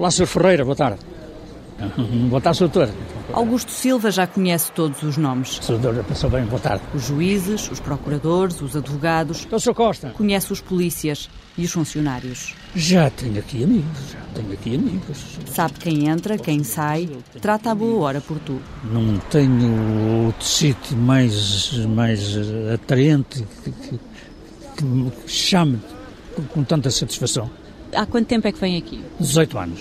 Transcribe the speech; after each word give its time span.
Olá, 0.00 0.10
Sr. 0.10 0.26
Ferreira, 0.26 0.64
boa 0.64 0.74
tarde. 0.74 0.98
Boa 2.30 2.40
tarde, 2.40 2.58
doutor. 2.60 2.88
Augusto 3.34 3.70
Silva 3.70 4.10
já 4.10 4.26
conhece 4.26 4.72
todos 4.72 5.02
os 5.02 5.18
nomes. 5.18 5.58
Doutor, 5.58 6.02
passou 6.04 6.30
bem, 6.30 6.42
boa 6.46 6.58
tarde. 6.58 6.82
Os 6.94 7.02
juízes, 7.02 7.70
os 7.70 7.80
procuradores, 7.80 8.62
os 8.62 8.74
advogados. 8.74 9.44
Então, 9.44 9.58
Sr. 9.58 9.74
Costa. 9.74 10.10
Conhece 10.16 10.54
os 10.54 10.60
polícias 10.62 11.28
e 11.58 11.66
os 11.66 11.72
funcionários. 11.72 12.54
Já 12.74 13.10
tenho 13.10 13.38
aqui 13.40 13.62
amigos, 13.62 13.98
já 14.10 14.20
tenho 14.34 14.52
aqui 14.54 14.74
amigos. 14.74 15.18
Sabe 15.44 15.74
quem 15.74 16.08
entra, 16.08 16.38
quem 16.38 16.64
sai, 16.64 17.06
trata 17.38 17.70
a 17.70 17.74
boa 17.74 18.06
hora 18.06 18.22
por 18.22 18.38
tu. 18.38 18.58
Não 18.90 19.18
tenho 19.30 20.24
outro 20.24 20.46
sítio 20.46 20.96
mais, 20.96 21.76
mais 21.88 22.38
atraente 22.72 23.46
que, 23.62 23.70
que, 23.70 24.00
que 24.78 24.82
me 24.84 25.12
chame 25.26 25.78
com, 26.34 26.42
com 26.44 26.64
tanta 26.64 26.90
satisfação. 26.90 27.50
Há 27.94 28.06
quanto 28.06 28.26
tempo 28.26 28.46
é 28.46 28.52
que 28.52 28.58
vem 28.60 28.76
aqui? 28.76 29.04
18 29.18 29.58
anos. 29.58 29.80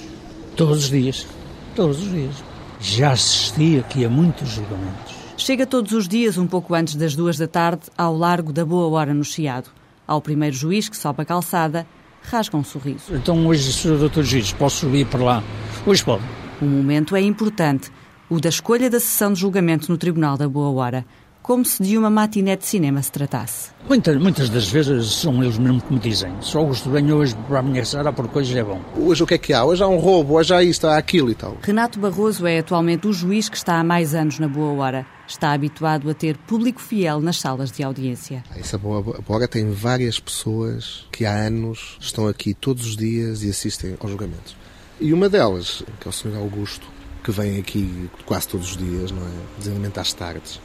Todos 0.55 0.84
os 0.86 0.89
dias. 0.89 1.28
Todos 1.76 2.02
os 2.02 2.12
dias. 2.12 2.36
Já 2.80 3.12
assisti 3.12 3.77
aqui 3.80 4.04
a 4.05 4.09
muitos 4.09 4.50
julgamentos. 4.50 5.16
Chega 5.38 5.66
todos 5.66 5.91
os 5.91 6.08
dias, 6.08 6.38
um 6.38 6.48
pouco 6.48 6.73
antes 6.73 6.95
das 6.95 7.16
duas 7.16 7.38
da 7.38 7.48
tarde, 7.48 7.84
ao 7.98 8.16
largo 8.16 8.52
da 8.52 8.66
Boa 8.66 8.88
Hora 8.90 9.14
no 9.14 9.23
Chiado. 9.23 9.70
Ao 10.08 10.22
primeiro 10.22 10.55
juiz 10.55 10.90
que 10.90 10.98
sobe 10.98 11.22
a 11.22 11.26
calçada, 11.26 11.86
rasga 12.22 12.58
um 12.58 12.64
sorriso. 12.64 13.14
Então 13.16 13.45
hoje, 13.48 13.72
Sr. 13.72 14.09
Dr. 14.09 14.23
Juiz, 14.23 14.52
posso 14.53 14.78
subir 14.78 15.05
para 15.05 15.23
lá? 15.23 15.44
Hoje 15.86 16.03
pode. 16.03 16.23
O 16.62 16.66
momento 16.66 17.16
é 17.16 17.22
importante, 17.22 17.91
o 18.30 18.39
da 18.39 18.50
escolha 18.50 18.89
da 18.89 19.00
sessão 19.00 19.31
de 19.31 19.39
julgamento 19.39 19.89
no 19.91 19.98
Tribunal 19.98 20.38
da 20.38 20.48
Boa 20.48 20.70
Hora, 20.72 21.05
como 21.49 21.66
se 21.66 21.81
de 21.81 21.98
uma 21.98 22.12
matiné 22.12 22.55
de 22.55 22.63
cinema 22.63 23.02
se 23.02 23.12
tratasse. 23.12 23.71
Muitas, 23.88 24.16
muitas 24.21 24.49
das 24.49 24.67
vezes 24.67 25.16
são 25.16 25.44
eles 25.44 25.58
mesmo 25.58 25.81
que 25.81 25.91
me 25.91 25.99
dizem. 25.99 26.31
Só 26.41 26.59
Augusto 26.59 26.91
bem 26.91 27.12
hoje 27.12 27.35
para 27.48 27.58
a 27.58 27.63
minha 27.63 27.84
sala 27.84 28.13
porque 28.13 28.38
hoje 28.38 28.55
é 28.55 28.63
bom. 28.63 28.80
Hoje 28.95 29.23
o 29.23 29.25
que 29.25 29.34
é 29.34 29.38
que 29.39 29.52
há? 29.52 29.66
Hoje 29.66 29.81
há 29.81 29.88
um 29.88 29.98
roubo, 29.98 30.35
hoje 30.35 30.53
há 30.53 30.63
isto, 30.63 30.85
há 30.85 30.95
aquilo 30.95 31.31
e 31.31 31.34
tal. 31.34 31.58
Renato 31.63 31.99
Barroso 31.99 32.45
é 32.45 32.59
atualmente 32.59 33.08
o 33.08 33.13
juiz 33.13 33.49
que 33.49 33.58
está 33.58 33.80
há 33.80 33.84
mais 33.84 34.14
anos 34.14 34.38
na 34.38 34.47
Boa 34.47 34.80
Hora. 34.80 35.08
Está 35.27 35.52
habituado 35.52 36.08
a 36.08 36.14
ter 36.14 36.38
público 36.38 36.80
fiel 36.80 37.20
nas 37.20 37.39
salas 37.39 37.72
de 37.72 37.81
audiência. 37.81 38.44
Essa 38.55 38.77
Boa 38.77 39.03
Hora 39.27 39.47
tem 39.47 39.72
várias 39.72 40.20
pessoas 40.20 41.08
que 41.11 41.25
há 41.25 41.33
anos 41.33 41.97
estão 42.00 42.27
aqui 42.27 42.53
todos 42.53 42.86
os 42.86 42.95
dias 42.95 43.42
e 43.42 43.50
assistem 43.50 43.97
aos 44.00 44.11
julgamentos. 44.11 44.55
E 45.02 45.11
uma 45.11 45.27
delas, 45.27 45.81
que 46.00 46.08
é 46.08 46.09
o 46.09 46.14
Sr. 46.14 46.38
Augusto, 46.38 46.86
que 47.23 47.31
vem 47.31 47.58
aqui 47.58 48.08
quase 48.23 48.47
todos 48.47 48.70
os 48.70 48.77
dias, 48.77 49.09
não 49.09 49.23
é? 49.23 49.31
Desenvolvimento 49.58 49.97
às 49.97 50.14
tardes 50.14 50.61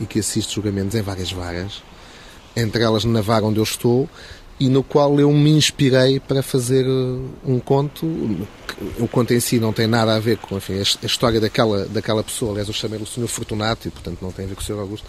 e 0.00 0.06
que 0.06 0.18
assiste 0.18 0.54
julgamentos 0.54 0.94
em 0.94 1.02
várias 1.02 1.32
varas, 1.32 1.82
entre 2.56 2.82
elas 2.82 3.04
na 3.04 3.20
vara 3.20 3.44
onde 3.44 3.58
eu 3.58 3.64
estou, 3.64 4.08
e 4.60 4.68
no 4.68 4.82
qual 4.82 5.18
eu 5.20 5.32
me 5.32 5.50
inspirei 5.50 6.18
para 6.18 6.42
fazer 6.42 6.84
um 7.44 7.60
conto. 7.60 8.06
O 8.98 9.08
conto 9.08 9.34
em 9.34 9.40
si 9.40 9.58
não 9.58 9.72
tem 9.72 9.86
nada 9.86 10.14
a 10.14 10.20
ver 10.20 10.36
com 10.38 10.56
enfim, 10.56 10.74
a 10.78 11.06
história 11.06 11.40
daquela, 11.40 11.86
daquela 11.86 12.22
pessoa. 12.22 12.52
Aliás, 12.52 12.68
eu 12.68 12.74
chamei-lhe 12.74 13.04
o 13.04 13.06
Sr. 13.06 13.26
Fortunato 13.26 13.88
e, 13.88 13.90
portanto, 13.90 14.18
não 14.22 14.30
tem 14.30 14.44
a 14.44 14.48
ver 14.48 14.54
com 14.54 14.60
o 14.60 14.64
Sr. 14.64 14.78
Augusto. 14.78 15.06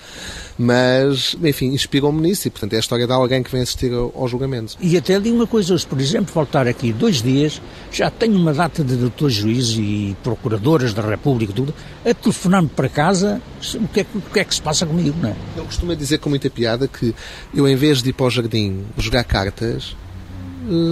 Mas, 0.57 1.35
enfim, 1.43 1.67
inspirou-me 1.67 2.21
nisso 2.21 2.47
e, 2.47 2.51
portanto, 2.51 2.73
é 2.73 2.77
a 2.77 2.79
história 2.79 3.05
de 3.05 3.13
alguém 3.13 3.43
que 3.43 3.51
vem 3.51 3.61
assistir 3.61 3.93
ao, 3.93 4.11
ao 4.15 4.27
julgamento. 4.27 4.75
E 4.81 4.97
até 4.97 5.19
digo 5.19 5.35
uma 5.35 5.47
coisa, 5.47 5.73
hoje, 5.73 5.85
por 5.85 5.99
exemplo, 5.99 6.33
voltar 6.33 6.67
aqui 6.67 6.91
dois 6.91 7.21
dias, 7.21 7.61
já 7.91 8.09
tenho 8.09 8.35
uma 8.35 8.53
data 8.53 8.83
de 8.83 8.95
doutores 8.95 9.35
juízes 9.35 9.77
e 9.77 10.17
procuradoras 10.23 10.93
da 10.93 11.01
República, 11.01 11.53
tudo, 11.53 11.73
a 12.05 12.13
telefonar-me 12.13 12.69
para 12.69 12.89
casa 12.89 13.41
o 13.75 13.87
que, 13.87 14.01
é, 14.01 14.05
o 14.15 14.21
que 14.21 14.39
é 14.39 14.43
que 14.43 14.55
se 14.55 14.61
passa 14.61 14.85
comigo, 14.85 15.15
não 15.21 15.29
é? 15.29 15.35
Eu 15.57 15.65
costumo 15.65 15.95
dizer 15.95 16.19
com 16.19 16.29
muita 16.29 16.49
piada 16.49 16.87
que 16.87 17.13
eu, 17.53 17.67
em 17.67 17.75
vez 17.75 18.01
de 18.01 18.09
ir 18.09 18.13
para 18.13 18.25
o 18.25 18.29
jardim 18.29 18.85
jogar 18.97 19.23
cartas, 19.23 19.95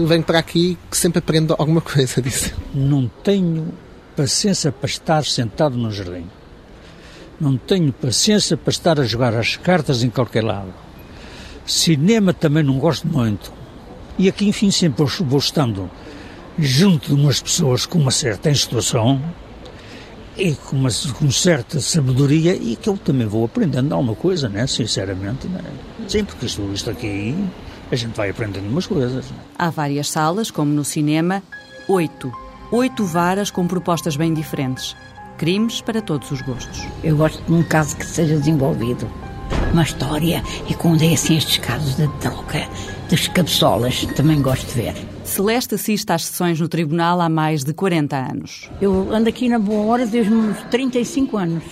venho 0.06 0.24
para 0.24 0.40
aqui 0.40 0.78
que 0.90 0.98
sempre 0.98 1.20
aprendo 1.20 1.56
alguma 1.58 1.82
coisa 1.82 2.22
disso. 2.22 2.54
Não 2.74 3.08
tenho 3.24 3.74
paciência 4.16 4.72
para 4.72 4.90
estar 4.90 5.24
sentado 5.24 5.78
no 5.78 5.92
jardim. 5.92 6.26
Não 7.40 7.56
tenho 7.56 7.94
paciência 7.94 8.58
para 8.58 8.72
estar 8.72 9.00
a 9.00 9.04
jogar 9.04 9.36
as 9.36 9.56
cartas 9.56 10.04
em 10.04 10.10
qualquer 10.10 10.44
lado. 10.44 10.74
Cinema 11.66 12.34
também 12.34 12.64
não 12.64 12.80
gosto 12.80 13.08
muito. 13.08 13.54
E 14.18 14.28
aqui, 14.28 14.48
enfim, 14.48 14.72
sempre 14.72 15.06
vou 15.06 15.38
estando 15.38 15.90
junto 16.58 17.16
de 17.16 17.22
umas 17.22 17.40
pessoas 17.40 17.86
com 17.86 18.00
uma 18.00 18.10
certa 18.10 18.50
instrução 18.50 19.22
e 20.36 20.56
com 20.56 20.76
uma 20.76 20.90
com 21.20 21.30
certa 21.30 21.80
sabedoria 21.80 22.56
e 22.56 22.76
que 22.76 22.90
eu 22.90 22.98
também 22.98 23.28
vou 23.28 23.46
aprendendo 23.46 23.94
alguma 23.94 24.16
coisa, 24.16 24.50
né? 24.50 24.66
Sinceramente, 24.66 25.48
né? 25.48 25.62
Sim, 26.08 26.24
porque 26.24 26.48
isto, 26.48 26.62
isto 26.74 26.90
aqui 26.90 27.36
a 27.92 27.96
gente 27.96 28.16
vai 28.16 28.30
aprendendo 28.30 28.68
umas 28.68 28.86
coisas. 28.86 29.26
Há 29.58 29.70
várias 29.70 30.10
salas, 30.10 30.52
como 30.52 30.72
no 30.72 30.84
cinema, 30.84 31.42
oito. 31.88 32.32
Oito 32.72 33.06
varas 33.06 33.50
com 33.50 33.66
propostas 33.66 34.18
bem 34.18 34.34
diferentes. 34.34 34.96
Crimes 35.38 35.82
para 35.82 36.02
todos 36.02 36.32
os 36.32 36.42
gostos. 36.42 36.86
Eu 37.04 37.16
gosto 37.16 37.42
de 37.44 37.54
um 37.54 37.64
caso 37.64 37.96
que 37.96 38.06
seja 38.06 38.38
desenvolvido. 38.38 39.08
Uma 39.72 39.84
história 39.84 40.44
e 40.70 40.74
quando 40.74 41.04
é 41.04 41.14
assim 41.14 41.38
estes 41.38 41.58
casos 41.58 41.96
de 41.96 42.08
troca 42.20 42.68
das 43.10 43.28
cabeçolas, 43.28 44.06
também 44.16 44.42
gosto 44.42 44.66
de 44.68 44.74
ver. 44.74 44.96
Celeste 45.24 45.76
assiste 45.76 46.12
às 46.12 46.26
sessões 46.26 46.60
no 46.60 46.68
tribunal 46.68 47.22
há 47.22 47.30
mais 47.30 47.64
de 47.64 47.74
40 47.74 48.18
anos. 48.18 48.70
Eu 48.82 49.14
ando 49.14 49.30
aqui 49.30 49.48
na 49.48 49.60
Boa 49.60 49.86
Hora 49.86 50.06
desde 50.06 50.34
uns 50.34 50.58
35 50.72 51.38
anos. 51.38 51.64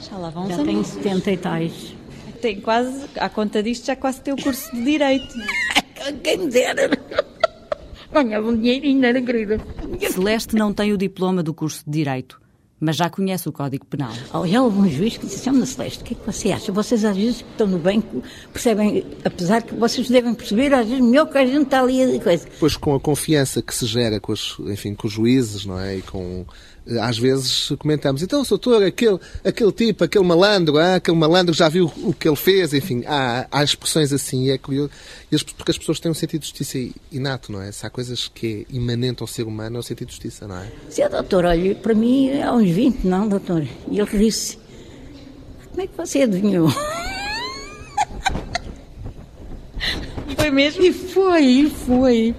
Já 0.00 0.16
lá 0.16 0.30
vão 0.30 0.48
Já 0.48 0.56
tenho 0.56 0.78
anos. 0.78 0.88
70 0.88 1.30
e 1.30 1.36
tais. 1.36 1.97
Tem 2.40 2.60
quase, 2.60 3.06
à 3.16 3.28
conta 3.28 3.62
disto, 3.62 3.86
já 3.86 3.96
quase 3.96 4.20
tem 4.20 4.32
o 4.32 4.36
curso 4.36 4.70
de 4.74 4.82
Direito. 4.82 5.34
Quem 6.22 6.38
me 6.38 6.48
dera. 6.48 6.90
Ganhava 8.12 8.48
um 8.48 8.56
dinheirinho, 8.56 9.04
era 9.04 9.20
querida. 9.20 9.60
Celeste 10.10 10.54
não 10.54 10.72
tem 10.72 10.92
o 10.92 10.96
diploma 10.96 11.42
do 11.42 11.52
curso 11.52 11.82
de 11.84 11.90
Direito, 11.90 12.40
mas 12.80 12.96
já 12.96 13.10
conhece 13.10 13.48
o 13.48 13.52
Código 13.52 13.84
Penal. 13.84 14.12
Olha, 14.32 14.62
houve 14.62 14.78
um 14.78 14.88
juiz 14.88 15.16
que 15.16 15.26
disse, 15.26 15.48
Ana 15.48 15.66
Celeste, 15.66 16.02
o 16.02 16.04
que 16.04 16.14
é 16.14 16.16
que 16.16 16.24
você 16.24 16.52
acha? 16.52 16.72
Vocês 16.72 17.04
às 17.04 17.16
vezes 17.16 17.42
que 17.42 17.50
estão 17.50 17.66
no 17.66 17.78
banco 17.78 18.22
percebem, 18.52 19.04
apesar 19.24 19.62
que 19.62 19.74
vocês 19.74 20.08
devem 20.08 20.32
perceber, 20.32 20.72
às 20.72 20.86
vezes 20.86 21.04
melhor 21.04 21.26
que 21.26 21.36
a 21.36 21.44
gente 21.44 21.64
está 21.64 21.82
ali 21.82 22.02
a 22.02 22.20
coisa. 22.20 22.44
Depois, 22.44 22.76
com 22.76 22.94
a 22.94 23.00
confiança 23.00 23.60
que 23.60 23.74
se 23.74 23.84
gera 23.84 24.20
com 24.20 24.32
os, 24.32 24.56
enfim, 24.60 24.94
com 24.94 25.06
os 25.06 25.12
juízes, 25.12 25.66
não 25.66 25.78
é? 25.78 25.96
E 25.96 26.02
com, 26.02 26.46
às 27.00 27.18
vezes 27.18 27.70
comentamos, 27.78 28.22
então, 28.22 28.42
doutor, 28.42 28.82
aquele, 28.82 29.18
aquele 29.44 29.72
tipo, 29.72 30.04
aquele 30.04 30.24
malandro, 30.24 30.78
ah, 30.78 30.94
aquele 30.96 31.16
malandro 31.16 31.54
já 31.54 31.68
viu 31.68 31.92
o 31.98 32.12
que 32.14 32.26
ele 32.28 32.36
fez, 32.36 32.72
enfim, 32.72 33.02
há, 33.06 33.46
há 33.50 33.62
expressões 33.62 34.12
assim, 34.12 34.44
e 34.46 34.50
é 34.50 34.58
curioso, 34.58 34.90
e 35.30 35.36
porque 35.54 35.70
as 35.70 35.78
pessoas 35.78 36.00
têm 36.00 36.10
um 36.10 36.14
sentido 36.14 36.40
de 36.40 36.46
justiça 36.46 36.78
inato, 37.12 37.52
não 37.52 37.60
é? 37.60 37.70
Se 37.72 37.84
há 37.86 37.90
coisas 37.90 38.28
que 38.28 38.66
é 38.70 38.74
imanente 38.74 39.22
ao 39.22 39.26
ser 39.26 39.42
humano, 39.42 39.76
é 39.76 39.80
o 39.80 39.82
sentido 39.82 40.08
de 40.08 40.14
justiça, 40.14 40.48
não 40.48 40.56
é? 40.56 40.68
"Ah, 41.04 41.08
doutor, 41.08 41.44
olha, 41.44 41.74
para 41.74 41.94
mim 41.94 42.40
há 42.40 42.52
uns 42.54 42.70
20, 42.70 43.04
não, 43.04 43.28
doutor? 43.28 43.66
E 43.90 43.98
ele 43.98 44.18
disse, 44.18 44.58
como 45.70 45.82
é 45.82 45.86
que 45.86 45.96
você 45.96 46.22
adivinhou? 46.22 46.68
Foi 50.36 50.50
mesmo? 50.50 50.82
E 50.82 50.92
foi, 50.92 51.44
e 51.44 51.70
foi. 51.70 52.34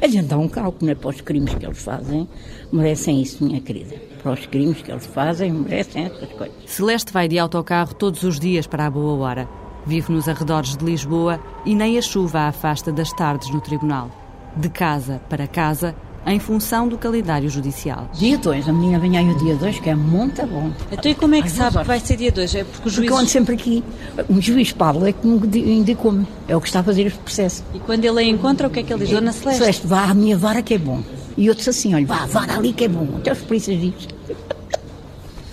A 0.00 0.08
gente 0.08 0.26
dá 0.26 0.38
um 0.38 0.48
cálculo, 0.48 0.86
né? 0.86 0.94
Para 0.94 1.10
os 1.10 1.20
crimes 1.20 1.54
que 1.54 1.66
eles 1.66 1.78
fazem, 1.82 2.28
merecem 2.72 3.20
isso, 3.22 3.44
minha 3.44 3.60
querida. 3.60 3.96
Para 4.22 4.32
os 4.32 4.46
crimes 4.46 4.80
que 4.82 4.90
eles 4.90 5.06
fazem, 5.06 5.52
merecem 5.52 6.04
essas 6.06 6.28
coisas. 6.30 6.54
Celeste 6.66 7.12
vai 7.12 7.28
de 7.28 7.38
autocarro 7.38 7.94
todos 7.94 8.22
os 8.22 8.40
dias 8.40 8.66
para 8.66 8.86
a 8.86 8.90
Boa 8.90 9.14
Hora. 9.24 9.48
Vive 9.86 10.12
nos 10.12 10.28
arredores 10.28 10.76
de 10.76 10.84
Lisboa 10.84 11.38
e 11.66 11.74
nem 11.74 11.98
a 11.98 12.02
chuva 12.02 12.40
a 12.40 12.48
afasta 12.48 12.90
das 12.90 13.12
tardes 13.12 13.50
no 13.50 13.60
tribunal. 13.60 14.10
De 14.56 14.70
casa 14.70 15.20
para 15.28 15.46
casa, 15.46 15.94
em 16.26 16.38
função 16.38 16.88
do 16.88 16.96
calendário 16.96 17.50
judicial. 17.50 18.08
Dia 18.14 18.38
2, 18.38 18.66
a 18.66 18.72
menina 18.72 18.98
vem 18.98 19.18
aí 19.18 19.28
o 19.28 19.36
dia 19.36 19.56
2, 19.56 19.80
que 19.80 19.90
é 19.90 19.94
muito 19.94 20.40
bom. 20.46 20.72
Então 20.90 21.10
e 21.12 21.14
como 21.14 21.34
é 21.34 21.40
que 21.42 21.48
Às 21.48 21.52
sabe 21.52 21.76
que 21.78 21.84
vai 21.84 22.00
ser 22.00 22.16
dia 22.16 22.32
2? 22.32 22.54
É 22.54 22.64
porque 22.64 22.76
o 22.78 22.82
Porque 22.82 22.90
juiz... 22.96 23.10
eu 23.10 23.16
ando 23.18 23.28
sempre 23.28 23.54
aqui. 23.56 23.84
O 24.30 24.40
juiz 24.40 24.72
Pablo 24.72 25.06
é 25.06 25.12
que 25.12 25.26
me 25.26 25.38
di- 25.46 25.70
indicou-me. 25.70 26.26
É 26.48 26.56
o 26.56 26.62
que 26.62 26.66
está 26.68 26.80
a 26.80 26.82
fazer 26.82 27.02
este 27.04 27.18
processo. 27.18 27.62
E 27.74 27.78
quando 27.80 28.02
ele 28.06 28.20
a 28.20 28.22
encontra, 28.22 28.66
o 28.68 28.70
que 28.70 28.80
é 28.80 28.82
que 28.82 28.90
ele 28.90 29.04
diz? 29.04 29.10
Dona 29.14 29.32
Celeste? 29.32 29.58
Celeste, 29.60 29.86
vá 29.86 30.04
à 30.04 30.14
minha 30.14 30.38
vara 30.38 30.62
que 30.62 30.72
é 30.72 30.78
bom. 30.78 31.02
E 31.36 31.48
outros 31.48 31.68
assim, 31.68 31.94
olha, 31.94 32.06
vá 32.06 32.26
vara 32.26 32.56
ali 32.56 32.72
que 32.72 32.84
é 32.84 32.88
bom. 32.88 33.16
Até 33.16 33.32
os 33.32 33.42
polícias 33.42 33.80
dizem. 33.80 34.08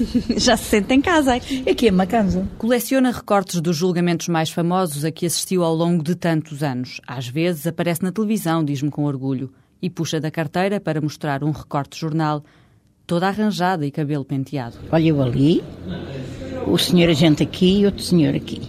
Já 0.37 0.57
se 0.57 0.65
sente 0.65 0.93
em 0.93 1.01
casa 1.01 1.35
aqui. 1.35 1.69
Aqui 1.69 1.87
é 1.87 1.91
uma 1.91 2.05
casa. 2.05 2.47
Coleciona 2.57 3.11
recortes 3.11 3.61
dos 3.61 3.77
julgamentos 3.77 4.27
mais 4.27 4.49
famosos 4.49 5.05
a 5.05 5.11
que 5.11 5.25
assistiu 5.25 5.63
ao 5.63 5.75
longo 5.75 6.03
de 6.03 6.15
tantos 6.15 6.63
anos. 6.63 6.99
Às 7.07 7.27
vezes 7.27 7.67
aparece 7.67 8.03
na 8.03 8.11
televisão, 8.11 8.63
diz-me 8.63 8.89
com 8.89 9.05
orgulho, 9.05 9.51
e 9.81 9.89
puxa 9.89 10.19
da 10.19 10.31
carteira 10.31 10.79
para 10.79 11.01
mostrar 11.01 11.43
um 11.43 11.51
recorte 11.51 11.95
de 11.95 11.99
jornal, 11.99 12.43
toda 13.05 13.27
arranjada 13.27 13.85
e 13.85 13.91
cabelo 13.91 14.25
penteado. 14.25 14.77
Olha 14.91 15.07
eu 15.09 15.21
ali, 15.21 15.63
o 16.67 16.77
senhor 16.77 17.09
agente 17.09 17.43
aqui 17.43 17.81
e 17.81 17.85
outro 17.85 18.03
senhor 18.03 18.35
aqui. 18.35 18.61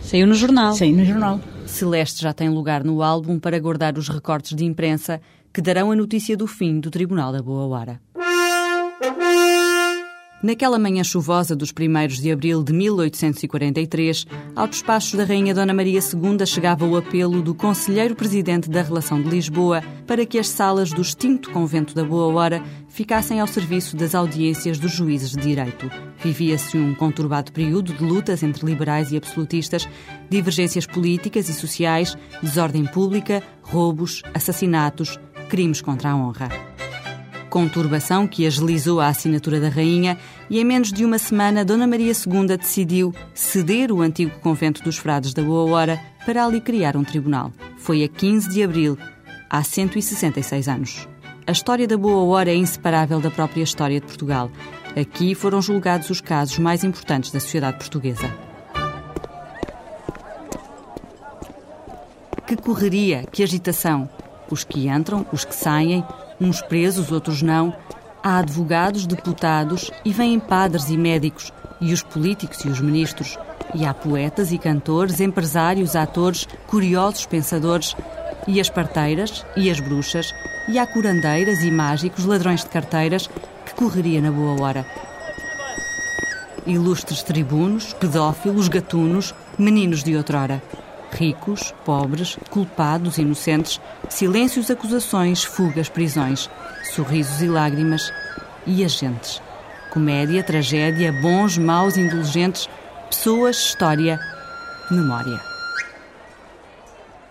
Saiu 0.00 0.26
no 0.26 0.34
jornal. 0.34 0.74
Saiu 0.74 0.96
no 0.96 1.04
jornal. 1.04 1.40
Celeste 1.66 2.22
já 2.22 2.32
tem 2.32 2.48
lugar 2.48 2.84
no 2.84 3.02
álbum 3.02 3.38
para 3.38 3.58
guardar 3.58 3.98
os 3.98 4.08
recortes 4.08 4.54
de 4.54 4.64
imprensa 4.64 5.20
que 5.56 5.62
darão 5.62 5.90
a 5.90 5.96
notícia 5.96 6.36
do 6.36 6.46
fim 6.46 6.78
do 6.78 6.90
Tribunal 6.90 7.32
da 7.32 7.40
Boa 7.40 7.66
Hora. 7.66 7.98
Naquela 10.42 10.78
manhã 10.78 11.02
chuvosa 11.02 11.56
dos 11.56 11.72
primeiros 11.72 12.20
de 12.20 12.30
abril 12.30 12.62
de 12.62 12.74
1843, 12.74 14.26
ao 14.54 14.68
despacho 14.68 15.16
da 15.16 15.24
Rainha 15.24 15.54
Dona 15.54 15.72
Maria 15.72 15.98
II 15.98 16.44
chegava 16.44 16.84
o 16.84 16.94
apelo 16.94 17.40
do 17.40 17.54
Conselheiro-Presidente 17.54 18.68
da 18.68 18.82
Relação 18.82 19.22
de 19.22 19.30
Lisboa 19.30 19.82
para 20.06 20.26
que 20.26 20.38
as 20.38 20.46
salas 20.46 20.90
do 20.90 21.00
extinto 21.00 21.50
Convento 21.50 21.94
da 21.94 22.04
Boa 22.04 22.26
Hora 22.34 22.62
ficassem 22.86 23.40
ao 23.40 23.46
serviço 23.46 23.96
das 23.96 24.14
audiências 24.14 24.78
dos 24.78 24.92
juízes 24.92 25.30
de 25.30 25.40
direito. 25.40 25.90
Vivia-se 26.22 26.76
um 26.76 26.94
conturbado 26.94 27.50
período 27.50 27.94
de 27.94 28.04
lutas 28.04 28.42
entre 28.42 28.66
liberais 28.66 29.10
e 29.10 29.16
absolutistas, 29.16 29.88
divergências 30.28 30.86
políticas 30.86 31.48
e 31.48 31.54
sociais, 31.54 32.14
desordem 32.42 32.84
pública, 32.84 33.42
roubos, 33.62 34.22
assassinatos, 34.34 35.18
crimes 35.48 35.80
contra 35.80 36.10
a 36.10 36.16
honra 36.16 36.48
conturbação 37.56 38.26
que 38.26 38.46
agilizou 38.46 39.00
a 39.00 39.08
assinatura 39.08 39.58
da 39.58 39.70
rainha 39.70 40.18
e 40.50 40.60
em 40.60 40.64
menos 40.64 40.92
de 40.92 41.06
uma 41.06 41.16
semana 41.16 41.64
Dona 41.64 41.86
Maria 41.86 42.12
II 42.12 42.54
decidiu 42.54 43.14
ceder 43.32 43.90
o 43.90 44.02
antigo 44.02 44.38
convento 44.40 44.82
dos 44.82 44.98
frades 44.98 45.32
da 45.32 45.42
Boa 45.42 45.70
Hora 45.70 45.98
para 46.26 46.44
ali 46.44 46.60
criar 46.60 46.98
um 46.98 47.02
tribunal. 47.02 47.50
Foi 47.78 48.04
a 48.04 48.08
15 48.08 48.50
de 48.50 48.62
abril, 48.62 48.98
há 49.48 49.62
166 49.62 50.68
anos. 50.68 51.08
A 51.46 51.52
história 51.52 51.88
da 51.88 51.96
Boa 51.96 52.24
Hora 52.24 52.50
é 52.50 52.54
inseparável 52.54 53.20
da 53.20 53.30
própria 53.30 53.62
história 53.62 54.00
de 54.00 54.06
Portugal. 54.06 54.50
Aqui 54.94 55.34
foram 55.34 55.62
julgados 55.62 56.10
os 56.10 56.20
casos 56.20 56.58
mais 56.58 56.84
importantes 56.84 57.30
da 57.30 57.40
sociedade 57.40 57.78
portuguesa. 57.78 58.30
Que 62.46 62.54
correria, 62.54 63.24
que 63.32 63.42
agitação! 63.42 64.10
Os 64.50 64.62
que 64.62 64.88
entram, 64.88 65.26
os 65.32 65.44
que 65.44 65.54
saem, 65.54 66.04
uns 66.40 66.60
presos, 66.62 67.10
outros 67.10 67.42
não. 67.42 67.74
Há 68.22 68.38
advogados, 68.38 69.06
deputados 69.06 69.90
e 70.04 70.12
vêm 70.12 70.38
padres 70.38 70.88
e 70.88 70.96
médicos, 70.96 71.52
e 71.80 71.92
os 71.92 72.02
políticos 72.02 72.64
e 72.64 72.68
os 72.68 72.80
ministros. 72.80 73.38
E 73.74 73.84
há 73.84 73.92
poetas 73.92 74.52
e 74.52 74.58
cantores, 74.58 75.20
empresários, 75.20 75.96
atores, 75.96 76.46
curiosos 76.66 77.26
pensadores, 77.26 77.96
e 78.46 78.60
as 78.60 78.70
parteiras 78.70 79.44
e 79.56 79.68
as 79.68 79.80
bruxas, 79.80 80.32
e 80.68 80.78
há 80.78 80.86
curandeiras 80.86 81.62
e 81.62 81.70
mágicos, 81.70 82.24
ladrões 82.24 82.62
de 82.62 82.70
carteiras, 82.70 83.28
que 83.64 83.74
correria 83.74 84.20
na 84.20 84.30
boa 84.30 84.60
hora. 84.62 84.86
Ilustres 86.64 87.22
tribunos, 87.22 87.92
pedófilos, 87.94 88.68
gatunos, 88.68 89.34
meninos 89.58 90.04
de 90.04 90.16
outrora 90.16 90.62
ricos, 91.16 91.74
pobres, 91.84 92.38
culpados, 92.50 93.18
inocentes, 93.18 93.80
silêncios, 94.08 94.70
acusações, 94.70 95.42
fugas, 95.42 95.88
prisões, 95.88 96.50
sorrisos 96.94 97.40
e 97.40 97.46
lágrimas, 97.46 98.12
e 98.66 98.84
agentes. 98.84 99.40
Comédia, 99.90 100.42
tragédia, 100.42 101.12
bons, 101.12 101.56
maus, 101.56 101.96
indulgentes, 101.96 102.68
pessoas, 103.08 103.56
história, 103.56 104.20
memória. 104.90 105.40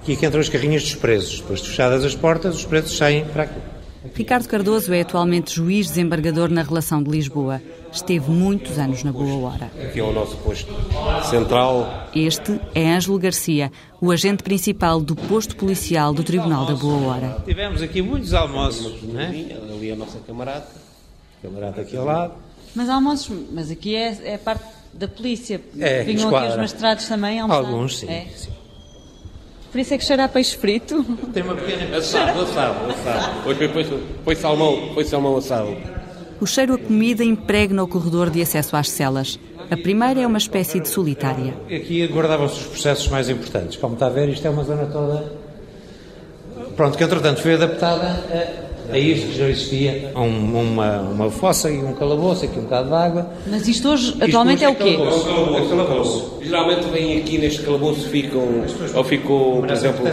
E 0.07 0.13
aqui 0.13 0.25
entram 0.25 0.41
as 0.41 0.49
carrinhas 0.49 0.83
dos 0.83 0.95
presos. 0.95 1.41
Depois 1.41 1.61
de 1.61 1.69
fechadas 1.69 2.03
as 2.03 2.15
portas, 2.15 2.55
os 2.55 2.65
presos 2.65 2.95
saem 2.97 3.25
para 3.25 3.43
aqui. 3.43 3.59
Ricardo 4.13 4.47
Cardoso 4.47 4.93
é 4.93 5.01
atualmente 5.01 5.55
juiz 5.55 5.87
desembargador 5.87 6.49
na 6.49 6.61
relação 6.61 7.01
de 7.01 7.09
Lisboa. 7.09 7.61
Esteve 7.95 8.29
muitos 8.29 8.77
anos 8.77 9.05
na 9.05 9.11
Boa 9.13 9.47
Hora. 9.47 9.71
Aqui 9.81 10.01
é 10.01 10.03
o 10.03 10.11
nosso 10.11 10.35
posto 10.39 10.69
central. 11.29 12.09
Este 12.13 12.59
é 12.75 12.91
Ângelo 12.91 13.17
Garcia, 13.17 13.71
o 14.01 14.11
agente 14.11 14.43
principal 14.43 14.99
do 14.99 15.15
posto 15.15 15.55
policial 15.55 16.13
do 16.13 16.21
Tribunal 16.21 16.65
da 16.65 16.75
Boa 16.75 17.07
Hora. 17.07 17.41
Tivemos 17.45 17.81
aqui 17.81 18.01
muitos 18.01 18.33
almoços, 18.33 19.01
não 19.01 19.17
é? 19.17 19.27
Ali 19.27 19.91
a 19.93 19.95
nossa 19.95 20.19
camarada, 20.27 20.67
camarada 21.41 21.81
aqui 21.81 21.95
ao 21.95 22.03
lado. 22.03 22.33
Mas 22.75 22.89
almoços, 22.89 23.33
mas 23.53 23.71
aqui 23.71 23.95
é, 23.95 24.33
é 24.33 24.37
parte 24.37 24.65
da 24.93 25.07
polícia. 25.07 25.61
É, 25.79 26.03
Vinham 26.03 26.25
esquadra. 26.25 26.39
aqui 26.39 26.49
os 26.49 26.57
magistrados 26.57 27.07
também 27.07 27.39
almoçar? 27.39 27.65
Alguns, 27.65 27.99
sim. 27.99 28.09
É. 28.09 28.25
sim. 28.35 28.51
Por 29.71 29.79
isso 29.79 29.93
é 29.93 29.97
que 29.97 30.03
cheira 30.03 30.25
a 30.25 30.27
peixe 30.27 30.57
frito. 30.57 31.01
Tem 31.33 31.43
uma 31.43 31.55
pequena... 31.55 31.97
Assado, 31.97 32.41
assado, 32.41 32.91
assado. 32.91 33.43
Foi, 33.43 33.55
foi, 33.55 33.69
foi, 33.69 34.03
foi 34.25 34.35
salmão, 34.35 34.93
foi 34.93 35.05
salmão 35.05 35.37
assado. 35.37 35.94
O 36.39 36.45
cheiro 36.45 36.73
a 36.73 36.77
comida 36.77 37.23
impregna 37.23 37.83
o 37.83 37.87
corredor 37.87 38.29
de 38.29 38.41
acesso 38.41 38.75
às 38.75 38.89
celas. 38.89 39.39
A 39.71 39.77
primeira 39.77 40.19
é 40.19 40.27
uma 40.27 40.37
espécie 40.37 40.79
de 40.79 40.87
solitária. 40.87 41.53
Aqui 41.65 42.05
guardavam-se 42.07 42.55
os 42.59 42.65
processos 42.67 43.07
mais 43.07 43.29
importantes. 43.29 43.77
Como 43.77 43.93
está 43.93 44.07
a 44.07 44.09
ver, 44.09 44.29
isto 44.29 44.45
é 44.45 44.49
uma 44.49 44.63
zona 44.63 44.85
toda... 44.85 45.45
Pronto, 46.75 46.97
que 46.97 47.03
entretanto 47.03 47.41
foi 47.41 47.53
adaptada 47.53 48.05
a, 48.89 48.93
a 48.93 48.99
isto 48.99 49.27
que 49.27 49.37
já 49.37 49.47
existia. 49.49 50.11
Um- 50.15 50.59
uma, 50.59 51.01
uma 51.01 51.31
fossa 51.31 51.69
e 51.71 51.77
um 51.77 51.93
calabouço, 51.93 52.43
aqui 52.45 52.59
um 52.59 52.63
bocado 52.63 52.89
de 52.89 52.93
água. 52.95 53.29
Mas 53.47 53.67
isto 53.67 53.89
hoje, 53.89 54.15
atualmente, 54.21 54.63
é 54.63 54.69
o 54.69 54.75
quê? 54.75 54.97
É 54.99 55.69
calabouço. 55.69 56.39
Geralmente 56.43 56.85
vem 56.89 57.17
aqui 57.17 57.37
neste 57.37 57.61
calabouço 57.63 58.09
ficam, 58.09 58.43
ou 58.93 59.03
ficou, 59.05 59.61
por 59.61 59.71
exemplo, 59.71 60.05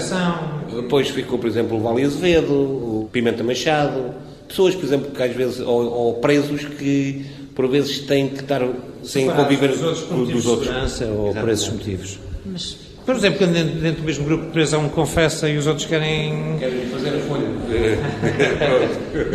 depois 0.74 1.08
ficou, 1.10 1.38
por 1.38 1.48
exemplo, 1.48 1.76
o 1.76 1.80
Vale 1.80 2.04
Azevedo, 2.04 2.52
o 2.52 3.08
Pimenta 3.12 3.42
Machado, 3.42 4.14
pessoas, 4.52 4.74
por 4.74 4.84
exemplo, 4.84 5.10
que 5.10 5.22
às 5.22 5.34
vezes, 5.34 5.60
ou, 5.60 5.90
ou 5.90 6.14
presos 6.14 6.64
que 6.64 7.24
por 7.54 7.68
vezes 7.68 8.00
têm 8.00 8.28
que 8.28 8.40
estar 8.40 8.62
sem 9.02 9.28
conviver 9.28 9.68
dos 9.68 9.82
outros, 9.82 10.04
por 10.04 10.26
dos 10.26 10.46
outros. 10.46 10.68
de 10.68 10.90
segurança 10.90 11.06
ou 11.06 11.34
por 11.34 11.48
esses 11.48 11.68
motivos. 11.68 12.18
Mas 12.46 12.76
Por 13.04 13.16
exemplo, 13.16 13.38
quando 13.38 13.52
dentro, 13.52 13.80
dentro 13.80 14.00
do 14.02 14.06
mesmo 14.06 14.24
grupo 14.24 14.46
de 14.46 14.50
presos 14.52 14.74
há 14.74 14.78
um 14.78 14.88
confessa 14.88 15.48
e 15.48 15.56
os 15.56 15.66
outros 15.66 15.86
querem... 15.86 16.56
Querem 16.58 16.86
fazer 16.86 17.16
a 17.16 17.20
folha. 17.20 17.48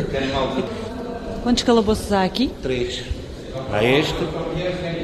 querem 0.12 0.30
mal. 0.30 0.56
quantos 1.44 1.64
calabouços 1.64 2.12
há 2.12 2.24
aqui? 2.24 2.50
Três. 2.62 3.04
Há 3.72 3.84
este 3.84 4.16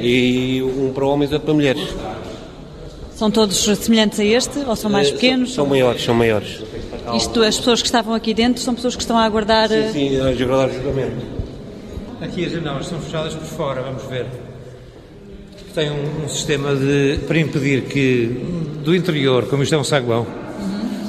e 0.00 0.62
um 0.62 0.92
para 0.92 1.04
homens 1.04 1.30
e 1.30 1.34
outro 1.34 1.46
para 1.46 1.54
mulheres. 1.54 1.94
São 3.16 3.30
todos 3.30 3.56
semelhantes 3.78 4.18
a 4.18 4.24
este 4.24 4.58
ou 4.60 4.74
são 4.74 4.90
mais 4.90 5.08
Eh, 5.08 5.12
pequenos? 5.12 5.50
São, 5.54 5.64
são 5.64 5.66
maiores, 5.70 6.02
são 6.02 6.14
maiores. 6.14 6.62
Isto, 7.16 7.42
as 7.42 7.56
pessoas 7.58 7.80
que 7.80 7.86
estavam 7.86 8.12
aqui 8.14 8.34
dentro 8.34 8.60
são 8.62 8.74
pessoas 8.74 8.96
que 8.96 9.02
estão 9.02 9.16
a 9.16 9.24
aguardar. 9.24 9.70
eh, 9.70 9.90
Sim, 9.92 10.20
a 10.20 10.28
agradar 10.28 10.68
o 10.68 10.72
julgamento. 10.74 11.16
Aqui 12.20 12.44
as 12.46 12.52
janelas 12.52 12.86
são 12.86 12.98
fechadas 13.00 13.34
por 13.34 13.44
fora, 13.44 13.82
vamos 13.82 14.02
ver. 14.04 14.26
Tem 15.74 15.90
um, 15.90 16.24
um 16.24 16.28
sistema 16.28 16.74
de, 16.74 17.18
para 17.26 17.38
impedir 17.38 17.82
que 17.82 18.26
do 18.84 18.94
interior, 18.94 19.46
como 19.46 19.62
isto 19.62 19.74
é 19.74 19.78
um 19.78 19.84
saguão, 19.84 20.26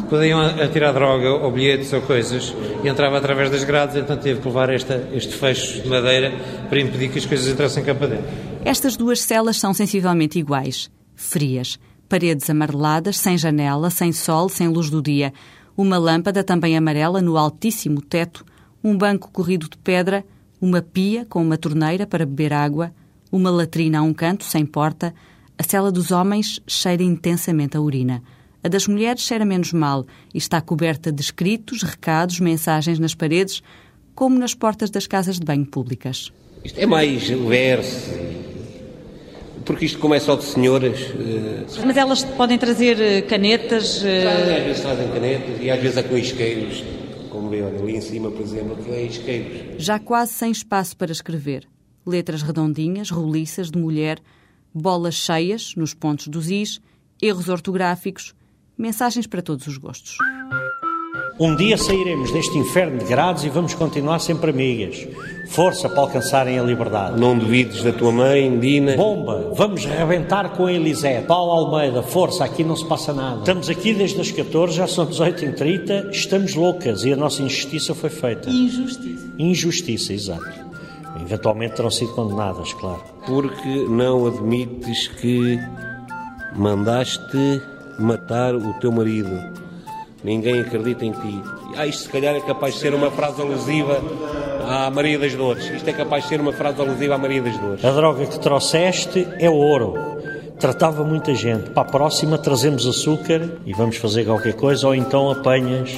podiam 0.09 0.41
atirar 0.41 0.93
droga 0.93 1.31
ou 1.31 1.51
bilhetes 1.51 1.91
ou 1.93 2.01
coisas 2.01 2.53
e 2.83 2.87
entrava 2.87 3.17
através 3.17 3.49
das 3.49 3.63
grades, 3.63 3.95
então 3.95 4.17
teve 4.17 4.41
que 4.41 4.47
levar 4.47 4.69
esta, 4.69 5.07
este 5.13 5.33
fecho 5.33 5.81
de 5.81 5.87
madeira 5.87 6.31
para 6.69 6.79
impedir 6.79 7.09
que 7.09 7.17
as 7.19 7.25
coisas 7.25 7.47
entrassem 7.47 7.83
cá 7.83 7.93
para 7.95 8.07
dentro. 8.07 8.25
Estas 8.63 8.95
duas 8.97 9.21
celas 9.21 9.57
são 9.57 9.73
sensivelmente 9.73 10.37
iguais. 10.39 10.89
Frias. 11.15 11.79
Paredes 12.07 12.49
amareladas, 12.49 13.17
sem 13.17 13.37
janela, 13.37 13.89
sem 13.89 14.11
sol, 14.11 14.47
sem 14.47 14.67
luz 14.67 14.89
do 14.89 15.01
dia. 15.01 15.33
Uma 15.75 15.97
lâmpada 15.97 16.43
também 16.43 16.77
amarela 16.77 17.21
no 17.21 17.37
altíssimo 17.37 18.01
teto. 18.01 18.45
Um 18.83 18.97
banco 18.97 19.31
corrido 19.31 19.67
de 19.69 19.77
pedra. 19.77 20.23
Uma 20.61 20.81
pia 20.81 21.25
com 21.25 21.41
uma 21.41 21.57
torneira 21.57 22.05
para 22.05 22.25
beber 22.25 22.53
água. 22.53 22.93
Uma 23.31 23.49
latrina 23.49 23.99
a 23.99 24.01
um 24.01 24.13
canto, 24.13 24.43
sem 24.43 24.65
porta. 24.65 25.13
A 25.57 25.63
cela 25.63 25.91
dos 25.91 26.11
homens 26.11 26.61
cheira 26.67 27.01
intensamente 27.01 27.75
a 27.75 27.81
urina. 27.81 28.21
A 28.63 28.67
das 28.67 28.87
mulheres 28.87 29.21
cheira 29.21 29.45
menos 29.45 29.73
mal 29.73 30.05
e 30.33 30.37
está 30.37 30.59
coberta 30.59 31.11
de 31.11 31.21
escritos, 31.21 31.83
recados, 31.83 32.39
mensagens 32.39 32.97
nas 32.97 33.13
paredes, 33.13 33.61
como 34.15 34.39
nas 34.39 34.53
portas 34.53 34.89
das 34.89 35.05
casas 35.05 35.39
de 35.39 35.45
banho 35.45 35.65
públicas. 35.65 36.31
Isto 36.63 36.79
é 36.79 36.85
mais 36.85 37.27
verso. 37.29 38.09
Porque 39.65 39.85
isto 39.85 39.97
começa 39.99 40.27
só 40.27 40.35
de 40.35 40.43
senhoras. 40.43 40.99
eh, 40.99 41.65
Mas 41.85 41.97
elas 41.97 42.23
podem 42.23 42.57
trazer 42.57 42.99
eh, 43.01 43.21
canetas. 43.23 44.03
eh, 44.05 44.21
Trazem, 44.21 44.55
às 44.57 44.63
vezes 44.63 44.81
trazem 44.81 45.07
canetas 45.11 45.61
e 45.61 45.69
às 45.71 45.81
vezes 45.81 45.97
há 45.97 46.03
com 46.03 46.17
isqueiros. 46.17 46.83
Como 47.29 47.49
vê 47.49 47.63
ali 47.63 47.95
em 47.97 48.01
cima, 48.01 48.29
por 48.31 48.41
exemplo, 48.41 48.77
que 48.77 48.91
é 48.91 49.03
isqueiros. 49.03 49.83
já 49.83 49.99
quase 49.99 50.33
sem 50.33 50.51
espaço 50.51 50.95
para 50.95 51.11
escrever. 51.11 51.67
Letras 52.05 52.41
redondinhas, 52.43 53.09
roliças, 53.09 53.71
de 53.71 53.77
mulher, 53.79 54.19
bolas 54.73 55.15
cheias 55.15 55.73
nos 55.75 55.93
pontos 55.93 56.27
dos 56.27 56.49
is, 56.51 56.79
erros 57.21 57.49
ortográficos, 57.49 58.33
mensagens 58.77 59.25
para 59.25 59.41
todos 59.41 59.65
os 59.67 59.77
gostos. 59.77 60.15
Um 61.37 61.53
dia 61.53 61.77
sairemos 61.77 62.31
deste 62.31 62.57
inferno 62.57 62.97
de 62.97 63.03
grades 63.03 63.43
e 63.43 63.49
vamos 63.49 63.73
continuar 63.73 64.19
sempre 64.19 64.51
amigas. 64.51 65.05
Força 65.49 65.89
para 65.89 65.99
alcançarem 65.99 66.57
a 66.57 66.63
liberdade. 66.63 67.19
Não 67.19 67.37
duvides 67.37 67.83
da 67.83 67.91
tua 67.91 68.09
mãe, 68.09 68.57
Dina. 68.57 68.95
Bomba, 68.95 69.51
vamos 69.53 69.83
rebentar 69.83 70.51
com 70.51 70.65
a 70.65 70.71
Elisete. 70.71 71.27
Paulo 71.27 71.51
Almeida, 71.51 72.01
força, 72.01 72.45
aqui 72.45 72.63
não 72.63 72.77
se 72.77 72.85
passa 72.85 73.13
nada. 73.13 73.39
Estamos 73.39 73.69
aqui 73.69 73.93
desde 73.93 74.21
as 74.21 74.31
14, 74.31 74.77
já 74.77 74.87
são 74.87 75.05
18h30, 75.05 76.09
estamos 76.09 76.55
loucas 76.55 77.03
e 77.03 77.11
a 77.11 77.17
nossa 77.17 77.41
injustiça 77.41 77.93
foi 77.93 78.09
feita. 78.09 78.49
Injustiça. 78.49 79.27
Injustiça, 79.37 80.13
exato. 80.13 80.65
Eventualmente 81.21 81.75
terão 81.75 81.91
sido 81.91 82.13
condenadas, 82.13 82.71
claro. 82.71 83.03
Porque 83.25 83.85
não 83.89 84.25
admites 84.25 85.09
que 85.09 85.59
mandaste 86.55 87.61
matar 87.99 88.55
o 88.55 88.73
teu 88.79 88.89
marido. 88.89 89.65
Ninguém 90.25 90.59
acredita 90.59 91.05
em 91.05 91.11
ti. 91.11 91.39
ah, 91.77 91.85
isto 91.85 92.03
se 92.03 92.09
calhar 92.09 92.35
é 92.35 92.39
capaz 92.39 92.73
de 92.73 92.79
ser 92.79 92.95
uma 92.95 93.11
frase 93.11 93.39
alusiva 93.39 94.01
à 94.67 94.89
Maria 94.89 95.19
das 95.19 95.35
Dores. 95.35 95.69
Isto 95.69 95.87
é 95.87 95.93
capaz 95.93 96.23
de 96.23 96.29
ser 96.29 96.41
uma 96.41 96.51
frase 96.51 96.81
alusiva 96.81 97.13
à 97.13 97.17
Maria 97.19 97.43
das 97.43 97.55
Dores. 97.59 97.85
A 97.85 97.91
droga 97.91 98.25
que 98.25 98.39
trouxeste 98.39 99.27
é 99.37 99.47
ouro. 99.47 99.93
Tratava 100.59 101.03
muita 101.03 101.35
gente. 101.35 101.69
Para 101.69 101.83
a 101.83 101.91
próxima 101.91 102.39
trazemos 102.39 102.87
açúcar 102.87 103.47
e 103.67 103.73
vamos 103.73 103.97
fazer 103.97 104.25
qualquer 104.25 104.55
coisa, 104.55 104.87
ou 104.87 104.95
então 104.95 105.29
apanhas 105.29 105.95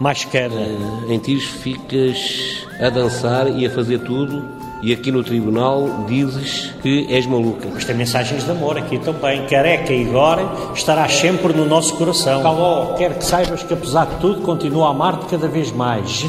mais 0.00 0.24
queda. 0.24 0.60
Em 1.08 1.18
tiros 1.20 1.44
ficas 1.44 2.66
a 2.80 2.90
dançar 2.90 3.48
e 3.56 3.64
a 3.64 3.70
fazer 3.70 4.00
tudo 4.00 4.63
e 4.84 4.92
aqui 4.92 5.10
no 5.10 5.24
tribunal 5.24 6.04
dizes 6.06 6.70
que 6.82 7.06
és 7.08 7.24
maluca. 7.24 7.66
Mas 7.72 7.86
tem 7.86 7.96
mensagens 7.96 8.44
de 8.44 8.50
amor 8.50 8.76
aqui 8.76 8.98
também. 8.98 9.46
Careca 9.46 9.90
e 9.94 10.06
agora 10.06 10.46
estarás 10.74 11.14
sempre 11.14 11.54
no 11.54 11.64
nosso 11.64 11.96
coração. 11.96 12.42
Caló, 12.42 12.92
quero 12.92 13.14
que 13.14 13.24
saibas 13.24 13.62
que 13.62 13.72
apesar 13.72 14.04
de 14.04 14.20
tudo 14.20 14.42
continuo 14.42 14.84
a 14.84 14.90
amar-te 14.90 15.24
cada 15.24 15.48
vez 15.48 15.72
mais. 15.72 16.10
Je. 16.10 16.28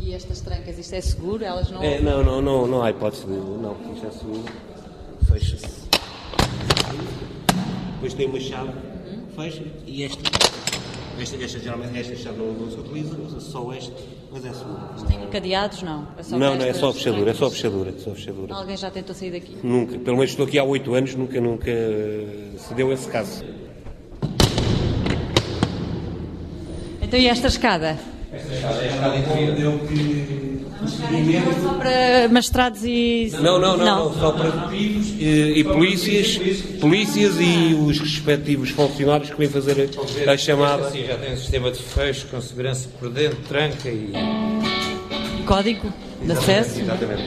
E 0.00 0.12
estas 0.12 0.40
trancas, 0.40 0.76
isto 0.76 0.94
é 0.96 1.00
seguro? 1.00 1.44
Elas 1.44 1.70
não. 1.70 1.80
É, 1.84 2.00
não, 2.00 2.24
não, 2.24 2.42
não, 2.42 2.66
não 2.66 2.82
há 2.82 2.90
hipótese 2.90 3.26
de. 3.26 3.32
Não, 3.32 3.76
isto 3.94 4.06
é 4.08 4.10
seguro. 4.10 4.44
Fecha-se. 5.28 5.88
Depois 7.92 8.12
tem 8.12 8.26
uma 8.26 8.40
chave, 8.40 8.72
fecha 9.36 9.62
e 9.86 10.02
esta. 10.02 10.59
Esta, 11.20 11.36
esta, 11.36 11.58
geralmente, 11.58 11.98
esta 11.98 12.16
chave 12.16 12.38
não, 12.38 12.70
se 12.70 12.78
utiliza, 12.78 13.14
usa 13.14 13.40
só 13.40 13.70
esta, 13.74 13.92
mas 14.32 14.42
é 14.42 14.52
seguro. 14.54 14.80
Tem 15.06 15.26
cadeados? 15.28 15.82
Não. 15.82 16.08
É 16.16 16.22
só 16.22 16.38
Não, 16.38 16.56
não, 16.56 16.64
é 16.64 16.72
só 16.72 16.88
a 16.88 16.94
fechadura, 16.94 17.30
é 17.30 17.34
só 17.34 17.46
a 17.46 17.50
fechadura, 17.50 17.90
é 17.90 17.98
só 17.98 18.10
a 18.10 18.14
fechadura. 18.14 18.54
Alguém 18.54 18.76
já 18.76 18.90
tentou 18.90 19.14
sair 19.14 19.32
daqui? 19.32 19.54
Nunca, 19.62 19.98
pelo 19.98 20.16
menos 20.16 20.30
estou 20.30 20.46
aqui 20.46 20.58
há 20.58 20.64
oito 20.64 20.94
anos, 20.94 21.14
nunca, 21.14 21.38
nunca 21.38 21.70
se 22.56 22.72
deu 22.74 22.90
esse 22.90 23.06
caso. 23.08 23.44
Então 27.02 27.20
e 27.20 27.26
esta 27.26 27.48
escada? 27.48 27.98
Só 31.62 31.74
para 31.74 32.28
magistrados 32.28 32.84
e. 32.84 33.30
Não, 33.34 33.58
não, 33.58 33.76
não, 33.76 33.84
não, 33.84 34.14
só 34.14 34.32
para 34.32 34.50
detetives 34.50 35.14
e, 35.18 35.58
e 35.58 35.64
polícias, 35.64 36.36
polícias 36.80 37.36
e 37.38 37.74
os 37.74 37.98
respectivos 37.98 38.70
funcionários 38.70 39.30
que 39.30 39.36
vêm 39.36 39.48
fazer 39.48 39.90
a, 40.26 40.32
a 40.32 40.36
chamada. 40.36 40.90
Sim, 40.90 41.04
já 41.06 41.18
tem 41.18 41.34
um 41.34 41.36
sistema 41.36 41.70
de 41.70 41.82
fecho 41.82 42.26
com 42.28 42.40
segurança 42.40 42.88
por 42.98 43.10
dentro, 43.10 43.38
tranca 43.48 43.88
e. 43.88 44.12
Código 45.46 45.92
de 46.22 46.32
acesso? 46.32 46.80
Exatamente. 46.80 47.22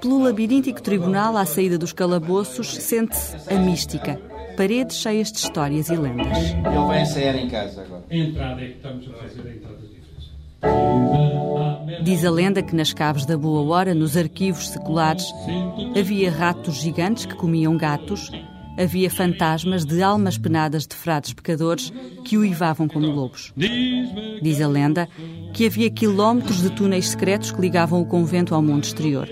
Pelo 0.00 0.22
labiríntico 0.22 0.80
tribunal 0.80 1.36
à 1.36 1.44
saída 1.44 1.76
dos 1.76 1.92
calabouços 1.92 2.74
sente-se 2.74 3.36
a 3.52 3.58
mística. 3.58 4.20
Paredes 4.56 4.96
cheias 4.96 5.30
de 5.30 5.38
histórias 5.38 5.88
e 5.88 5.96
lendas. 5.96 6.36
Ele 6.36 6.86
vai 6.86 7.02
ensaiar 7.02 7.36
em 7.36 7.48
casa 7.48 7.82
agora. 7.82 8.04
A 8.10 8.16
entrada 8.16 8.60
é 8.60 8.66
que 8.66 8.76
estamos 8.76 9.08
a 9.08 9.12
fazer 9.12 9.48
a 9.48 9.50
entrada. 9.50 9.87
Diz 12.02 12.24
a 12.24 12.30
lenda 12.30 12.62
que 12.62 12.74
nas 12.74 12.92
caves 12.92 13.26
da 13.26 13.36
Boa 13.36 13.60
Hora, 13.62 13.94
nos 13.94 14.16
arquivos 14.16 14.70
seculares, 14.70 15.24
havia 15.98 16.30
ratos 16.30 16.76
gigantes 16.76 17.26
que 17.26 17.34
comiam 17.34 17.76
gatos, 17.76 18.30
havia 18.78 19.10
fantasmas 19.10 19.84
de 19.84 20.02
almas 20.02 20.38
penadas 20.38 20.86
de 20.86 20.94
frades 20.94 21.32
pecadores 21.32 21.92
que 22.24 22.38
uivavam 22.38 22.88
como 22.88 23.06
lobos. 23.06 23.52
Diz 24.40 24.60
a 24.60 24.68
lenda 24.68 25.08
que 25.52 25.66
havia 25.66 25.90
quilómetros 25.90 26.62
de 26.62 26.70
túneis 26.70 27.10
secretos 27.10 27.52
que 27.52 27.60
ligavam 27.60 28.00
o 28.00 28.06
convento 28.06 28.54
ao 28.54 28.62
mundo 28.62 28.84
exterior. 28.84 29.28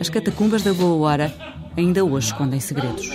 As 0.00 0.08
catacumbas 0.08 0.62
da 0.62 0.72
Boa 0.72 0.94
Hora 0.96 1.34
ainda 1.76 2.04
hoje 2.04 2.28
escondem 2.28 2.60
segredos. 2.60 3.08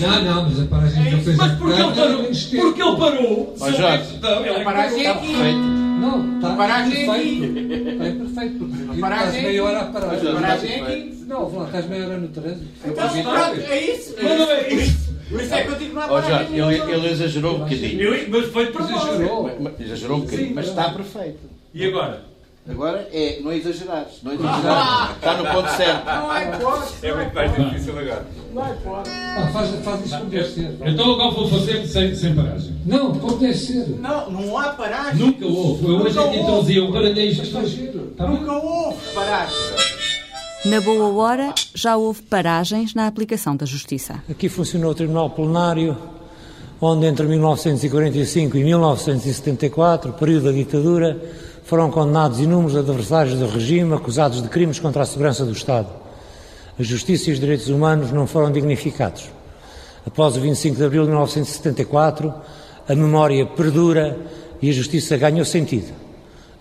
Não, 0.00 0.24
não, 0.24 0.42
mas 0.44 0.60
a 0.60 0.66
paragem 0.66 1.10
já 1.10 1.18
fez 1.18 1.36
Mas 1.36 1.52
porque 1.52 1.80
ele 1.80 1.94
parou? 1.94 2.24
Porque 2.24 2.82
ele 2.82 2.96
parou? 2.96 3.56
Ó 3.60 3.70
Jorge, 3.70 4.20
Ele 4.22 4.64
paragem 4.64 4.98
está 4.98 5.14
perfeito. 5.14 5.81
Não, 6.02 6.34
está 6.36 6.52
A 6.52 6.56
paragem 6.56 7.02
é 7.02 7.06
perfeito. 7.06 7.44
Está 7.44 8.04
perfeito, 8.12 8.64
porque 8.64 9.00
paragem 9.00 9.26
estás 9.28 9.36
é 9.36 9.42
meia 9.42 9.64
hora 9.64 9.80
a 9.80 9.84
parar. 9.84 10.14
A 10.14 10.34
paragem 10.34 10.70
é 10.72 10.82
aqui. 10.82 11.24
Não, 11.26 11.56
lá, 11.56 11.64
estás 11.66 11.88
meia 11.88 12.04
hora 12.04 12.18
no 12.18 12.28
trânsito. 12.28 12.66
Então, 12.84 13.08
pronto, 13.22 13.60
é 13.60 13.80
isso. 13.80 14.14
Mas 14.20 14.38
não 14.38 14.50
é 14.50 14.72
isso. 14.72 15.12
Por 15.30 15.40
isso 15.40 15.54
é 15.54 15.62
que 15.62 15.68
eu 15.70 15.76
digo 15.76 15.94
não 15.94 16.02
há 16.02 16.08
paragem. 16.08 16.58
Ele, 16.58 16.92
ele 16.92 17.08
exagerou 17.08 17.54
um 17.54 17.58
bocadinho. 17.60 18.30
Mas 18.30 18.46
foi 18.46 18.66
de 18.66 18.72
propósito. 18.72 19.08
Exagerou. 19.08 19.50
Exagerou 19.80 20.16
um 20.16 20.20
bocadinho, 20.20 20.54
mas 20.54 20.68
está 20.68 20.90
perfeito. 20.90 21.38
E 21.72 21.86
agora? 21.86 22.31
Agora 22.68 23.08
é 23.12 23.40
não 23.40 23.52
exagerares. 23.52 24.22
Não 24.22 24.34
exagerares. 24.34 25.16
Está 25.16 25.36
no 25.36 25.50
ponto 25.50 25.68
certo. 25.76 26.04
Não 26.06 26.30
há 26.30 26.44
hipótese. 26.44 27.06
É 27.06 27.14
muito 27.14 27.34
mais 27.34 27.56
difícil 27.56 27.98
agora. 27.98 28.26
Não 28.54 28.62
há 28.62 28.70
hipótese. 28.70 29.16
Ah, 29.16 29.50
faz, 29.52 29.84
faz 29.84 30.06
isso 30.06 30.54
ser. 30.54 30.76
Então 30.84 31.12
agora 31.12 31.30
vou 31.32 31.48
fazer 31.48 31.86
sem, 31.88 32.14
sem 32.14 32.34
paragem. 32.36 32.76
Não, 32.86 33.18
como 33.18 33.36
deve 33.38 33.54
ser. 33.54 33.88
Não, 33.98 34.30
não 34.30 34.56
há 34.56 34.68
paragem. 34.70 35.26
Nunca 35.26 35.44
houve. 35.44 35.84
Eu 35.84 35.96
hoje 35.96 36.18
é 36.18 36.28
que 36.28 36.36
introduzi. 36.38 36.78
Está 37.42 37.64
giro. 37.64 38.12
Tá 38.16 38.26
bem? 38.26 38.38
Nunca 38.38 38.52
houve 38.52 38.98
paragem. 39.12 39.56
Na 40.64 40.80
Boa 40.80 41.12
Hora 41.12 41.52
já 41.74 41.96
houve 41.96 42.22
paragens 42.22 42.94
na 42.94 43.08
aplicação 43.08 43.56
da 43.56 43.66
justiça. 43.66 44.22
Aqui 44.30 44.48
funcionou 44.48 44.92
o 44.92 44.94
Tribunal 44.94 45.28
Plenário, 45.30 45.98
onde 46.80 47.06
entre 47.06 47.26
1945 47.26 48.56
e 48.56 48.62
1974, 48.62 50.12
período 50.12 50.44
da 50.44 50.52
ditadura, 50.52 51.20
foram 51.64 51.90
condenados 51.90 52.40
inúmeros 52.40 52.76
adversários 52.76 53.38
do 53.38 53.46
regime 53.46 53.94
acusados 53.94 54.42
de 54.42 54.48
crimes 54.48 54.78
contra 54.78 55.02
a 55.02 55.06
segurança 55.06 55.44
do 55.44 55.52
Estado. 55.52 55.88
A 56.78 56.82
justiça 56.82 57.30
e 57.30 57.32
os 57.32 57.40
direitos 57.40 57.68
humanos 57.68 58.10
não 58.10 58.26
foram 58.26 58.50
dignificados. 58.50 59.30
Após 60.06 60.36
o 60.36 60.40
25 60.40 60.76
de 60.76 60.84
abril 60.84 61.02
de 61.02 61.10
1974, 61.10 62.34
a 62.88 62.94
memória 62.94 63.46
perdura 63.46 64.18
e 64.60 64.68
a 64.68 64.72
justiça 64.72 65.16
ganhou 65.16 65.44
sentido. 65.44 65.92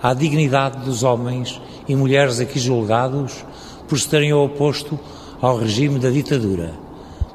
À 0.02 0.14
dignidade 0.14 0.86
dos 0.86 1.04
homens 1.04 1.60
e 1.88 1.96
mulheres 1.96 2.40
aqui 2.40 2.60
julgados 2.60 3.46
por 3.88 4.00
se 4.00 4.08
terem 4.08 4.34
oposto 4.34 5.00
ao 5.42 5.58
regime 5.58 6.00
da 6.00 6.10
ditadura. 6.10 6.74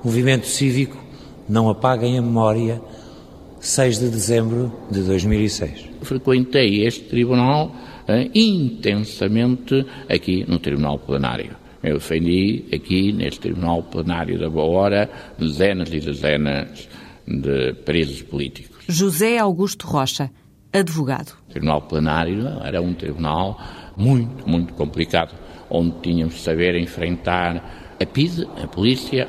Movimento 0.04 0.46
Cívico 0.46 0.96
Não 1.48 1.68
Apaguem 1.68 2.18
a 2.18 2.22
Memória, 2.22 2.80
6 3.66 3.98
de 3.98 4.08
dezembro 4.10 4.72
de 4.90 5.02
2006. 5.02 5.86
Frequentei 6.02 6.86
este 6.86 7.08
tribunal 7.08 7.74
eh, 8.06 8.30
intensamente 8.32 9.84
aqui 10.08 10.44
no 10.46 10.60
Tribunal 10.60 11.00
Plenário. 11.00 11.56
Eu 11.82 11.94
defendi 11.94 12.64
aqui, 12.72 13.12
neste 13.12 13.40
Tribunal 13.40 13.82
Plenário 13.82 14.38
da 14.38 14.48
Boa 14.48 14.66
Hora, 14.66 15.10
dezenas 15.36 15.92
e 15.92 15.98
dezenas 15.98 16.88
de 17.26 17.72
presos 17.84 18.22
políticos. 18.22 18.84
José 18.88 19.36
Augusto 19.38 19.84
Rocha, 19.86 20.30
advogado. 20.72 21.32
O 21.48 21.50
Tribunal 21.50 21.82
Plenário 21.82 22.46
era 22.64 22.80
um 22.80 22.94
tribunal 22.94 23.60
muito, 23.96 24.48
muito 24.48 24.74
complicado, 24.74 25.34
onde 25.68 25.98
tínhamos 26.02 26.34
de 26.34 26.40
saber 26.40 26.76
enfrentar 26.76 27.96
a 28.00 28.06
PIDE, 28.06 28.46
a 28.62 28.68
polícia, 28.68 29.28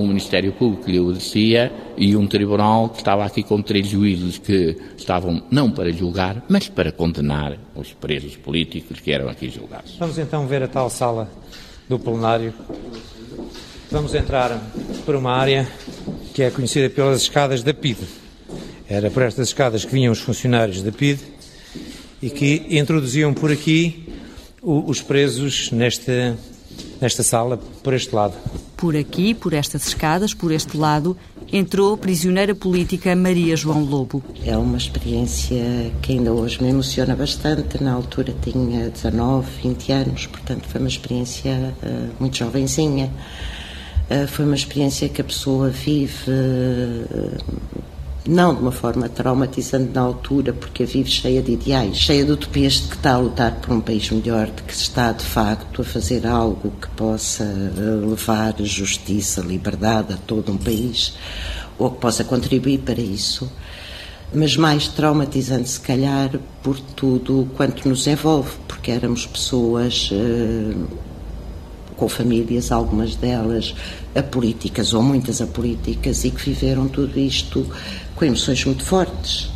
um 0.00 0.06
Ministério 0.06 0.52
Público 0.52 0.84
que 0.84 0.92
lhe 0.92 1.00
obedecia 1.00 1.72
e 1.96 2.16
um 2.16 2.26
tribunal 2.26 2.88
que 2.88 2.98
estava 2.98 3.24
aqui 3.24 3.42
com 3.42 3.60
três 3.62 3.86
juízes 3.86 4.38
que 4.38 4.76
estavam 4.96 5.42
não 5.50 5.70
para 5.70 5.92
julgar, 5.92 6.44
mas 6.48 6.68
para 6.68 6.92
condenar 6.92 7.58
os 7.74 7.92
presos 7.92 8.36
políticos 8.36 9.00
que 9.00 9.12
eram 9.12 9.28
aqui 9.28 9.48
julgados. 9.48 9.96
Vamos 9.98 10.18
então 10.18 10.46
ver 10.46 10.62
a 10.62 10.68
tal 10.68 10.90
sala 10.90 11.30
do 11.88 11.98
plenário. 11.98 12.52
Vamos 13.90 14.14
entrar 14.14 14.60
por 15.04 15.14
uma 15.14 15.32
área 15.32 15.66
que 16.34 16.42
é 16.42 16.50
conhecida 16.50 16.90
pelas 16.90 17.22
escadas 17.22 17.62
da 17.62 17.72
PIDE. 17.72 18.06
Era 18.88 19.10
por 19.10 19.22
estas 19.22 19.48
escadas 19.48 19.84
que 19.84 19.92
vinham 19.92 20.12
os 20.12 20.20
funcionários 20.20 20.82
da 20.82 20.92
PIDE 20.92 21.22
e 22.20 22.30
que 22.30 22.66
introduziam 22.70 23.32
por 23.32 23.50
aqui 23.50 24.06
os 24.62 25.00
presos 25.00 25.70
nesta, 25.70 26.36
nesta 27.00 27.22
sala, 27.22 27.58
por 27.82 27.94
este 27.94 28.14
lado. 28.14 28.34
Por 28.76 28.96
aqui, 28.96 29.34
por 29.34 29.52
estas 29.54 29.88
escadas, 29.88 30.34
por 30.34 30.52
este 30.52 30.76
lado, 30.76 31.16
entrou 31.52 31.94
a 31.94 31.98
prisioneira 31.98 32.54
política 32.54 33.14
Maria 33.14 33.56
João 33.56 33.84
Lobo. 33.84 34.22
É 34.44 34.56
uma 34.56 34.76
experiência 34.76 35.92
que 36.02 36.12
ainda 36.12 36.32
hoje 36.32 36.62
me 36.62 36.68
emociona 36.68 37.14
bastante. 37.14 37.82
Na 37.82 37.92
altura 37.92 38.34
tinha 38.42 38.90
19, 38.90 39.48
20 39.62 39.92
anos, 39.92 40.26
portanto 40.26 40.66
foi 40.68 40.80
uma 40.80 40.88
experiência 40.88 41.74
eh, 41.82 42.08
muito 42.18 42.36
jovenzinha. 42.36 43.10
Eh, 44.08 44.26
foi 44.26 44.44
uma 44.44 44.54
experiência 44.54 45.08
que 45.08 45.20
a 45.20 45.24
pessoa 45.24 45.68
vive 45.70 46.28
eh, 46.28 47.38
não 48.28 48.54
de 48.54 48.60
uma 48.60 48.72
forma 48.72 49.08
traumatizante 49.08 49.92
na 49.92 50.00
altura, 50.00 50.52
porque 50.52 50.82
a 50.82 50.86
vive 50.86 51.10
cheia 51.10 51.42
de 51.42 51.52
ideais, 51.52 51.96
cheia 51.96 52.24
de 52.24 52.32
utopias 52.32 52.74
de 52.74 52.88
que 52.88 52.96
está 52.96 53.14
a 53.14 53.18
lutar 53.18 53.52
por 53.60 53.72
um 53.72 53.80
país 53.80 54.10
melhor, 54.10 54.46
de 54.46 54.62
que 54.62 54.72
está 54.72 55.12
de 55.12 55.24
facto 55.24 55.82
a 55.82 55.84
fazer 55.84 56.26
algo 56.26 56.72
que 56.80 56.88
possa 56.90 57.44
eh, 57.44 58.06
levar 58.06 58.54
justiça, 58.60 59.40
liberdade 59.40 60.14
a 60.14 60.16
todo 60.16 60.52
um 60.52 60.56
país, 60.56 61.14
ou 61.78 61.90
que 61.90 62.00
possa 62.00 62.24
contribuir 62.24 62.78
para 62.78 63.00
isso. 63.00 63.50
Mas 64.34 64.56
mais 64.56 64.88
traumatizante, 64.88 65.68
se 65.68 65.80
calhar, 65.80 66.30
por 66.62 66.80
tudo 66.80 67.48
quanto 67.56 67.88
nos 67.88 68.06
envolve, 68.06 68.50
porque 68.66 68.90
éramos 68.90 69.24
pessoas 69.24 70.10
eh, 70.12 70.74
com 71.96 72.08
famílias, 72.08 72.72
algumas 72.72 73.14
delas 73.14 73.74
apolíticas 74.14 74.92
ou 74.92 75.02
muitas 75.02 75.40
apolíticas, 75.40 76.24
e 76.24 76.30
que 76.30 76.42
viveram 76.42 76.88
tudo 76.88 77.18
isto 77.18 77.66
com 78.16 78.24
emoções 78.24 78.64
muito 78.64 78.82
fortes. 78.82 79.50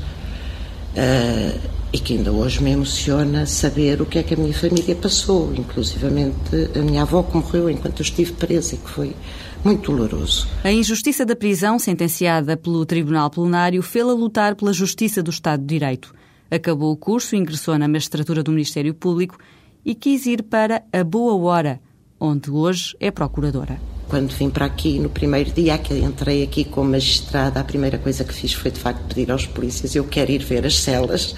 Uh, 0.90 1.81
e 1.93 1.99
que 1.99 2.17
ainda 2.17 2.33
hoje 2.33 2.62
me 2.62 2.71
emociona 2.71 3.47
saber 3.47 4.00
o 4.00 4.07
que 4.07 4.19
é 4.19 4.23
que 4.23 4.35
a 4.35 4.37
minha 4.37 4.55
família 4.55 4.95
passou, 4.95 5.52
inclusivamente 5.55 6.38
a 6.76 6.83
minha 6.83 7.02
avó 7.02 7.23
que 7.23 7.37
morreu 7.37 7.69
enquanto 7.69 8.00
eu 8.00 8.05
estive 8.05 8.33
presa, 8.33 8.76
e 8.76 8.79
que 8.79 8.88
foi 8.88 9.17
muito 9.64 9.90
doloroso. 9.90 10.47
A 10.62 10.71
injustiça 10.71 11.26
da 11.26 11.35
prisão, 11.35 11.79
sentenciada 11.79 12.57
pelo 12.57 12.87
Tribunal 12.87 13.29
Plenário, 13.31 13.83
fê-la 13.83 14.12
lutar 14.12 14.55
pela 14.55 14.73
justiça 14.73 15.23
do 15.23 15.31
Estado 15.31 15.61
de 15.61 15.67
Direito. 15.67 16.14
Acabou 16.50 16.93
o 16.93 16.97
curso, 16.97 17.37
ingressou 17.37 17.76
na 17.79 17.88
magistratura 17.88 18.43
do 18.43 18.52
Ministério 18.52 18.95
Público 18.95 19.37
e 19.85 19.95
quis 19.95 20.26
ir 20.26 20.43
para 20.43 20.83
a 20.93 21.02
Boa 21.02 21.35
Hora, 21.35 21.81
onde 22.21 22.50
hoje 22.50 22.97
é 23.00 23.11
procuradora. 23.11 24.00
Quando 24.11 24.33
vim 24.33 24.50
para 24.50 24.67
aqui, 24.67 24.99
no 24.99 25.09
primeiro 25.09 25.52
dia 25.52 25.79
que 25.79 25.95
entrei 25.95 26.43
aqui 26.43 26.64
como 26.64 26.90
magistrada, 26.90 27.61
a 27.61 27.64
primeira 27.64 27.97
coisa 27.97 28.25
que 28.25 28.35
fiz 28.35 28.52
foi 28.52 28.73
de 28.73 28.81
facto 28.81 29.02
pedir 29.07 29.31
aos 29.31 29.47
polícias: 29.47 29.95
eu 29.95 30.02
quero 30.02 30.33
ir 30.33 30.43
ver 30.43 30.67
as 30.67 30.81
celas, 30.81 31.33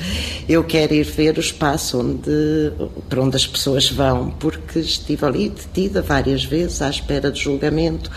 eu 0.49 0.65
quero 0.65 0.95
ir 0.95 1.05
ver 1.05 1.37
o 1.37 1.41
espaço 1.41 2.01
onde, 2.01 2.73
para 3.11 3.21
onde 3.21 3.37
as 3.37 3.47
pessoas 3.47 3.91
vão, 3.91 4.31
porque 4.31 4.79
estive 4.79 5.23
ali 5.27 5.51
detida 5.51 6.01
várias 6.01 6.45
vezes 6.45 6.81
à 6.81 6.89
espera 6.89 7.31
do 7.31 7.39
julgamento 7.39 8.11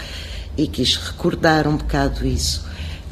e 0.58 0.68
quis 0.68 0.96
recordar 0.96 1.68
um 1.68 1.76
bocado 1.76 2.26
isso. 2.26 2.66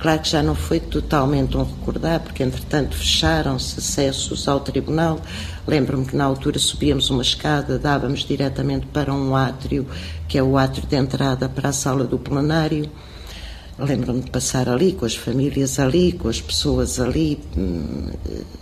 Claro 0.03 0.19
que 0.19 0.27
já 0.27 0.43
não 0.43 0.53
foi 0.53 0.81
totalmente 0.81 1.55
um 1.55 1.63
recordar, 1.63 2.19
porque 2.19 2.43
entretanto 2.43 2.93
fecharam-se 2.93 3.79
acessos 3.79 4.49
ao 4.49 4.59
tribunal. 4.59 5.21
Lembro-me 5.65 6.05
que 6.05 6.13
na 6.13 6.25
altura 6.25 6.59
subíamos 6.59 7.09
uma 7.09 7.21
escada, 7.21 7.79
dávamos 7.79 8.25
diretamente 8.25 8.85
para 8.87 9.13
um 9.13 9.33
átrio, 9.33 9.87
que 10.27 10.37
é 10.37 10.43
o 10.43 10.57
átrio 10.57 10.85
de 10.85 10.97
entrada 10.97 11.47
para 11.47 11.69
a 11.69 11.71
sala 11.71 12.03
do 12.03 12.19
plenário. 12.19 12.91
Lembro-me 13.83 14.21
de 14.21 14.31
passar 14.31 14.69
ali, 14.69 14.93
com 14.93 15.05
as 15.05 15.15
famílias 15.15 15.79
ali, 15.79 16.13
com 16.13 16.29
as 16.29 16.39
pessoas 16.39 16.99
ali, 16.99 17.39
hum, 17.57 18.09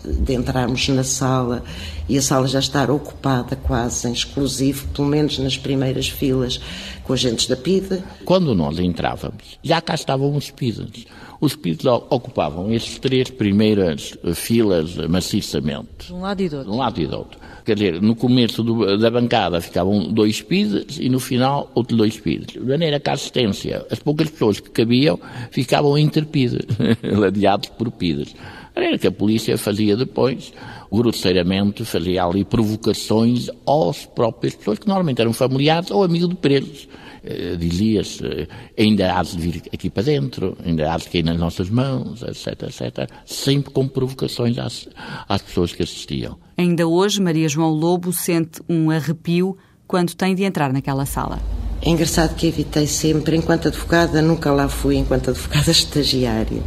de 0.04 0.34
entrarmos 0.34 0.88
na 0.90 1.04
sala 1.04 1.64
e 2.10 2.18
a 2.18 2.22
sala 2.22 2.48
já 2.48 2.60
estar 2.60 2.90
ocupada 2.90 3.56
quase 3.56 4.08
em 4.08 4.12
exclusivo, 4.12 4.88
pelo 4.90 5.08
menos 5.08 5.38
nas 5.38 5.58
primeiras 5.58 6.08
filas, 6.10 6.60
com 7.04 7.14
agentes 7.14 7.48
da 7.48 7.56
PIDE. 7.56 8.04
Quando 8.26 8.56
nós 8.56 8.80
entrávamos, 8.80 9.60
já 9.64 9.80
cá 9.80 9.96
estavam 9.96 10.36
os 10.36 10.50
PIDES 10.50 11.06
os 11.42 11.54
espíritos 11.54 11.88
ocupavam 11.88 12.72
estes 12.72 13.00
três 13.00 13.32
primeiras 13.32 14.16
filas 14.36 14.96
maciçamente. 15.08 16.06
De 16.06 16.14
um 16.14 16.22
lado 16.22 16.42
e 16.44 16.48
do 16.48 16.58
outro. 16.58 16.72
De 16.72 16.78
um 16.78 16.80
lado 16.80 17.02
e 17.02 17.08
do 17.08 17.18
outro. 17.18 17.40
Quer 17.64 17.76
dizer, 17.76 18.02
no 18.02 18.16
começo 18.16 18.64
do, 18.64 18.98
da 18.98 19.10
bancada 19.10 19.62
ficavam 19.62 20.12
dois 20.12 20.42
PIDs 20.42 20.98
e 21.00 21.10
no 21.10 21.20
final 21.20 21.72
outros 21.76 21.98
dois 21.98 22.20
PIDs. 22.20 22.54
De 22.54 22.60
maneira 22.60 23.00
que 23.00 23.10
a 23.10 23.14
assistência, 23.14 23.86
as 23.92 24.00
poucas 24.00 24.30
pessoas 24.30 24.60
que 24.60 24.70
cabiam, 24.70 25.20
ficavam 25.52 25.98
interpidas, 25.98 26.66
ladeados 27.04 27.70
por 27.70 27.92
PIDs. 27.92 28.30
De 28.30 28.76
maneira 28.76 28.98
que 28.98 29.08
a 29.08 29.12
polícia 29.12 29.58
fazia 29.58 29.96
depois, 29.96 30.54
grosseiramente, 30.92 31.86
fazia 31.86 32.24
ali 32.24 32.44
provocações 32.44 33.50
aos 33.66 34.06
próprios 34.06 34.56
pessoas 34.56 34.80
que 34.80 34.88
normalmente 34.88 35.22
eram 35.22 35.34
familiares 35.34 35.92
ou 35.92 36.04
amigos 36.04 36.30
de 36.30 36.36
presos. 36.36 36.88
Eh, 37.24 37.56
dizia-se, 37.56 38.26
eh, 38.26 38.48
ainda 38.76 39.14
há 39.14 39.22
de 39.22 39.38
vir 39.38 39.62
aqui 39.72 39.92
para 39.92 40.02
dentro, 40.02 40.58
ainda 40.66 40.92
há 40.92 40.98
de 40.98 41.08
cair 41.08 41.24
nas 41.24 41.38
nossas 41.38 41.70
mãos, 41.70 42.24
etc, 42.24 42.64
etc, 42.64 43.08
sempre 43.26 43.72
com 43.72 43.88
provocações 43.88 44.58
às, 44.58 44.90
às 45.30 45.40
pessoas 45.40 45.72
que 45.72 45.84
assistiam. 45.84 46.36
Ainda 46.58 46.88
hoje, 46.88 47.22
Maria 47.22 47.48
João 47.48 47.70
Lobo 47.70 48.12
sente 48.12 48.60
um 48.68 48.90
arrepio 48.90 49.56
quando 49.86 50.16
tem 50.16 50.34
de 50.34 50.44
entrar 50.44 50.74
naquela 50.74 51.06
sala. 51.06 51.40
É 51.84 51.90
engraçado 51.92 52.36
que 52.36 52.48
evitei 52.48 52.88
sempre, 52.88 53.38
enquanto 53.38 53.68
advogada, 53.68 54.20
nunca 54.20 54.52
lá 54.52 54.68
fui, 54.68 54.98
enquanto 54.98 55.30
advogada 55.30 55.70
estagiária. 55.72 56.62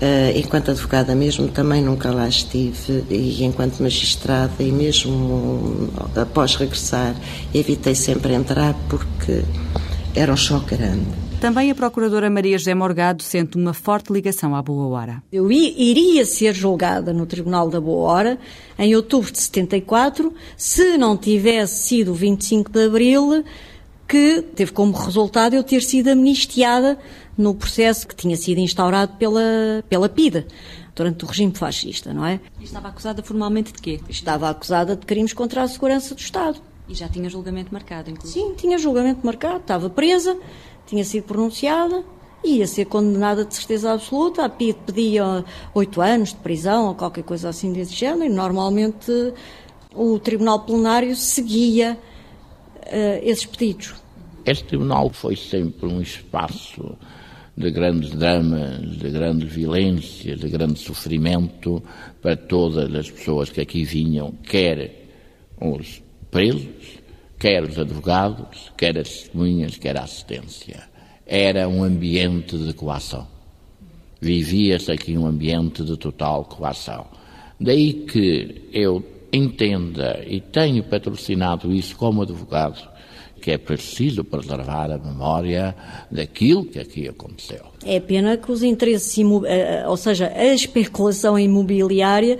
Uh, 0.00 0.38
enquanto 0.38 0.70
advogada 0.70 1.12
mesmo 1.12 1.48
também 1.48 1.82
nunca 1.82 2.12
lá 2.12 2.28
estive 2.28 3.04
e 3.10 3.42
enquanto 3.42 3.82
magistrada 3.82 4.62
e 4.62 4.70
mesmo 4.70 5.90
após 6.14 6.54
regressar 6.54 7.16
evitei 7.52 7.96
sempre 7.96 8.32
entrar 8.32 8.74
porque 8.88 9.42
era 10.14 10.32
um 10.32 10.36
choque 10.36 10.76
grande. 10.76 11.28
Também 11.40 11.70
a 11.70 11.74
Procuradora 11.74 12.28
Maria 12.28 12.58
José 12.58 12.74
Morgado 12.74 13.22
sente 13.22 13.56
uma 13.56 13.72
forte 13.72 14.12
ligação 14.12 14.56
à 14.56 14.62
Boa 14.62 14.86
Hora. 14.88 15.22
Eu 15.32 15.50
iria 15.52 16.24
ser 16.24 16.52
julgada 16.52 17.12
no 17.12 17.26
Tribunal 17.26 17.68
da 17.68 17.80
Boa 17.80 18.12
Hora 18.12 18.38
em 18.76 18.96
outubro 18.96 19.30
de 19.30 19.38
74 19.38 20.34
se 20.56 20.98
não 20.98 21.16
tivesse 21.16 21.88
sido 21.88 22.10
o 22.10 22.14
25 22.14 22.72
de 22.72 22.84
Abril 22.86 23.44
que 24.08 24.42
teve 24.56 24.72
como 24.72 24.96
resultado 24.96 25.54
eu 25.54 25.62
ter 25.62 25.82
sido 25.82 26.08
amnistiada 26.08 26.98
no 27.36 27.54
processo 27.54 28.08
que 28.08 28.16
tinha 28.16 28.36
sido 28.36 28.58
instaurado 28.58 29.12
pela, 29.18 29.84
pela 29.88 30.08
PIDE 30.08 30.46
durante 30.96 31.24
o 31.24 31.28
regime 31.28 31.54
fascista, 31.54 32.12
não 32.12 32.24
é? 32.24 32.40
E 32.58 32.64
estava 32.64 32.88
acusada 32.88 33.22
formalmente 33.22 33.72
de 33.72 33.80
quê? 33.80 34.00
Estava 34.08 34.48
acusada 34.48 34.96
de 34.96 35.04
crimes 35.04 35.32
contra 35.34 35.62
a 35.62 35.68
segurança 35.68 36.14
do 36.14 36.20
Estado. 36.20 36.60
E 36.88 36.94
já 36.94 37.06
tinha 37.06 37.28
julgamento 37.28 37.72
marcado, 37.72 38.10
inclusive? 38.10 38.46
Sim, 38.46 38.54
tinha 38.54 38.78
julgamento 38.78 39.24
marcado, 39.24 39.58
estava 39.58 39.90
presa, 39.90 40.36
tinha 40.86 41.04
sido 41.04 41.24
pronunciada, 41.24 42.02
ia 42.42 42.66
ser 42.66 42.86
condenada 42.86 43.44
de 43.44 43.54
certeza 43.54 43.92
absoluta. 43.92 44.44
A 44.44 44.48
PIDE 44.48 44.78
pedia 44.86 45.44
oito 45.74 46.00
anos 46.00 46.30
de 46.30 46.36
prisão 46.36 46.88
ou 46.88 46.94
qualquer 46.94 47.24
coisa 47.24 47.50
assim 47.50 47.72
desse 47.72 47.94
género, 47.94 48.24
e 48.24 48.28
normalmente 48.30 49.12
o 49.94 50.18
Tribunal 50.18 50.60
Plenário 50.60 51.14
seguia 51.14 51.98
esses 53.22 53.46
pedidos. 53.46 53.94
Este 54.44 54.64
tribunal 54.64 55.10
foi 55.10 55.36
sempre 55.36 55.86
um 55.86 56.00
espaço 56.00 56.96
de 57.58 57.70
grandes 57.72 58.10
dramas, 58.10 58.96
de 58.96 59.10
grande 59.10 59.44
violência, 59.44 60.36
de 60.36 60.48
grande 60.48 60.78
sofrimento 60.78 61.82
para 62.22 62.36
todas 62.36 62.94
as 62.94 63.10
pessoas 63.10 63.50
que 63.50 63.60
aqui 63.60 63.84
vinham, 63.84 64.32
quer 64.44 65.08
os 65.60 66.00
presos, 66.30 67.00
quer 67.38 67.64
os 67.64 67.78
advogados, 67.78 68.72
quer 68.76 68.96
as 68.96 69.08
testemunhas, 69.08 69.76
quer 69.76 69.98
a 69.98 70.04
assistência. 70.04 70.88
Era 71.26 71.68
um 71.68 71.82
ambiente 71.82 72.56
de 72.56 72.72
coação. 72.72 73.26
Vivia-se 74.20 74.90
aqui 74.90 75.18
um 75.18 75.26
ambiente 75.26 75.82
de 75.82 75.96
total 75.96 76.44
coação. 76.44 77.06
Daí 77.60 77.92
que 77.92 78.68
eu 78.72 79.04
entenda 79.32 80.22
e 80.26 80.40
tenho 80.40 80.82
patrocinado 80.84 81.72
isso 81.72 81.96
como 81.96 82.22
advogado, 82.22 82.88
que 83.40 83.50
é 83.50 83.58
preciso 83.58 84.24
preservar 84.24 84.90
a 84.90 84.98
memória 84.98 85.74
daquilo 86.10 86.64
que 86.64 86.78
aqui 86.78 87.08
aconteceu. 87.08 87.64
É 87.84 88.00
pena 88.00 88.36
que 88.36 88.50
os 88.50 88.62
interesses, 88.62 89.16
eh, 89.46 89.84
ou 89.86 89.96
seja, 89.96 90.32
a 90.34 90.46
especulação 90.46 91.38
imobiliária 91.38 92.38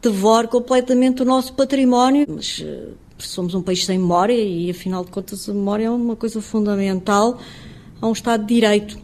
devore 0.00 0.48
completamente 0.48 1.22
o 1.22 1.24
nosso 1.24 1.52
património, 1.54 2.26
mas 2.28 2.62
eh, 2.64 2.88
somos 3.18 3.54
um 3.54 3.62
país 3.62 3.84
sem 3.84 3.98
memória 3.98 4.34
e, 4.34 4.70
afinal 4.70 5.04
de 5.04 5.10
contas, 5.10 5.48
a 5.48 5.54
memória 5.54 5.86
é 5.86 5.90
uma 5.90 6.16
coisa 6.16 6.40
fundamental 6.40 7.38
a 8.00 8.06
um 8.06 8.12
Estado 8.12 8.46
de 8.46 8.54
Direito. 8.54 8.98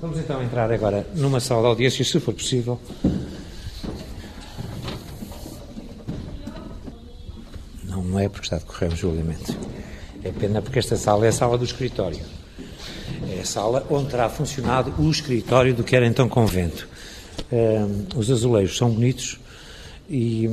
Vamos 0.00 0.18
então 0.18 0.42
entrar 0.42 0.70
agora 0.70 1.06
numa 1.14 1.40
sala 1.40 1.62
de 1.62 1.68
audiências, 1.68 2.08
se 2.08 2.20
for 2.20 2.34
possível. 2.34 2.78
Não 8.14 8.20
é 8.20 8.28
porque 8.28 8.46
está 8.46 8.54
a 8.54 8.58
decorrer 8.60 8.92
um 8.92 8.96
julgamento. 8.96 9.58
É 10.22 10.30
pena 10.30 10.62
porque 10.62 10.78
esta 10.78 10.96
sala 10.96 11.26
é 11.26 11.30
a 11.30 11.32
sala 11.32 11.58
do 11.58 11.64
escritório. 11.64 12.20
É 13.28 13.40
a 13.40 13.44
sala 13.44 13.84
onde 13.90 14.08
terá 14.08 14.28
funcionado 14.28 14.94
o 15.02 15.10
escritório 15.10 15.74
do 15.74 15.82
que 15.82 15.96
era 15.96 16.06
então 16.06 16.28
convento. 16.28 16.88
Um, 17.50 18.16
os 18.16 18.30
azulejos 18.30 18.76
são 18.76 18.88
bonitos 18.88 19.40
e, 20.08 20.48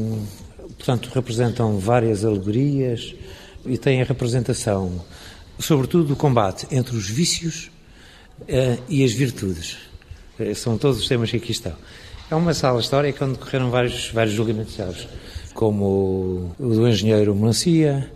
portanto, 0.76 1.12
representam 1.14 1.78
várias 1.78 2.26
alegorias 2.26 3.14
e 3.64 3.78
têm 3.78 4.02
a 4.02 4.06
representação, 4.06 5.00
sobretudo, 5.60 6.06
do 6.06 6.16
combate 6.16 6.66
entre 6.72 6.98
os 6.98 7.08
vícios 7.08 7.70
uh, 8.40 8.82
e 8.90 9.04
as 9.04 9.12
virtudes. 9.12 9.78
Uh, 10.40 10.56
são 10.56 10.80
todos 10.80 11.00
os 11.00 11.08
temas 11.08 11.30
que 11.30 11.38
aqui 11.38 11.52
estão. 11.52 11.76
É 12.32 12.34
uma 12.34 12.56
sala 12.56 12.80
histórica 12.80 13.24
onde 13.24 13.38
decorreram 13.38 13.70
vários, 13.70 14.10
vários 14.10 14.34
julgamentos 14.34 14.74
chaves, 14.74 15.08
como 15.54 16.54
o 16.60 16.70
do 16.70 16.88
engenheiro 16.88 17.36
Melancia, 17.36 18.10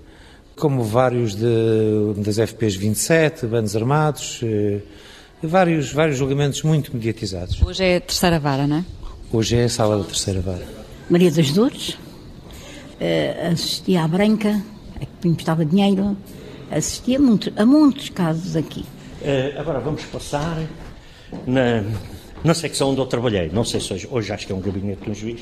como 0.56 0.84
vários 0.84 1.36
de, 1.36 2.14
das 2.18 2.38
FPs 2.38 2.76
27, 2.76 3.46
bandos 3.46 3.76
armados, 3.76 4.40
eh, 4.44 4.80
vários, 5.44 5.92
vários 5.92 6.18
julgamentos 6.18 6.62
muito 6.64 6.94
mediatizados. 6.94 7.62
Hoje 7.62 7.84
é 7.84 7.98
a 7.98 8.02
terceira 8.02 8.40
vara, 8.40 8.66
não 8.66 8.78
é? 8.78 8.86
Hoje 9.32 9.58
é 9.58 9.66
a 9.66 9.70
sala 9.70 9.98
da 9.98 10.04
terceira 10.04 10.42
vara. 10.42 10.66
Maria 11.10 11.30
das 11.30 11.52
Dores, 11.52 11.90
uh, 11.90 13.52
assistia 13.52 14.04
à 14.04 14.08
Branca, 14.08 14.62
a 14.96 15.00
que 15.06 15.12
me 15.24 15.32
emprestava 15.32 15.66
dinheiro, 15.66 16.18
assistia 16.72 17.18
a, 17.18 17.22
muito, 17.22 17.52
a 17.56 17.66
muitos 17.66 18.10
casos 18.10 18.56
aqui. 18.56 18.86
Uh, 19.22 19.60
agora 19.60 19.80
vamos 19.80 20.04
passar 20.06 20.58
na, 21.46 21.84
na 22.44 22.54
secção 22.54 22.92
onde 22.92 23.02
eu 23.02 23.06
trabalhei. 23.06 23.50
Não 23.52 23.64
sei 23.64 23.80
se 23.82 23.94
hoje, 23.94 24.08
hoje 24.10 24.32
acho 24.32 24.48
que 24.48 24.54
é 24.54 24.56
um 24.56 24.62
gabinete 24.62 25.04
de 25.04 25.10
um 25.12 25.14
juiz, 25.14 25.42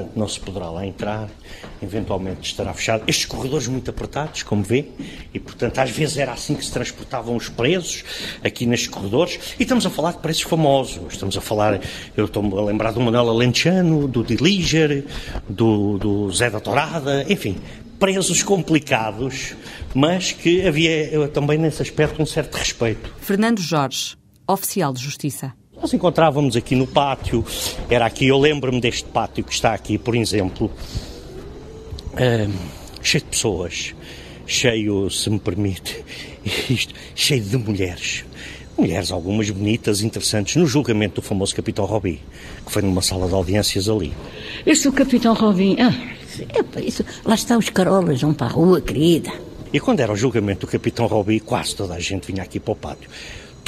portanto 0.00 0.12
não 0.16 0.28
se 0.28 0.40
poderá 0.40 0.70
lá 0.70 0.86
entrar, 0.86 1.28
eventualmente 1.82 2.50
estará 2.50 2.72
fechado. 2.72 3.04
Estes 3.06 3.26
corredores 3.26 3.68
muito 3.68 3.90
apertados, 3.90 4.42
como 4.42 4.62
vê, 4.62 4.86
e 5.32 5.38
portanto 5.38 5.78
às 5.78 5.90
vezes 5.90 6.16
era 6.16 6.32
assim 6.32 6.54
que 6.54 6.64
se 6.64 6.72
transportavam 6.72 7.36
os 7.36 7.48
presos, 7.48 8.04
aqui 8.42 8.66
nestes 8.66 8.88
corredores, 8.88 9.38
e 9.58 9.62
estamos 9.62 9.84
a 9.86 9.90
falar 9.90 10.12
de 10.12 10.18
preços 10.18 10.42
famosos, 10.42 11.12
estamos 11.12 11.36
a 11.36 11.40
falar, 11.40 11.80
eu 12.16 12.24
estou-me 12.24 12.56
a 12.56 12.62
lembrar 12.62 12.92
do 12.92 13.00
Manuel 13.00 13.28
Alentejano, 13.28 14.08
do 14.08 14.24
Diliger, 14.24 15.04
do, 15.48 15.98
do 15.98 16.30
Zé 16.32 16.50
da 16.50 16.60
Torada, 16.60 17.26
enfim, 17.28 17.58
presos 17.98 18.42
complicados, 18.42 19.54
mas 19.94 20.32
que 20.32 20.66
havia 20.66 21.28
também 21.28 21.58
nesse 21.58 21.82
aspecto 21.82 22.22
um 22.22 22.26
certo 22.26 22.54
respeito. 22.54 23.12
Fernando 23.20 23.60
Jorge, 23.60 24.16
oficial 24.46 24.92
de 24.92 25.02
justiça. 25.02 25.59
Nós 25.80 25.94
encontrávamos 25.94 26.56
aqui 26.56 26.76
no 26.76 26.86
pátio, 26.86 27.42
era 27.88 28.04
aqui, 28.04 28.26
eu 28.26 28.38
lembro-me 28.38 28.82
deste 28.82 29.04
pátio 29.04 29.42
que 29.42 29.50
está 29.50 29.72
aqui, 29.72 29.96
por 29.96 30.14
exemplo, 30.14 30.70
uh, 32.12 32.52
cheio 33.02 33.24
de 33.24 33.30
pessoas, 33.30 33.94
cheio, 34.46 35.08
se 35.08 35.30
me 35.30 35.38
permite, 35.38 36.04
isto, 36.68 36.92
cheio 37.14 37.42
de 37.42 37.56
mulheres. 37.56 38.26
Mulheres, 38.76 39.10
algumas 39.10 39.48
bonitas, 39.48 40.02
interessantes, 40.02 40.56
no 40.56 40.66
julgamento 40.66 41.22
do 41.22 41.22
famoso 41.22 41.56
Capitão 41.56 41.86
Robi, 41.86 42.20
que 42.64 42.70
foi 42.70 42.82
numa 42.82 43.00
sala 43.00 43.26
de 43.26 43.34
audiências 43.34 43.88
ali. 43.88 44.12
Este 44.66 44.86
o 44.86 44.92
Capitão 44.92 45.32
Robin, 45.32 45.76
ah, 45.80 45.94
é 46.76 46.80
isso, 46.82 47.02
lá 47.24 47.34
está 47.34 47.56
os 47.56 47.70
carolas, 47.70 48.20
vão 48.20 48.34
para 48.34 48.48
a 48.48 48.50
rua, 48.50 48.82
querida. 48.82 49.32
E 49.72 49.80
quando 49.80 50.00
era 50.00 50.12
o 50.12 50.16
julgamento 50.16 50.66
do 50.66 50.70
Capitão 50.70 51.06
Robi, 51.06 51.40
quase 51.40 51.74
toda 51.74 51.94
a 51.94 52.00
gente 52.00 52.30
vinha 52.30 52.42
aqui 52.42 52.60
para 52.60 52.72
o 52.72 52.76
pátio 52.76 53.08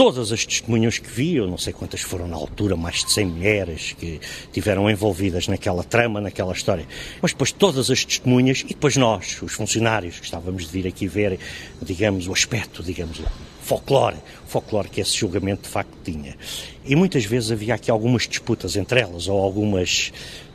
todas 0.02 0.32
as 0.32 0.44
testemunhas 0.44 0.98
que 0.98 1.08
vi, 1.08 1.36
eu 1.36 1.46
não 1.46 1.56
sei 1.56 1.72
quantas 1.72 2.00
foram 2.00 2.26
na 2.26 2.34
altura, 2.34 2.76
mais 2.76 3.04
de 3.04 3.12
100 3.12 3.24
mulheres 3.24 3.92
que 3.92 4.20
tiveram 4.52 4.90
envolvidas 4.90 5.46
naquela 5.46 5.84
trama, 5.84 6.20
naquela 6.20 6.52
história, 6.52 6.84
mas 7.20 7.30
depois 7.30 7.52
todas 7.52 7.88
as 7.88 8.04
testemunhas 8.04 8.64
e 8.64 8.74
depois 8.74 8.96
nós, 8.96 9.40
os 9.40 9.52
funcionários, 9.52 10.18
que 10.18 10.24
estávamos 10.24 10.64
de 10.64 10.72
vir 10.72 10.88
aqui 10.88 11.06
ver, 11.06 11.38
digamos, 11.80 12.26
o 12.26 12.32
aspecto, 12.32 12.82
digamos, 12.82 13.22
folclore, 13.62 14.16
folclore 14.48 14.88
que 14.88 15.00
esse 15.00 15.16
julgamento 15.16 15.62
de 15.62 15.68
facto 15.68 15.96
tinha. 16.02 16.36
E 16.84 16.96
muitas 16.96 17.24
vezes 17.24 17.52
havia 17.52 17.76
aqui 17.76 17.88
algumas 17.88 18.26
disputas 18.26 18.74
entre 18.74 18.98
elas, 18.98 19.28
ou 19.28 19.40
algumas 19.40 20.12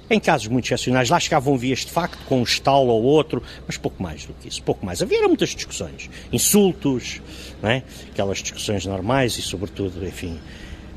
em 0.10 0.20
casos 0.20 0.48
muito 0.48 0.66
excepcionais, 0.66 1.10
lá 1.10 1.20
chegavam 1.20 1.58
vias 1.58 1.80
de 1.80 1.92
facto, 1.92 2.18
com 2.26 2.40
um 2.40 2.44
estalo 2.44 2.88
ou 2.88 3.04
outro, 3.04 3.44
mas 3.66 3.78
pouco 3.78 4.02
mais 4.02 4.26
do 4.26 4.34
que 4.34 4.48
isso, 4.48 4.64
pouco 4.64 4.86
mais. 4.86 5.02
Havia 5.02 5.28
muitas 5.28 5.50
discussões, 5.50 6.10
insultos, 6.32 7.22
não 7.62 7.70
é? 7.70 7.84
aquelas 8.12 8.40
discussões 8.40 8.86
normais 8.86 9.38
e, 9.38 9.42
sobretudo, 9.42 10.06
enfim, 10.06 10.40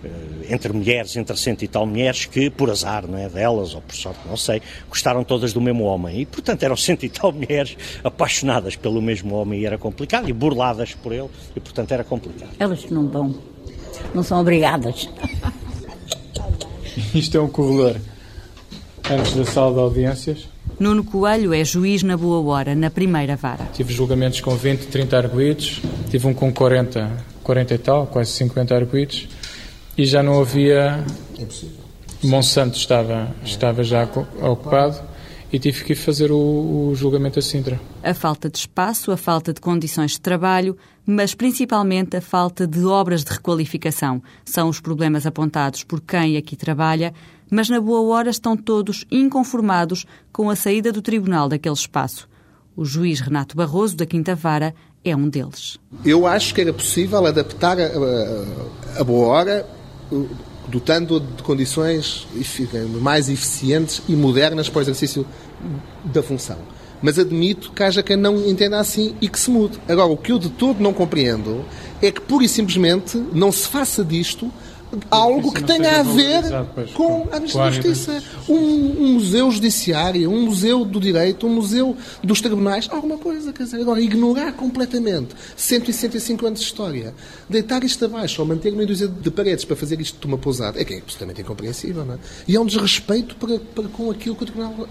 eh, 0.04 0.54
entre 0.54 0.72
mulheres, 0.72 1.16
entre 1.16 1.36
cento 1.36 1.64
e 1.64 1.68
tal 1.68 1.86
mulheres 1.86 2.24
que, 2.24 2.48
por 2.48 2.70
azar 2.70 3.06
não 3.06 3.18
é, 3.18 3.28
delas, 3.28 3.74
ou 3.74 3.80
por 3.80 3.94
sorte, 3.94 4.20
não 4.26 4.36
sei, 4.36 4.62
gostaram 4.88 5.24
todas 5.24 5.52
do 5.52 5.60
mesmo 5.60 5.84
homem. 5.84 6.20
E, 6.20 6.26
portanto, 6.26 6.62
eram 6.62 6.76
cento 6.76 7.04
e 7.04 7.08
tal 7.08 7.32
mulheres 7.32 7.76
apaixonadas 8.04 8.76
pelo 8.76 9.02
mesmo 9.02 9.34
homem 9.34 9.60
e 9.60 9.66
era 9.66 9.76
complicado, 9.76 10.28
e 10.28 10.32
burladas 10.32 10.94
por 10.94 11.12
ele, 11.12 11.28
e, 11.54 11.60
portanto, 11.60 11.92
era 11.92 12.04
complicado. 12.04 12.50
Elas 12.58 12.88
não 12.90 13.08
vão, 13.08 13.34
não 14.14 14.22
são 14.22 14.40
obrigadas. 14.40 15.08
Isto 17.14 17.36
é 17.36 17.40
um 17.40 17.48
corredor 17.48 17.96
antes 19.10 19.34
da 19.34 19.44
sala 19.44 19.72
de 19.72 19.80
audiências. 19.80 20.48
Nuno 20.78 21.02
Coelho 21.02 21.52
é 21.52 21.64
juiz 21.64 22.02
na 22.02 22.16
Boa 22.16 22.40
Hora, 22.40 22.74
na 22.74 22.90
primeira 22.90 23.36
vara. 23.36 23.68
Tive 23.72 23.92
julgamentos 23.92 24.40
com 24.40 24.54
20, 24.54 24.86
30 24.86 25.16
arguídos, 25.16 25.80
tive 26.08 26.26
um 26.26 26.32
com 26.32 26.52
40, 26.52 27.10
40 27.42 27.74
e 27.74 27.78
tal, 27.78 28.06
quase 28.06 28.30
50 28.32 28.74
arguídos, 28.74 29.28
e 29.98 30.06
já 30.06 30.22
não 30.22 30.40
havia. 30.40 31.04
Monsanto 32.22 32.76
estava, 32.76 33.34
estava 33.42 33.82
já 33.82 34.06
ocupado 34.42 35.00
e 35.52 35.58
tive 35.58 35.84
que 35.84 35.94
fazer 35.94 36.30
o, 36.30 36.36
o, 36.88 36.94
julgamento 36.94 37.38
a 37.38 37.42
Sintra. 37.42 37.80
A 38.02 38.14
falta 38.14 38.48
de 38.48 38.58
espaço, 38.58 39.10
a 39.10 39.16
falta 39.16 39.52
de 39.52 39.60
condições 39.60 40.12
de 40.12 40.20
trabalho, 40.20 40.76
mas 41.04 41.34
principalmente 41.34 42.16
a 42.16 42.20
falta 42.20 42.66
de 42.66 42.84
obras 42.84 43.24
de 43.24 43.32
requalificação 43.32 44.22
são 44.44 44.68
os 44.68 44.80
problemas 44.80 45.26
apontados 45.26 45.82
por 45.82 46.00
quem 46.00 46.36
aqui 46.36 46.54
trabalha 46.56 47.12
mas 47.50 47.68
na 47.68 47.80
boa 47.80 48.00
hora 48.02 48.30
estão 48.30 48.56
todos 48.56 49.04
inconformados 49.10 50.06
com 50.32 50.48
a 50.48 50.56
saída 50.56 50.92
do 50.92 51.02
tribunal 51.02 51.48
daquele 51.48 51.74
espaço. 51.74 52.28
O 52.76 52.84
juiz 52.84 53.20
Renato 53.20 53.56
Barroso, 53.56 53.96
da 53.96 54.06
Quinta 54.06 54.34
Vara, 54.34 54.74
é 55.04 55.14
um 55.16 55.28
deles. 55.28 55.78
Eu 56.04 56.26
acho 56.26 56.54
que 56.54 56.60
era 56.60 56.72
possível 56.72 57.26
adaptar 57.26 57.78
a, 57.78 57.86
a, 57.86 59.00
a 59.00 59.04
boa 59.04 59.26
hora 59.26 59.66
dotando 60.68 61.20
de 61.20 61.42
condições 61.42 62.26
mais 63.00 63.28
eficientes 63.28 64.02
e 64.08 64.14
modernas 64.14 64.68
para 64.68 64.78
o 64.78 64.82
exercício 64.82 65.26
da 66.04 66.22
função. 66.22 66.58
Mas 67.02 67.18
admito 67.18 67.72
que 67.72 67.82
haja 67.82 68.02
quem 68.02 68.16
não 68.16 68.46
entenda 68.46 68.78
assim 68.78 69.14
e 69.20 69.28
que 69.28 69.38
se 69.38 69.50
mude. 69.50 69.80
Agora, 69.88 70.08
o 70.08 70.16
que 70.16 70.32
eu 70.32 70.38
de 70.38 70.50
todo 70.50 70.80
não 70.80 70.92
compreendo 70.92 71.64
é 72.00 72.10
que, 72.10 72.20
pura 72.20 72.44
e 72.44 72.48
simplesmente, 72.48 73.16
não 73.32 73.50
se 73.50 73.66
faça 73.66 74.04
disto 74.04 74.52
algo 75.10 75.52
que 75.52 75.62
tenha 75.62 76.00
a 76.00 76.02
ver 76.02 76.42
com 76.94 77.28
a 77.30 77.70
Justiça. 77.70 78.22
Um, 78.48 78.54
um, 78.54 79.12
museu 79.14 79.50
judiciário, 79.50 80.30
um 80.30 80.46
museu 80.46 80.84
do 80.84 80.98
direito, 80.98 81.46
um 81.46 81.54
museu 81.54 81.96
dos 82.22 82.40
tribunais, 82.40 82.88
alguma 82.90 83.18
coisa. 83.18 83.52
Quer 83.52 83.64
dizer, 83.64 83.80
agora, 83.80 84.00
ignorar 84.00 84.52
completamente 84.52 85.34
165 85.56 86.46
anos 86.46 86.60
de 86.60 86.66
história, 86.66 87.14
deitar 87.48 87.84
isto 87.84 88.04
abaixo 88.04 88.40
ou 88.42 88.48
manter 88.48 88.72
meia 88.72 88.86
dúzia 88.86 89.08
de 89.08 89.30
paredes 89.30 89.64
para 89.64 89.76
fazer 89.76 90.00
isto 90.00 90.20
de 90.20 90.26
uma 90.26 90.38
pousada, 90.38 90.80
é 90.80 90.84
que 90.84 90.94
é 90.94 90.98
absolutamente 90.98 91.42
incompreensível, 91.42 92.04
não 92.04 92.14
é? 92.14 92.18
E 92.46 92.56
é 92.56 92.60
um 92.60 92.66
desrespeito 92.66 93.36
para, 93.36 93.58
para 93.58 93.88
com 93.88 94.10
aquilo 94.10 94.34
que 94.34 94.42
o 94.42 94.46
Tribunal 94.46 94.88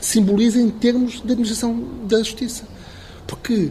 simboliza 0.00 0.60
em 0.60 0.70
termos 0.70 1.20
de 1.20 1.32
administração 1.32 1.82
da 2.06 2.18
Justiça. 2.18 2.64
Porque 3.26 3.70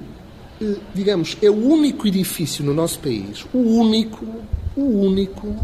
eh, 0.61 0.75
digamos, 0.93 1.37
é 1.41 1.49
o 1.49 1.55
único 1.55 2.07
edifício 2.07 2.63
no 2.63 2.73
nosso 2.73 2.99
país, 2.99 3.45
o 3.51 3.57
único 3.57 4.25
o 4.75 4.81
único 4.81 5.55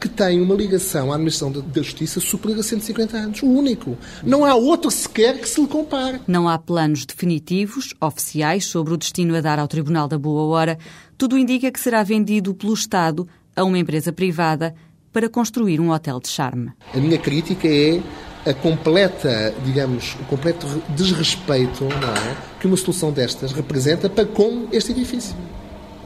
que 0.00 0.08
tem 0.08 0.40
uma 0.40 0.54
ligação 0.54 1.10
à 1.10 1.14
administração 1.14 1.50
da 1.50 1.82
justiça 1.82 2.20
superior 2.20 2.60
a 2.60 2.62
150 2.62 3.16
anos. 3.16 3.42
O 3.42 3.46
único. 3.46 3.98
Não 4.22 4.44
há 4.44 4.54
outro 4.54 4.90
sequer 4.90 5.40
que 5.40 5.48
se 5.48 5.60
lhe 5.60 5.66
compare. 5.66 6.20
Não 6.26 6.48
há 6.48 6.56
planos 6.58 7.04
definitivos, 7.04 7.94
oficiais, 8.00 8.64
sobre 8.66 8.94
o 8.94 8.96
destino 8.96 9.36
a 9.36 9.40
dar 9.40 9.58
ao 9.58 9.66
Tribunal 9.66 10.06
da 10.06 10.18
Boa 10.18 10.42
Hora. 10.44 10.78
Tudo 11.16 11.36
indica 11.36 11.70
que 11.70 11.80
será 11.80 12.02
vendido 12.02 12.54
pelo 12.54 12.74
Estado 12.74 13.28
a 13.56 13.64
uma 13.64 13.78
empresa 13.78 14.12
privada 14.12 14.74
para 15.12 15.28
construir 15.28 15.80
um 15.80 15.90
hotel 15.90 16.20
de 16.20 16.28
charme. 16.28 16.70
A 16.94 16.98
minha 16.98 17.18
crítica 17.18 17.66
é 17.66 18.00
a 18.46 18.54
completa, 18.54 19.52
digamos, 19.64 20.14
o 20.20 20.24
completo 20.24 20.66
desrespeito 20.90 21.84
é, 21.84 22.60
que 22.60 22.66
uma 22.66 22.76
solução 22.76 23.10
destas 23.10 23.52
representa 23.52 24.08
para 24.08 24.24
com 24.24 24.68
este 24.70 24.92
edifício. 24.92 25.34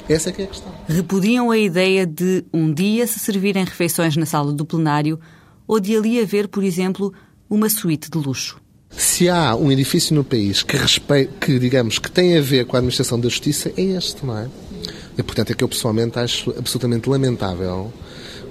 Essa 0.09 0.31
é 0.31 0.33
que 0.33 0.43
é 0.43 0.45
a 0.45 0.49
questão. 0.49 0.73
Repudiam 0.89 1.51
a 1.51 1.59
ideia 1.59 2.07
de 2.07 2.45
um 2.53 2.73
dia 2.73 3.07
se 3.07 3.19
servirem 3.19 3.65
refeições 3.65 4.17
na 4.17 4.27
sala 4.27 4.53
do 4.53 4.65
plenário 4.65 5.19
ou 5.67 5.79
de 5.81 5.97
ali 5.97 6.21
haver, 6.21 6.49
por 6.49 6.65
exemplo, 6.65 7.13
uma 7.49 7.69
suíte 7.69 8.11
de 8.11 8.19
luxo. 8.19 8.61
Se 8.91 9.29
há 9.29 9.57
um 9.57 9.73
edifício 9.73 10.15
no 10.15 10.23
país 10.23 10.63
que, 10.63 10.77
respeite, 10.77 11.33
que 11.41 11.59
digamos, 11.59 11.99
que 11.99 12.11
tem 12.11 12.37
a 12.37 12.41
ver 12.41 12.67
com 12.67 12.77
a 12.77 12.79
administração 12.79 13.19
da 13.19 13.29
justiça, 13.29 13.73
é 13.77 13.83
este, 13.83 14.25
não 14.25 14.37
é? 14.37 14.49
E, 15.17 15.23
portanto, 15.23 15.51
é 15.51 15.55
que 15.55 15.65
eu 15.65 15.69
pessoalmente 15.69 16.19
acho 16.19 16.51
absolutamente 16.59 17.09
lamentável 17.09 17.93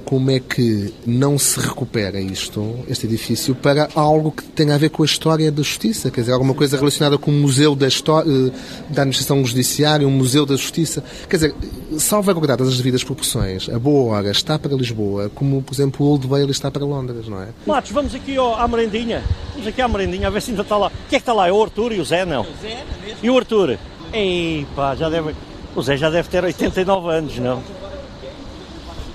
como 0.03 0.31
é 0.31 0.39
que 0.39 0.93
não 1.05 1.37
se 1.37 1.59
recupera 1.59 2.19
isto, 2.19 2.79
este 2.87 3.05
edifício, 3.05 3.55
para 3.55 3.89
algo 3.95 4.31
que 4.31 4.43
tenha 4.43 4.75
a 4.75 4.77
ver 4.77 4.89
com 4.89 5.03
a 5.03 5.05
história 5.05 5.51
da 5.51 5.63
justiça? 5.63 6.11
Quer 6.11 6.21
dizer, 6.21 6.33
alguma 6.33 6.53
coisa 6.53 6.77
relacionada 6.77 7.17
com 7.17 7.31
o 7.31 7.33
Museu 7.33 7.75
da, 7.75 7.87
História, 7.87 8.29
eh, 8.29 8.51
da 8.89 9.03
Administração 9.03 9.43
Judiciária, 9.45 10.07
um 10.07 10.11
Museu 10.11 10.45
da 10.45 10.55
Justiça? 10.55 11.03
Quer 11.29 11.35
dizer, 11.37 11.55
salvaguardadas 11.97 12.67
as 12.67 12.77
devidas 12.77 13.03
proporções, 13.03 13.69
a 13.69 13.79
boa 13.79 14.15
hora 14.15 14.31
está 14.31 14.57
para 14.57 14.75
Lisboa, 14.75 15.29
como, 15.33 15.61
por 15.61 15.73
exemplo, 15.73 16.05
o 16.05 16.09
Old 16.09 16.27
Bailey 16.27 16.51
está 16.51 16.69
para 16.69 16.83
Londres, 16.83 17.27
não 17.27 17.41
é? 17.41 17.47
Matos, 17.65 17.91
vamos 17.91 18.13
aqui 18.13 18.37
ó, 18.37 18.55
à 18.55 18.67
merendinha. 18.67 19.23
Vamos 19.53 19.67
aqui 19.67 19.81
à 19.81 19.87
merendinha, 19.87 20.27
a 20.27 20.29
ver 20.31 20.41
se 20.41 20.51
ainda 20.51 20.63
está 20.63 20.77
lá. 20.77 20.87
O 20.87 21.09
que 21.09 21.15
é 21.15 21.19
que 21.19 21.23
está 21.23 21.33
lá? 21.33 21.47
É 21.47 21.51
o 21.51 21.61
Arthur 21.61 21.93
e 21.93 21.99
o 21.99 22.05
Zé, 22.05 22.25
não? 22.25 22.41
O 22.41 22.61
Zé, 22.61 22.71
é 22.71 23.05
mesmo. 23.05 23.19
E 23.23 23.29
o 23.29 23.37
Arthur? 23.37 23.77
Ei, 24.13 24.65
pá, 24.75 24.95
já 24.95 25.09
deve... 25.09 25.35
O 25.75 25.81
Zé 25.81 25.95
já 25.95 26.09
deve 26.09 26.27
ter 26.27 26.43
89 26.43 27.09
anos, 27.09 27.37
não? 27.37 27.63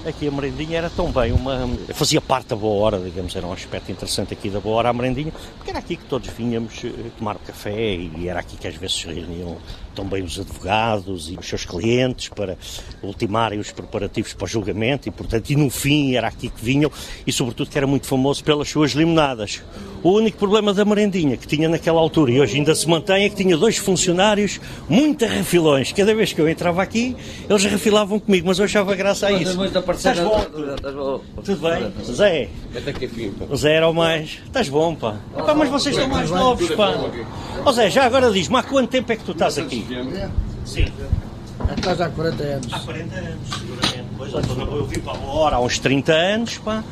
Aqui 0.09 0.29
a 0.29 0.31
merendinha 0.31 0.79
era 0.79 0.90
tão 0.90 1.11
bem 1.11 1.33
uma. 1.33 1.69
fazia 1.95 2.21
parte 2.21 2.49
da 2.49 2.57
boa 2.57 2.85
hora, 2.85 2.99
digamos, 2.99 3.35
era 3.35 3.47
um 3.47 3.53
aspecto 3.53 3.90
interessante 3.90 4.33
aqui 4.33 4.49
da 4.49 4.61
boa 4.61 4.77
hora 4.77 4.88
a 4.90 4.92
merendinha, 4.92 5.33
porque 5.57 5.71
era 5.71 5.79
aqui 5.79 5.97
que 5.97 6.05
todos 6.05 6.29
vinhamos 6.29 6.85
eh, 6.85 6.90
tomar 7.19 7.37
café 7.38 7.95
e 7.95 8.29
era 8.29 8.40
aqui 8.40 8.57
que 8.57 8.66
às 8.66 8.77
vezes 8.77 8.97
se 8.97 9.07
reuniam 9.07 9.57
também 9.95 10.23
os 10.23 10.38
advogados 10.38 11.31
e 11.31 11.37
os 11.37 11.49
seus 11.49 11.64
clientes 11.64 12.29
para 12.29 12.57
ultimarem 13.03 13.59
os 13.59 13.73
preparativos 13.73 14.35
para 14.35 14.45
o 14.45 14.49
julgamento 14.49 15.09
e, 15.09 15.11
portanto, 15.11 15.51
e 15.51 15.57
no 15.57 15.71
fim 15.71 16.14
era 16.14 16.29
aqui 16.29 16.49
que 16.49 16.62
vinham 16.62 16.90
e, 17.27 17.33
sobretudo, 17.33 17.71
que 17.71 17.79
era 17.79 17.87
muito 17.87 18.07
famoso 18.07 18.45
pelas 18.45 18.69
suas 18.69 18.92
limonadas. 18.92 19.62
O 20.07 20.12
único 20.12 20.38
problema 20.38 20.73
da 20.73 20.85
merendinha 20.85 21.37
que 21.37 21.49
tinha 21.49 21.69
naquela 21.69 21.99
altura 22.01 22.31
e 22.31 22.40
hoje 22.40 22.59
ainda 22.59 22.73
se 22.77 22.88
mantém 22.88 23.25
é 23.25 23.29
que 23.29 23.35
tinha 23.35 23.57
dois 23.57 23.77
funcionários 23.77 24.61
muito 24.88 25.27
refilões. 25.27 25.90
Cada 25.90 26.14
vez 26.14 26.33
que 26.33 26.40
eu 26.40 26.49
entrava 26.49 26.81
aqui, 26.81 27.16
eles 27.51 27.64
refilavam 27.64 28.21
comigo, 28.21 28.47
mas 28.47 28.61
eu 28.61 28.66
achava 28.66 28.95
graça 28.95 29.27
a 29.27 29.33
isso. 29.33 29.61
Estás 29.64 30.21
bom? 30.21 31.21
Tudo 31.45 31.59
bem? 31.61 31.92
Zé? 32.05 32.49
O 33.51 33.57
Zé 33.57 33.73
era 33.73 33.88
o 33.88 33.92
mais. 33.92 34.38
Estás 34.47 34.69
bom, 34.69 34.95
pá. 34.95 35.16
Pá, 35.35 35.57
mas 35.57 35.69
vocês 35.71 35.97
estão 35.97 36.09
mais 36.09 36.31
novos, 36.31 36.71
pá. 36.77 36.95
Ó 37.64 37.73
Zé, 37.73 37.90
já 37.90 38.05
agora 38.05 38.31
diz-me, 38.31 38.59
há 38.59 38.62
quanto 38.62 38.88
tempo 38.88 39.11
é 39.11 39.16
que 39.16 39.25
tu 39.25 39.33
estás 39.33 39.59
aqui? 39.59 39.85
Sim. 40.64 40.87
Estás 41.77 42.01
há 42.01 42.09
40 42.11 42.45
anos. 42.45 42.73
Há 42.73 42.79
40 42.79 43.12
anos, 43.12 43.49
seguramente. 43.59 43.96
Pois, 44.16 44.33
eu, 44.33 44.40
eu 44.40 44.87
vim 44.87 45.00
para 45.00 45.12
a 45.12 45.16
boa 45.16 45.33
hora 45.35 45.57
há 45.57 45.61
uns 45.61 45.79
30 45.79 46.12
anos, 46.12 46.59
pá. 46.59 46.83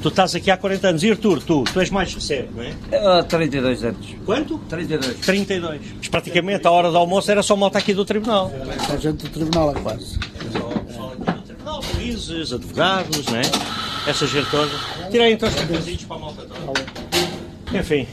Tu 0.00 0.08
estás 0.08 0.34
aqui 0.34 0.50
há 0.50 0.56
40 0.56 0.88
anos. 0.88 1.02
E 1.04 1.10
Artur, 1.10 1.40
tu, 1.40 1.62
tu 1.64 1.80
és 1.80 1.90
mais 1.90 2.12
recente, 2.12 2.48
não 2.54 2.62
é? 2.62 3.18
Há 3.18 3.22
32 3.22 3.84
anos. 3.84 4.06
Quanto? 4.26 4.58
32. 4.68 5.20
32. 5.20 5.80
Mas 5.98 6.08
praticamente 6.08 6.66
a 6.66 6.70
hora 6.70 6.90
do 6.90 6.98
almoço 6.98 7.30
era 7.30 7.42
só 7.42 7.54
malta 7.54 7.78
aqui 7.78 7.94
do 7.94 8.04
Tribunal. 8.04 8.50
A 8.92 8.96
gente 8.96 9.24
do 9.24 9.28
Tribunal 9.28 9.70
é 9.70 9.80
quase. 9.80 10.18
Tribunal, 10.18 11.82
juízes, 11.94 12.52
advogados, 12.52 13.26
não 13.26 13.36
é? 13.36 13.42
Essa 14.06 14.26
gente 14.26 14.50
toda. 14.50 14.70
Tirei 15.10 15.32
então 15.32 15.48
os 15.48 15.54
cafezinhos 15.54 16.04
para 16.04 16.16
a 16.16 16.18
malta 16.18 16.42
toda. 16.42 17.78
Enfim. 17.78 18.06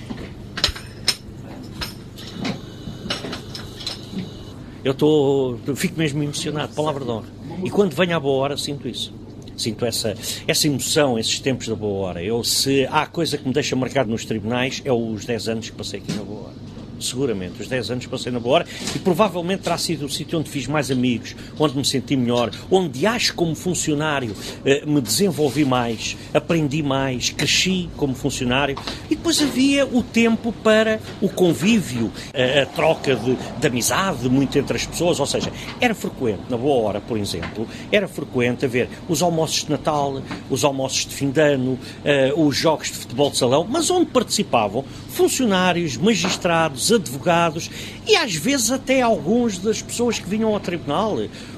Eu 4.90 4.94
estou. 4.94 5.60
fico 5.76 6.00
mesmo 6.00 6.24
emocionado, 6.24 6.74
palavra 6.74 7.06
de 7.06 7.12
honra. 7.12 7.28
E 7.64 7.70
quando 7.70 7.94
venho 7.94 8.18
à 8.18 8.20
boa 8.20 8.40
hora, 8.40 8.58
sinto 8.58 8.88
isso. 8.88 9.14
Sinto 9.56 9.86
essa, 9.86 10.16
essa 10.48 10.68
emoção, 10.68 11.20
esses 11.20 11.40
tempos 11.40 11.68
da 11.68 11.76
boa 11.76 12.08
hora. 12.08 12.24
Eu, 12.24 12.44
se 12.44 12.88
há 12.90 13.06
coisa 13.06 13.38
que 13.38 13.48
me 13.48 13.54
deixa 13.54 13.76
marcado 13.76 14.10
nos 14.10 14.26
tribunais, 14.26 14.82
é 14.84 14.92
os 14.92 15.26
10 15.26 15.48
anos 15.50 15.70
que 15.70 15.76
passei 15.76 16.00
aqui 16.00 16.12
na 16.14 16.24
boa 16.24 16.48
hora 16.48 16.69
seguramente. 17.06 17.62
Os 17.62 17.68
10 17.68 17.92
anos 17.92 18.06
passei 18.06 18.32
na 18.32 18.40
boa 18.40 18.56
hora 18.56 18.66
e 18.96 19.00
provavelmente 19.00 19.64
terá 19.64 19.78
sido 19.78 20.06
o 20.06 20.10
sítio 20.10 20.40
onde 20.40 20.50
fiz 20.50 20.68
mais 20.68 20.92
amigos, 20.92 21.36
onde 21.58 21.78
me 21.78 21.86
senti 21.86 22.16
melhor, 22.16 22.52
onde 22.70 23.06
acho 23.06 23.34
como 23.34 23.56
funcionário 23.56 24.36
eh, 24.66 24.84
me 24.86 25.02
desenvolvi 25.02 25.66
mais, 25.66 26.18
aprendi 26.34 26.82
mais, 26.84 27.30
cresci 27.30 27.90
como 27.98 28.14
funcionário 28.16 28.78
e 29.10 29.16
depois 29.16 29.42
havia 29.42 29.86
o 29.86 30.04
tempo 30.04 30.52
para 30.52 31.00
o 31.22 31.30
convívio, 31.30 32.12
a, 32.34 32.66
troca 32.66 33.16
de, 33.16 33.38
de 33.60 33.68
amizade 33.68 34.30
muito 34.30 34.58
entre 34.58 34.78
as 34.78 34.86
pessoas, 34.86 35.20
ou 35.20 35.26
seja, 35.26 35.52
era 35.80 35.94
frequente, 35.94 36.42
na 36.50 36.58
boa 36.58 36.88
hora, 36.88 37.02
por 37.02 37.18
exemplo, 37.18 37.68
era 37.92 38.08
frequente 38.08 38.66
haver 38.66 38.90
os 39.08 39.22
almoços 39.22 39.64
de 39.64 39.72
Natal, 39.72 40.22
os 40.50 40.64
almoços 40.64 41.06
de 41.06 41.14
fim 41.14 41.30
de 41.30 41.42
ano, 41.42 41.78
eh, 42.04 42.34
os 42.36 42.56
jogos 42.56 42.88
de 42.88 42.94
futebol 42.94 43.30
de 43.30 43.38
salão, 43.38 43.66
mas 43.70 43.90
onde 43.90 44.08
participavam 44.08 44.84
funcionários, 45.10 45.98
magistrados, 45.98 46.89
advogados 46.92 47.70
e 48.08 48.16
às 48.16 48.36
vezes 48.36 48.72
até 48.72 49.02
alguns 49.02 49.58
das 49.58 49.82
pessoas 49.82 50.20
que 50.20 50.28
vinham 50.28 50.54
ao 50.54 50.60
tribunal, 50.60 51.18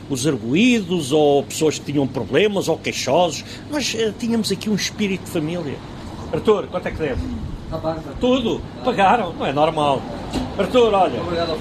os 0.09 0.27
arguídos 0.27 1.11
ou 1.11 1.43
pessoas 1.43 1.79
que 1.79 1.91
tinham 1.91 2.07
problemas 2.07 2.67
ou 2.67 2.77
queixosos. 2.77 3.43
Nós 3.69 3.93
uh, 3.93 4.13
tínhamos 4.17 4.51
aqui 4.51 4.69
um 4.69 4.75
espírito 4.75 5.25
de 5.25 5.31
família. 5.31 5.77
Arthur, 6.33 6.67
quanto 6.67 6.87
é 6.87 6.91
que 6.91 6.97
deve? 6.97 7.21
Tudo? 8.19 8.61
Pagaram? 8.83 9.33
Não 9.33 9.45
é 9.45 9.53
normal. 9.53 10.01
Arthur, 10.57 10.93
olha, 10.93 11.19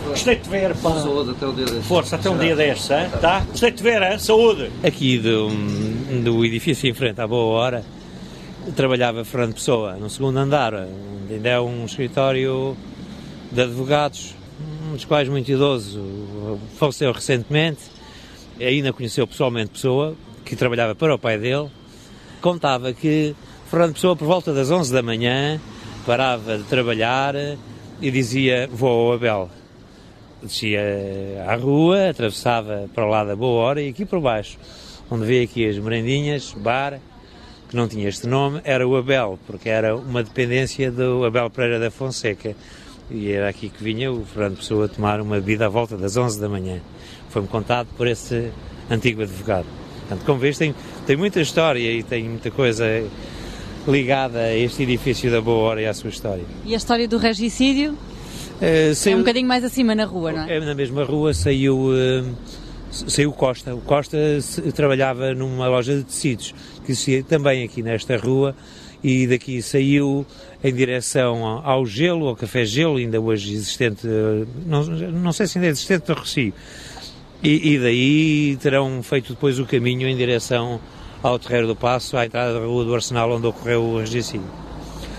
gostei 0.08 0.36
de 0.36 0.42
te 0.42 0.50
ver. 0.50 0.74
Pá. 0.76 0.90
Saúde 1.00 1.30
até 1.30 1.46
o 1.46 1.52
dia 1.52 1.64
deste. 1.64 1.82
Força, 1.82 2.16
até 2.16 2.28
um 2.28 2.38
dia 2.38 2.56
destes, 2.56 2.90
hein? 2.90 3.08
tá? 3.20 3.40
Gostei 3.48 3.70
de 3.70 3.76
te 3.76 3.82
ver, 3.82 4.02
hein? 4.02 4.18
saúde. 4.18 4.70
Aqui 4.82 5.18
do, 5.18 5.48
do 6.22 6.44
edifício 6.44 6.90
em 6.90 6.94
frente, 6.94 7.20
à 7.20 7.26
boa 7.26 7.56
hora, 7.56 7.84
trabalhava 8.74 9.24
Fernando 9.24 9.54
Pessoa, 9.54 9.94
no 9.94 10.10
segundo 10.10 10.36
andar, 10.38 10.74
onde 10.74 11.34
ainda 11.34 11.48
é 11.48 11.60
um 11.60 11.84
escritório 11.84 12.76
de 13.50 13.60
advogados, 13.60 14.34
um 14.88 14.94
dos 14.94 15.04
quais 15.04 15.28
muito 15.28 15.50
idoso, 15.50 16.58
faleceu 16.76 17.12
recentemente, 17.12 17.80
ainda 18.60 18.92
conheceu 18.92 19.26
pessoalmente 19.26 19.70
Pessoa, 19.70 20.14
que 20.44 20.54
trabalhava 20.54 20.94
para 20.94 21.14
o 21.14 21.18
pai 21.18 21.38
dele, 21.38 21.68
contava 22.40 22.92
que 22.92 23.34
Fernando 23.70 23.94
Pessoa, 23.94 24.16
por 24.16 24.26
volta 24.26 24.52
das 24.52 24.70
11 24.70 24.92
da 24.92 25.02
manhã, 25.02 25.60
parava 26.04 26.58
de 26.58 26.64
trabalhar 26.64 27.34
e 28.00 28.10
dizia, 28.10 28.68
vou 28.72 29.08
ao 29.08 29.12
Abel. 29.14 29.50
Descia 30.42 30.80
à 31.46 31.54
rua, 31.54 32.10
atravessava 32.10 32.88
para 32.94 33.04
lado 33.06 33.28
da 33.28 33.36
Boa 33.36 33.62
Hora 33.62 33.82
e 33.82 33.90
aqui 33.90 34.06
por 34.06 34.20
baixo, 34.20 34.58
onde 35.10 35.26
vê 35.26 35.42
aqui 35.42 35.68
as 35.68 35.78
merendinhas, 35.78 36.54
bar, 36.56 36.98
que 37.68 37.76
não 37.76 37.86
tinha 37.86 38.08
este 38.08 38.26
nome, 38.26 38.60
era 38.64 38.86
o 38.88 38.96
Abel, 38.96 39.38
porque 39.46 39.68
era 39.68 39.94
uma 39.94 40.22
dependência 40.22 40.90
do 40.90 41.24
Abel 41.24 41.48
Pereira 41.50 41.78
da 41.78 41.90
Fonseca. 41.90 42.56
E 43.10 43.32
era 43.32 43.48
aqui 43.48 43.68
que 43.68 43.82
vinha 43.82 44.12
o 44.12 44.24
Fernando 44.24 44.58
Pessoa 44.58 44.88
tomar 44.88 45.20
uma 45.20 45.36
bebida 45.36 45.66
à 45.66 45.68
volta 45.68 45.96
das 45.96 46.16
11 46.16 46.40
da 46.40 46.48
manhã. 46.48 46.80
Foi-me 47.28 47.48
contado 47.48 47.88
por 47.96 48.06
esse 48.06 48.50
antigo 48.88 49.22
advogado. 49.22 49.66
Portanto, 50.00 50.24
como 50.24 50.38
vês, 50.38 50.56
tem, 50.56 50.74
tem 51.06 51.16
muita 51.16 51.40
história 51.40 51.90
e 51.90 52.02
tem 52.02 52.28
muita 52.28 52.50
coisa 52.50 52.84
ligada 53.86 54.38
a 54.40 54.56
este 54.56 54.82
edifício 54.82 55.30
da 55.30 55.40
Boa 55.40 55.58
Hora 55.58 55.82
e 55.82 55.86
à 55.86 55.94
sua 55.94 56.10
história. 56.10 56.44
E 56.64 56.74
a 56.74 56.76
história 56.76 57.08
do 57.08 57.16
regicídio? 57.16 57.92
Uh, 57.92 58.94
saiu, 58.94 59.14
é 59.14 59.16
um 59.16 59.20
bocadinho 59.20 59.48
mais 59.48 59.64
acima 59.64 59.94
na 59.94 60.04
rua, 60.04 60.32
não 60.32 60.42
é? 60.42 60.56
É 60.56 60.60
na 60.60 60.74
mesma 60.74 61.02
rua, 61.02 61.32
saiu, 61.32 61.76
uh, 61.76 62.34
saiu 62.90 63.32
Costa. 63.32 63.74
O 63.74 63.80
Costa 63.80 64.18
trabalhava 64.74 65.34
numa 65.34 65.66
loja 65.66 65.96
de 65.96 66.04
tecidos, 66.04 66.54
que 66.84 66.92
existia 66.92 67.22
também 67.22 67.64
aqui 67.64 67.82
nesta 67.82 68.16
rua, 68.16 68.54
e 69.02 69.26
daqui 69.26 69.62
saiu 69.62 70.26
em 70.62 70.74
direção 70.74 71.44
ao 71.64 71.86
Gelo, 71.86 72.28
ao 72.28 72.36
Café 72.36 72.64
Gelo, 72.64 72.96
ainda 72.96 73.20
hoje 73.20 73.54
existente, 73.54 74.06
não, 74.66 74.84
não 74.84 75.32
sei 75.32 75.46
se 75.46 75.58
ainda 75.58 75.68
é 75.68 75.70
existente 75.70 76.08
no 76.08 76.14
Recio. 76.14 76.52
E, 77.42 77.74
e, 77.74 77.78
daí 77.78 78.58
terão 78.60 79.02
feito 79.02 79.32
depois 79.32 79.58
o 79.58 79.64
caminho 79.64 80.06
em 80.06 80.14
direção 80.14 80.78
ao 81.22 81.38
Terreiro 81.38 81.66
do 81.66 81.74
Passo, 81.74 82.16
à 82.18 82.26
entrada 82.26 82.52
da 82.52 82.60
Rua 82.60 82.84
do 82.84 82.94
Arsenal, 82.94 83.32
onde 83.32 83.46
ocorreu 83.46 83.82
o 83.82 83.98
regicídio. 83.98 84.46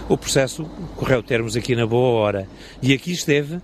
O 0.07 0.15
processo 0.15 0.65
correu 0.95 1.23
termos 1.23 1.55
aqui 1.55 1.75
na 1.75 1.87
boa 1.87 2.19
hora. 2.19 2.47
E 2.81 2.93
aqui 2.93 3.11
esteve 3.11 3.59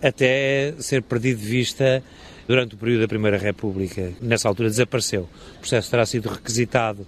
até 0.00 0.74
ser 0.78 1.02
perdido 1.02 1.40
de 1.40 1.46
vista 1.46 2.02
durante 2.46 2.76
o 2.76 2.78
período 2.78 3.00
da 3.00 3.08
Primeira 3.08 3.38
República. 3.38 4.12
Nessa 4.20 4.46
altura 4.46 4.68
desapareceu. 4.68 5.28
O 5.56 5.58
processo 5.60 5.90
terá 5.90 6.06
sido 6.06 6.28
requisitado 6.28 7.04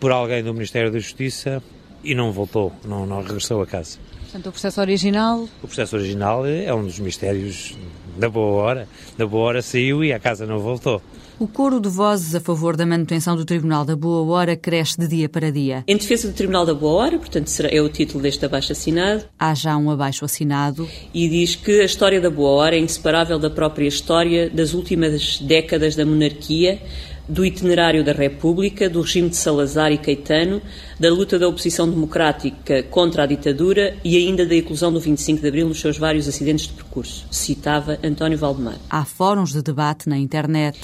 por 0.00 0.10
alguém 0.10 0.42
do 0.42 0.54
Ministério 0.54 0.90
da 0.90 0.98
Justiça 0.98 1.62
e 2.02 2.14
não 2.14 2.32
voltou, 2.32 2.72
não, 2.84 3.06
não 3.06 3.22
regressou 3.22 3.62
a 3.62 3.66
casa. 3.66 3.98
Portanto, 4.22 4.46
o 4.48 4.52
processo 4.52 4.80
original? 4.80 5.48
O 5.62 5.66
processo 5.66 5.96
original 5.96 6.46
é 6.46 6.72
um 6.74 6.84
dos 6.84 6.98
mistérios 6.98 7.76
da 8.18 8.28
boa 8.28 8.62
hora. 8.62 8.88
Da 9.16 9.26
boa 9.26 9.44
hora 9.44 9.62
saiu 9.62 10.04
e 10.04 10.12
a 10.12 10.18
casa 10.18 10.44
não 10.46 10.58
voltou. 10.58 11.00
O 11.38 11.46
coro 11.46 11.80
de 11.80 11.88
vozes 11.88 12.34
a 12.34 12.40
favor 12.40 12.76
da 12.76 12.84
manutenção 12.84 13.36
do 13.36 13.44
Tribunal 13.44 13.84
da 13.84 13.94
Boa 13.94 14.28
Hora 14.34 14.56
cresce 14.56 14.98
de 14.98 15.06
dia 15.06 15.28
para 15.28 15.52
dia. 15.52 15.84
Em 15.86 15.96
defesa 15.96 16.26
do 16.26 16.34
Tribunal 16.34 16.66
da 16.66 16.74
Boa 16.74 17.04
Hora, 17.04 17.16
portanto, 17.16 17.46
será, 17.46 17.68
é 17.70 17.80
o 17.80 17.88
título 17.88 18.20
deste 18.20 18.44
abaixo 18.44 18.72
assinado. 18.72 19.24
Há 19.38 19.54
já 19.54 19.76
um 19.76 19.88
abaixo 19.88 20.24
assinado. 20.24 20.88
E 21.14 21.28
diz 21.28 21.54
que 21.54 21.80
a 21.80 21.84
história 21.84 22.20
da 22.20 22.28
Boa 22.28 22.50
Hora 22.50 22.74
é 22.74 22.80
inseparável 22.80 23.38
da 23.38 23.48
própria 23.48 23.86
história 23.86 24.50
das 24.50 24.74
últimas 24.74 25.38
décadas 25.38 25.94
da 25.94 26.04
monarquia, 26.04 26.82
do 27.28 27.44
itinerário 27.44 28.02
da 28.02 28.12
República, 28.12 28.88
do 28.88 29.02
regime 29.02 29.28
de 29.28 29.36
Salazar 29.36 29.92
e 29.92 29.98
Caetano, 29.98 30.62
da 30.98 31.10
luta 31.10 31.38
da 31.38 31.46
oposição 31.46 31.88
democrática 31.88 32.82
contra 32.84 33.24
a 33.24 33.26
ditadura 33.26 33.96
e 34.02 34.16
ainda 34.16 34.46
da 34.46 34.54
inclusão 34.54 34.92
do 34.92 34.98
25 34.98 35.42
de 35.42 35.48
Abril 35.48 35.68
nos 35.68 35.80
seus 35.80 35.98
vários 35.98 36.26
acidentes 36.26 36.66
de 36.66 36.72
percurso, 36.72 37.26
citava 37.30 37.98
António 38.02 38.38
Valdemar. 38.38 38.78
Há 38.88 39.04
fóruns 39.04 39.52
de 39.52 39.62
debate 39.62 40.08
na 40.08 40.16
internet. 40.16 40.78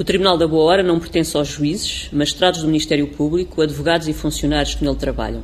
O 0.00 0.04
Tribunal 0.04 0.38
da 0.38 0.48
Boa 0.48 0.64
Hora 0.64 0.82
não 0.82 0.98
pertence 0.98 1.36
aos 1.36 1.46
juízes, 1.46 2.08
magistrados 2.10 2.62
do 2.62 2.66
Ministério 2.66 3.06
Público, 3.08 3.60
advogados 3.60 4.08
e 4.08 4.14
funcionários 4.14 4.74
que 4.74 4.82
nele 4.82 4.96
trabalham. 4.96 5.42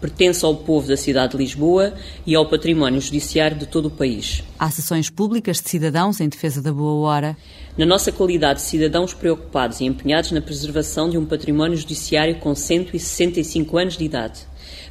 Pertence 0.00 0.42
ao 0.46 0.56
povo 0.56 0.88
da 0.88 0.96
cidade 0.96 1.32
de 1.32 1.36
Lisboa 1.36 1.92
e 2.26 2.34
ao 2.34 2.48
património 2.48 3.02
judiciário 3.02 3.58
de 3.58 3.66
todo 3.66 3.88
o 3.88 3.90
país. 3.90 4.42
Há 4.58 4.70
sessões 4.70 5.10
públicas 5.10 5.60
de 5.60 5.68
cidadãos 5.68 6.22
em 6.22 6.28
defesa 6.30 6.62
da 6.62 6.72
boa 6.72 7.06
hora. 7.06 7.36
Na 7.76 7.84
nossa 7.84 8.10
qualidade 8.10 8.60
de 8.60 8.64
cidadãos 8.64 9.12
preocupados 9.12 9.78
e 9.78 9.84
empenhados 9.84 10.32
na 10.32 10.40
preservação 10.40 11.10
de 11.10 11.18
um 11.18 11.26
património 11.26 11.76
judiciário 11.76 12.36
com 12.36 12.54
165 12.54 13.76
anos 13.76 13.98
de 13.98 14.06
idade, 14.06 14.40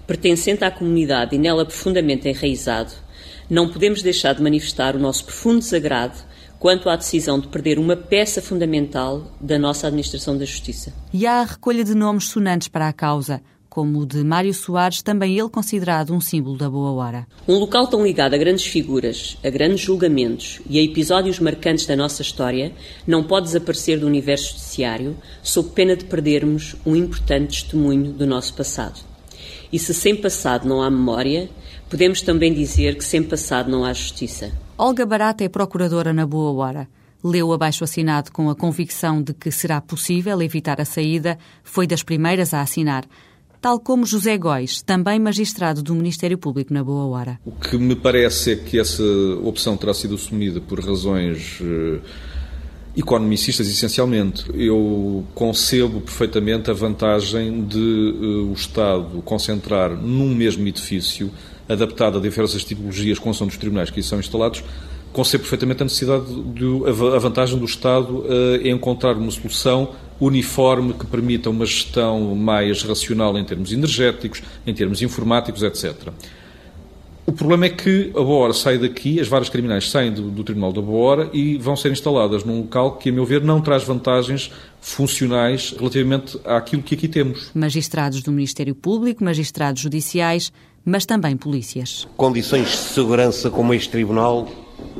pertencente 0.06 0.64
à 0.64 0.70
comunidade 0.70 1.36
e 1.36 1.40
nela 1.40 1.66
profundamente 1.66 2.30
enraizado, 2.30 2.92
não 3.50 3.68
podemos 3.68 4.04
deixar 4.04 4.36
de 4.36 4.44
manifestar 4.44 4.96
o 4.96 5.00
nosso 5.00 5.26
profundo 5.26 5.58
desagrado 5.58 6.20
quanto 6.60 6.90
à 6.90 6.96
decisão 6.96 7.40
de 7.40 7.48
perder 7.48 7.80
uma 7.80 7.96
peça 7.96 8.42
fundamental 8.42 9.32
da 9.40 9.60
nossa 9.60 9.88
administração 9.88 10.38
da 10.38 10.46
justiça. 10.46 10.94
E 11.14 11.26
há 11.26 11.42
a 11.42 11.46
recolha 11.46 11.84
de 11.84 11.94
nomes 11.94 12.26
sonantes 12.26 12.68
para 12.68 12.88
a 12.88 12.94
causa, 12.94 13.42
como 13.78 14.00
o 14.00 14.06
de 14.08 14.24
Mário 14.24 14.54
Soares, 14.56 15.04
também 15.04 15.38
ele 15.38 15.50
considerado 15.50 16.12
um 16.12 16.20
símbolo 16.20 16.58
da 16.58 16.68
boa 16.68 16.92
hora. 16.94 17.28
Um 17.48 17.60
local 17.60 17.86
tão 17.86 18.04
ligado 18.04 18.34
a 18.34 18.38
grandes 18.38 18.66
figuras, 18.66 19.38
a 19.44 19.52
grandes 19.52 19.82
julgamentos 19.82 20.60
e 20.68 20.80
a 20.80 20.82
episódios 20.82 21.40
marcantes 21.40 21.86
da 21.86 21.96
nossa 21.96 22.24
história 22.24 22.74
não 23.06 23.24
pode 23.24 23.46
desaparecer 23.46 24.00
do 24.00 24.08
universo 24.08 24.54
judiciário 24.54 25.16
sob 25.44 25.70
pena 25.76 25.96
de 25.96 26.06
perdermos 26.06 26.76
um 26.86 26.96
importante 26.96 27.62
testemunho 27.66 28.12
do 28.14 28.26
nosso 28.26 28.56
passado. 28.56 29.00
E 29.72 29.78
se 29.78 29.94
sem 29.94 30.16
passado 30.16 30.68
não 30.68 30.82
há 30.82 30.90
memória, 30.90 31.48
podemos 31.88 32.24
também 32.24 32.52
dizer 32.54 32.96
que 32.96 33.04
sem 33.04 33.22
passado 33.22 33.70
não 33.70 33.86
há 33.86 33.94
justiça. 33.94 34.52
Olga 34.80 35.08
Barata 35.08 35.44
é 35.44 35.50
procuradora 35.50 36.14
na 36.14 36.24
Boa 36.24 36.52
Hora. 36.52 36.88
Leu 37.24 37.52
abaixo 37.52 37.84
assinado 37.84 38.32
com 38.32 38.48
a 38.48 38.56
convicção 38.56 39.24
de 39.24 39.34
que 39.34 39.50
será 39.50 39.82
possível 39.82 40.40
evitar 40.40 40.80
a 40.80 40.86
saída, 40.86 41.36
foi 41.64 41.88
das 41.88 42.04
primeiras 42.04 42.54
a 42.54 42.62
assinar. 42.62 43.04
Tal 43.60 43.80
como 43.80 44.06
José 44.06 44.38
Góis, 44.38 44.84
também 44.84 45.18
magistrado 45.18 45.82
do 45.82 45.96
Ministério 45.96 46.38
Público 46.38 46.72
na 46.72 46.84
Boa 46.84 47.08
Hora. 47.08 47.40
O 47.44 47.54
que 47.54 47.76
me 47.76 47.96
parece 47.96 48.52
é 48.52 48.56
que 48.56 48.80
essa 48.80 49.02
opção 49.44 49.76
terá 49.76 49.96
sido 49.96 50.14
assumida 50.14 50.62
por 50.62 50.80
razões 50.80 51.60
eh, 51.60 52.00
economicistas, 52.96 53.68
essencialmente. 53.68 54.46
Eu 54.54 55.26
concebo 55.34 56.02
perfeitamente 56.02 56.70
a 56.70 56.74
vantagem 56.74 57.64
de 57.64 57.80
uh, 57.80 58.52
o 58.52 58.54
Estado 58.54 59.24
concentrar 59.24 59.90
num 59.92 60.36
mesmo 60.36 60.68
edifício, 60.68 61.32
adaptado 61.70 62.18
a 62.18 62.22
diversas 62.22 62.64
tipologias 62.64 63.20
com 63.20 63.30
ação 63.30 63.48
dos 63.48 63.58
tribunais 63.58 63.90
que 63.90 64.02
são 64.02 64.20
instalados, 64.20 64.64
concebo 65.14 65.44
perfeitamente 65.44 65.82
a 65.82 65.86
necessidade, 65.86 66.26
de, 66.54 66.66
a 67.16 67.20
vantagem 67.20 67.58
do 67.58 67.66
Estado 67.66 68.24
em 68.62 68.72
encontrar 68.72 69.18
uma 69.18 69.32
solução 69.32 69.90
uniforme 70.20 70.94
que 70.94 71.06
permita 71.06 71.50
uma 71.50 71.66
gestão 71.66 72.36
mais 72.36 72.84
racional 72.84 73.38
em 73.38 73.44
termos 73.44 73.72
energéticos, 73.72 74.42
em 74.66 74.74
termos 74.74 75.02
informáticos, 75.02 75.64
etc. 75.64 76.12
O 77.28 77.34
problema 77.34 77.66
é 77.66 77.70
que 77.70 78.10
a 78.12 78.24
Boa 78.24 78.46
Hora 78.46 78.54
sai 78.54 78.78
daqui, 78.78 79.20
as 79.20 79.28
varas 79.28 79.50
criminais 79.50 79.90
saem 79.90 80.14
do, 80.14 80.32
do, 80.32 80.46
Tribunal 80.46 80.72
da 80.72 80.82
Boa 80.82 80.98
Hora 80.98 81.30
e 81.34 81.58
vão 81.58 81.76
ser 81.76 81.92
instaladas 81.92 82.46
num 82.46 82.62
local 82.62 82.94
que, 82.94 83.10
a 83.10 83.12
meu 83.12 83.26
ver, 83.26 83.44
não 83.44 83.60
traz 83.60 83.84
vantagens 83.84 84.50
funcionais 84.80 85.76
relativamente 85.78 86.40
àquilo 86.46 86.82
que 86.82 86.96
aqui 86.96 87.06
temos. 87.06 87.52
Magistrados 87.54 88.24
do 88.24 88.32
Ministério 88.32 88.74
Público, 88.74 89.26
magistrados 89.26 89.82
judiciais, 89.82 90.54
mas 90.88 91.06
também 91.06 91.36
polícias. 91.36 92.08
Condições 92.16 92.70
de 92.70 92.78
segurança 92.78 93.50
como 93.50 93.74
este 93.74 93.90
tribunal 93.90 94.48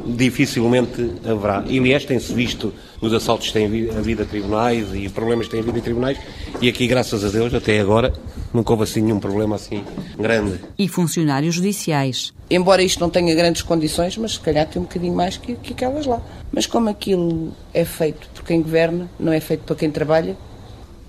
dificilmente 0.06 1.14
haverá. 1.26 1.64
E, 1.66 1.80
aliás, 1.80 2.04
tem-se 2.04 2.34
visto 2.34 2.74
nos 3.02 3.14
assaltos 3.14 3.48
que 3.48 3.54
têm 3.54 3.90
havido 3.92 4.24
a 4.24 4.26
tribunais 4.26 4.88
e 4.94 5.08
problemas 5.08 5.46
que 5.46 5.52
têm 5.52 5.62
havido 5.62 5.78
em 5.78 5.82
tribunais, 5.82 6.18
e 6.62 6.68
aqui, 6.68 6.88
graças 6.88 7.24
a 7.24 7.30
Deus, 7.30 7.54
até 7.54 7.80
agora, 7.80 8.12
nunca 8.54 8.74
houve 8.74 8.84
assim 8.84 9.02
nenhum 9.02 9.20
problema 9.20 9.56
assim 9.56 9.84
grande. 10.18 10.60
E 10.78 10.90
funcionários 10.90 11.56
judiciais. 11.56 12.34
Embora 12.50 12.84
isto 12.84 13.00
não 13.00 13.10
tenha 13.10 13.34
grandes 13.34 13.62
condições, 13.62 14.18
mas 14.18 14.34
se 14.34 14.40
calhar 14.42 14.68
tem 14.68 14.82
um 14.82 14.86
bocadinho 14.86 15.16
mais 15.16 15.38
que, 15.38 15.56
que 15.56 15.72
aquelas 15.72 16.06
lá. 16.06 16.22
Mas 16.52 16.66
como 16.66 16.90
aquilo 16.90 17.54
é 17.74 17.86
feito 17.86 18.28
por 18.34 18.44
quem 18.44 18.62
governa, 18.62 19.10
não 19.18 19.32
é 19.32 19.40
feito 19.40 19.62
para 19.62 19.76
quem 19.76 19.90
trabalha, 19.90 20.36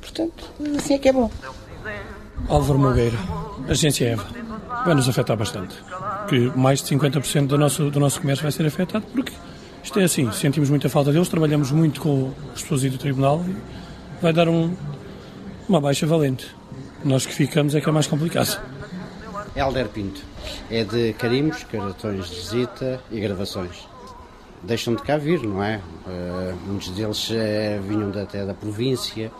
portanto, 0.00 0.52
assim 0.76 0.94
é 0.94 0.98
que 0.98 1.08
é 1.08 1.12
bom. 1.12 1.28
Álvaro 2.48 2.78
Mogueira, 2.78 3.18
Agência 3.68 4.06
EVA. 4.06 4.47
Vai 4.84 4.94
nos 4.94 5.08
afetar 5.08 5.36
bastante. 5.36 5.76
Que 6.28 6.50
mais 6.56 6.82
de 6.82 6.94
50% 6.94 7.46
do 7.46 7.58
nosso, 7.58 7.90
do 7.90 7.98
nosso 7.98 8.20
comércio 8.20 8.42
vai 8.42 8.52
ser 8.52 8.66
afetado 8.66 9.04
porque 9.12 9.32
isto 9.82 9.98
é 9.98 10.04
assim, 10.04 10.30
sentimos 10.32 10.68
muita 10.68 10.88
falta 10.88 11.10
deles, 11.10 11.28
trabalhamos 11.28 11.70
muito 11.70 12.00
com 12.00 12.32
as 12.52 12.62
pessoas 12.62 12.82
do 12.82 12.98
tribunal 12.98 13.42
e 13.46 14.22
vai 14.22 14.32
dar 14.32 14.48
um, 14.48 14.74
uma 15.68 15.80
baixa 15.80 16.06
valente. 16.06 16.54
Nós 17.04 17.24
que 17.24 17.32
ficamos 17.32 17.74
é 17.74 17.80
que 17.80 17.88
é 17.88 17.92
mais 17.92 18.06
complicado. 18.06 18.60
Helder 19.54 19.88
Pinto. 19.88 20.20
É 20.70 20.84
de 20.84 21.12
carimbos, 21.14 21.64
cartões 21.64 22.28
de 22.28 22.34
visita 22.34 23.00
e 23.10 23.20
gravações. 23.20 23.88
Deixam 24.62 24.94
de 24.94 25.02
cá 25.02 25.16
vir, 25.16 25.42
não 25.42 25.62
é? 25.62 25.80
Uh, 26.06 26.56
muitos 26.66 26.88
deles 26.90 27.30
uh, 27.30 27.80
vinham 27.86 28.10
de, 28.10 28.20
até 28.20 28.44
da 28.44 28.54
província. 28.54 29.30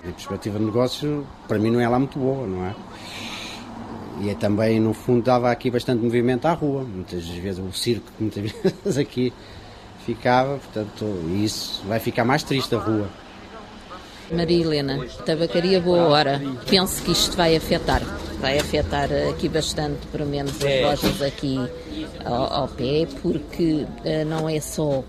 A 0.00 0.12
perspectiva 0.12 0.58
de 0.58 0.64
negócio, 0.64 1.26
para 1.46 1.58
mim, 1.58 1.70
não 1.70 1.80
é 1.80 1.88
lá 1.88 1.98
muito 1.98 2.18
boa, 2.18 2.46
não 2.46 2.66
é? 2.66 2.74
E 4.20 4.30
é 4.30 4.34
também, 4.34 4.80
no 4.80 4.92
fundo, 4.92 5.22
dava 5.22 5.50
aqui 5.50 5.70
bastante 5.70 6.02
movimento 6.02 6.46
à 6.46 6.52
rua. 6.52 6.82
Muitas 6.82 7.26
vezes 7.26 7.58
o 7.58 7.72
circo, 7.72 8.10
muitas 8.18 8.50
vezes 8.50 8.98
aqui 8.98 9.32
ficava, 10.04 10.58
portanto, 10.58 11.04
isso 11.42 11.82
vai 11.86 12.00
ficar 12.00 12.24
mais 12.24 12.42
triste 12.42 12.74
a 12.74 12.78
rua. 12.78 13.08
Maria 14.30 14.60
Helena, 14.62 15.06
tabacaria 15.24 15.80
Boa 15.80 16.08
Hora. 16.08 16.40
Penso 16.68 17.02
que 17.02 17.12
isto 17.12 17.36
vai 17.36 17.56
afetar. 17.56 18.02
Vai 18.40 18.58
afetar 18.58 19.08
aqui 19.30 19.48
bastante, 19.48 20.06
pelo 20.08 20.26
menos 20.26 20.52
as 20.62 20.82
lojas 20.82 21.22
aqui 21.22 21.58
ao, 22.24 22.52
ao 22.52 22.68
pé, 22.68 23.06
porque 23.22 23.86
uh, 24.04 24.24
não 24.26 24.48
é 24.48 24.60
só 24.60 25.02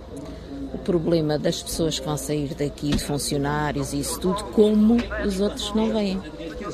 o 0.74 0.78
problema 0.78 1.38
das 1.38 1.62
pessoas 1.62 2.00
que 2.00 2.06
vão 2.06 2.18
sair 2.18 2.54
daqui, 2.54 2.92
de 2.92 3.04
funcionários 3.04 3.94
e 3.94 4.00
isso 4.00 4.20
tudo, 4.20 4.44
como 4.46 4.98
os 5.26 5.40
outros 5.40 5.74
não 5.74 5.92
vêm. 5.92 6.22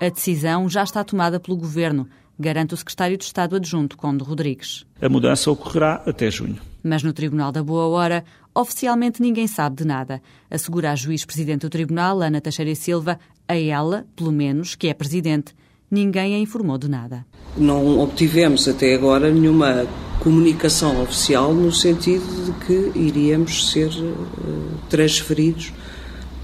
A 0.00 0.08
decisão 0.08 0.68
já 0.68 0.82
está 0.82 1.02
tomada 1.02 1.40
pelo 1.40 1.56
Governo, 1.56 2.08
garante 2.38 2.74
o 2.74 2.76
secretário 2.76 3.16
de 3.16 3.24
Estado 3.24 3.56
adjunto, 3.56 3.96
Conde 3.96 4.24
Rodrigues. 4.24 4.84
A 5.00 5.08
mudança 5.08 5.50
ocorrerá 5.50 6.02
até 6.06 6.30
junho. 6.30 6.58
Mas 6.82 7.02
no 7.02 7.12
Tribunal 7.12 7.50
da 7.50 7.62
Boa 7.62 7.86
Hora, 7.86 8.24
oficialmente 8.54 9.22
ninguém 9.22 9.46
sabe 9.46 9.76
de 9.76 9.84
nada. 9.84 10.20
Assegura 10.50 10.92
a 10.92 10.96
juiz-presidente 10.96 11.62
do 11.62 11.70
Tribunal, 11.70 12.20
Ana 12.20 12.40
Teixeira 12.40 12.74
Silva, 12.74 13.18
a 13.48 13.56
ela, 13.56 14.06
pelo 14.14 14.32
menos, 14.32 14.74
que 14.74 14.88
é 14.88 14.94
presidente, 14.94 15.54
ninguém 15.90 16.34
a 16.34 16.38
informou 16.38 16.78
de 16.78 16.88
nada. 16.88 17.24
Não 17.56 18.00
obtivemos 18.00 18.66
até 18.66 18.94
agora 18.94 19.30
nenhuma 19.30 19.86
comunicação 20.20 21.02
oficial 21.02 21.52
no 21.54 21.72
sentido 21.72 22.24
de 22.44 22.64
que 22.64 22.98
iríamos 22.98 23.70
ser 23.70 23.88
uh, 23.88 24.78
transferidos 24.88 25.72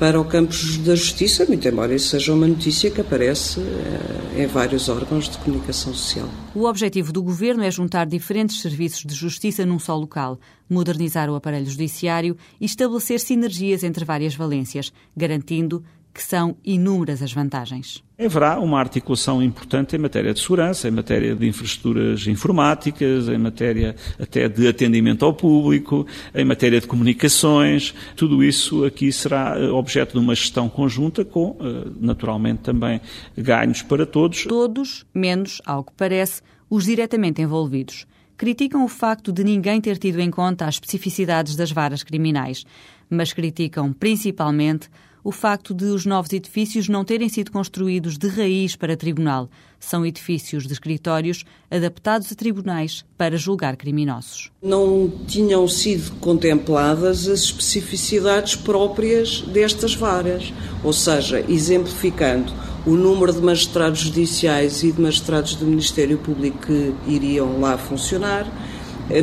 para 0.00 0.18
o 0.18 0.24
campo 0.24 0.54
da 0.82 0.94
justiça, 0.94 1.44
muito 1.44 1.68
embora 1.68 1.94
isso 1.94 2.08
seja 2.08 2.32
uma 2.32 2.48
notícia 2.48 2.90
que 2.90 3.02
aparece 3.02 3.60
eh, 3.60 4.42
em 4.42 4.46
vários 4.46 4.88
órgãos 4.88 5.28
de 5.28 5.36
comunicação 5.36 5.92
social. 5.92 6.26
O 6.54 6.64
objetivo 6.64 7.12
do 7.12 7.22
governo 7.22 7.62
é 7.62 7.70
juntar 7.70 8.06
diferentes 8.06 8.62
serviços 8.62 9.04
de 9.04 9.14
justiça 9.14 9.66
num 9.66 9.78
só 9.78 9.94
local, 9.94 10.40
modernizar 10.70 11.28
o 11.28 11.34
aparelho 11.34 11.70
judiciário 11.70 12.34
e 12.58 12.64
estabelecer 12.64 13.20
sinergias 13.20 13.84
entre 13.84 14.02
várias 14.02 14.34
valências, 14.34 14.90
garantindo 15.14 15.84
que 16.12 16.22
são 16.22 16.56
inúmeras 16.64 17.22
as 17.22 17.32
vantagens. 17.32 18.02
Haverá 18.18 18.58
uma 18.58 18.78
articulação 18.78 19.42
importante 19.42 19.96
em 19.96 19.98
matéria 19.98 20.34
de 20.34 20.40
segurança, 20.40 20.86
em 20.88 20.90
matéria 20.90 21.34
de 21.34 21.48
infraestruturas 21.48 22.26
informáticas, 22.26 23.28
em 23.28 23.38
matéria 23.38 23.96
até 24.18 24.48
de 24.48 24.68
atendimento 24.68 25.24
ao 25.24 25.32
público, 25.32 26.06
em 26.34 26.44
matéria 26.44 26.80
de 26.80 26.86
comunicações. 26.86 27.94
Tudo 28.16 28.44
isso 28.44 28.84
aqui 28.84 29.10
será 29.10 29.58
eh, 29.58 29.70
objeto 29.70 30.12
de 30.12 30.18
uma 30.18 30.34
gestão 30.34 30.68
conjunta 30.68 31.24
com, 31.24 31.56
eh, 31.60 31.90
naturalmente, 31.98 32.60
também 32.60 33.00
ganhos 33.36 33.80
para 33.80 34.04
todos. 34.04 34.44
Todos, 34.44 35.06
menos, 35.14 35.62
ao 35.64 35.82
que 35.82 35.92
parece, 35.96 36.42
os 36.68 36.84
diretamente 36.84 37.40
envolvidos. 37.40 38.06
Criticam 38.36 38.84
o 38.84 38.88
facto 38.88 39.32
de 39.32 39.44
ninguém 39.44 39.80
ter 39.80 39.98
tido 39.98 40.20
em 40.20 40.30
conta 40.30 40.66
as 40.66 40.74
especificidades 40.74 41.56
das 41.56 41.72
varas 41.72 42.02
criminais, 42.02 42.64
mas 43.08 43.32
criticam 43.32 43.92
principalmente 43.92 44.88
o 45.22 45.30
facto 45.30 45.74
de 45.74 45.84
os 45.84 46.06
novos 46.06 46.32
edifícios 46.32 46.88
não 46.88 47.04
terem 47.04 47.28
sido 47.28 47.50
construídos 47.50 48.16
de 48.16 48.28
raiz 48.28 48.76
para 48.76 48.96
tribunal. 48.96 49.48
São 49.78 50.04
edifícios 50.04 50.66
de 50.66 50.72
escritórios 50.72 51.44
adaptados 51.70 52.30
a 52.30 52.34
tribunais 52.34 53.04
para 53.16 53.36
julgar 53.36 53.76
criminosos. 53.76 54.50
Não 54.62 55.10
tinham 55.26 55.66
sido 55.68 56.18
contempladas 56.20 57.28
as 57.28 57.44
especificidades 57.44 58.56
próprias 58.56 59.40
destas 59.40 59.94
varas, 59.94 60.52
ou 60.84 60.92
seja, 60.92 61.44
exemplificando 61.48 62.52
o 62.86 62.92
número 62.92 63.32
de 63.32 63.40
magistrados 63.40 64.00
judiciais 64.00 64.82
e 64.82 64.92
de 64.92 65.00
magistrados 65.00 65.54
do 65.54 65.66
Ministério 65.66 66.18
Público 66.18 66.58
que 66.66 66.94
iriam 67.06 67.60
lá 67.60 67.76
funcionar. 67.76 68.46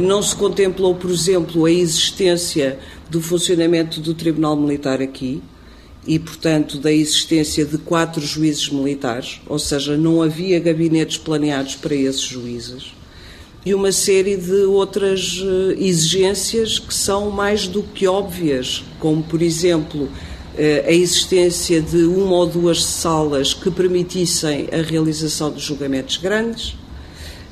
Não 0.01 0.21
se 0.21 0.35
contemplou, 0.35 0.95
por 0.95 1.09
exemplo, 1.09 1.65
a 1.65 1.71
existência 1.71 2.77
do 3.09 3.21
funcionamento 3.21 4.01
do 4.01 4.13
Tribunal 4.13 4.55
Militar 4.55 5.01
aqui 5.01 5.41
e, 6.07 6.17
portanto, 6.17 6.77
da 6.77 6.91
existência 6.91 7.65
de 7.65 7.77
quatro 7.77 8.25
juízes 8.25 8.69
militares, 8.69 9.41
ou 9.45 9.59
seja, 9.59 9.97
não 9.97 10.21
havia 10.21 10.59
gabinetes 10.59 11.17
planeados 11.17 11.75
para 11.75 11.93
esses 11.93 12.21
juízes. 12.21 12.93
E 13.65 13.73
uma 13.73 13.91
série 13.91 14.37
de 14.37 14.61
outras 14.63 15.43
eh, 15.43 15.75
exigências 15.77 16.79
que 16.79 16.93
são 16.93 17.29
mais 17.29 17.67
do 17.67 17.83
que 17.83 18.07
óbvias, 18.07 18.83
como, 18.97 19.21
por 19.21 19.41
exemplo, 19.41 20.09
eh, 20.57 20.85
a 20.87 20.91
existência 20.93 21.81
de 21.81 22.03
uma 22.03 22.35
ou 22.35 22.47
duas 22.47 22.81
salas 22.81 23.53
que 23.53 23.69
permitissem 23.69 24.69
a 24.71 24.81
realização 24.81 25.51
de 25.51 25.59
julgamentos 25.59 26.15
grandes 26.15 26.77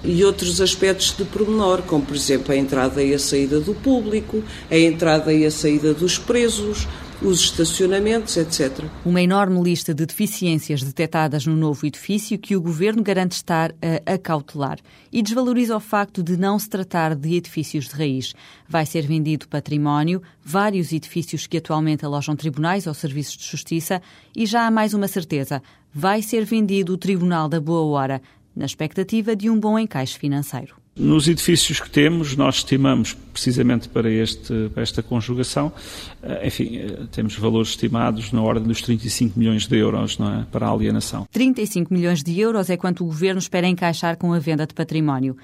e 0.05 0.23
outros 0.23 0.61
aspectos 0.61 1.13
de 1.17 1.25
pormenor, 1.25 1.81
como 1.81 2.05
por 2.05 2.15
exemplo 2.15 2.53
a 2.53 2.57
entrada 2.57 3.03
e 3.03 3.13
a 3.13 3.19
saída 3.19 3.59
do 3.59 3.73
público, 3.73 4.41
a 4.71 4.77
entrada 4.77 5.33
e 5.33 5.45
a 5.45 5.51
saída 5.51 5.93
dos 5.93 6.17
presos, 6.17 6.87
os 7.21 7.41
estacionamentos, 7.41 8.37
etc. 8.37 8.85
Uma 9.05 9.21
enorme 9.21 9.61
lista 9.61 9.93
de 9.93 10.05
deficiências 10.05 10.83
detectadas 10.83 11.45
no 11.45 11.55
novo 11.55 11.85
edifício 11.85 12.37
que 12.37 12.55
o 12.55 12.61
governo 12.61 13.01
garante 13.03 13.33
estar 13.33 13.73
a 14.07 14.13
acautelar 14.13 14.79
e 15.11 15.21
desvaloriza 15.21 15.75
o 15.75 15.79
facto 15.79 16.21
de 16.21 16.37
não 16.37 16.59
se 16.59 16.69
tratar 16.69 17.15
de 17.15 17.35
edifícios 17.35 17.87
de 17.87 17.95
raiz. 17.95 18.33
Vai 18.67 18.85
ser 18.85 19.07
vendido 19.07 19.47
património, 19.47 20.21
vários 20.43 20.91
edifícios 20.91 21.47
que 21.47 21.57
atualmente 21.57 22.05
alojam 22.05 22.35
tribunais 22.35 22.87
ou 22.87 22.93
serviços 22.93 23.37
de 23.37 23.45
justiça 23.45 24.01
e 24.35 24.45
já 24.45 24.67
há 24.67 24.71
mais 24.71 24.93
uma 24.93 25.07
certeza: 25.07 25.61
vai 25.93 26.21
ser 26.21 26.43
vendido 26.45 26.93
o 26.93 26.97
Tribunal 26.97 27.47
da 27.47 27.59
Boa 27.59 27.85
Hora, 27.85 28.21
na 28.55 28.65
expectativa 28.65 29.35
de 29.35 29.49
um 29.49 29.59
bom 29.59 29.77
encaixe 29.77 30.17
financeiro. 30.17 30.84
Nos 30.97 31.27
edifícios 31.27 31.81
que 31.81 31.89
temos, 31.89 32.37
nós 32.37 32.55
estimamos, 32.55 33.17
precisamente 33.33 33.89
para, 33.89 34.09
este, 34.09 34.69
para 34.73 34.81
esta 34.81 35.03
conjugação, 35.03 35.73
eh, 36.23 36.47
enfim, 36.47 36.77
eh, 36.77 36.99
temos 37.11 37.35
valores 37.37 37.71
estimados 37.71 38.31
na 38.31 38.41
ordem 38.41 38.65
dos 38.65 38.81
35 38.81 39.37
milhões 39.37 39.67
de 39.67 39.75
euros 39.75 40.17
não 40.17 40.39
é, 40.39 40.45
para 40.49 40.67
a 40.67 40.71
alienação. 40.71 41.27
35 41.33 41.93
milhões 41.93 42.23
de 42.23 42.39
euros 42.39 42.69
é 42.69 42.77
quanto 42.77 43.03
o 43.03 43.07
Governo 43.07 43.39
espera 43.39 43.67
encaixar 43.67 44.15
com 44.15 44.31
a 44.31 44.39
venda 44.39 44.65
de 44.65 44.73
património. 44.73 45.35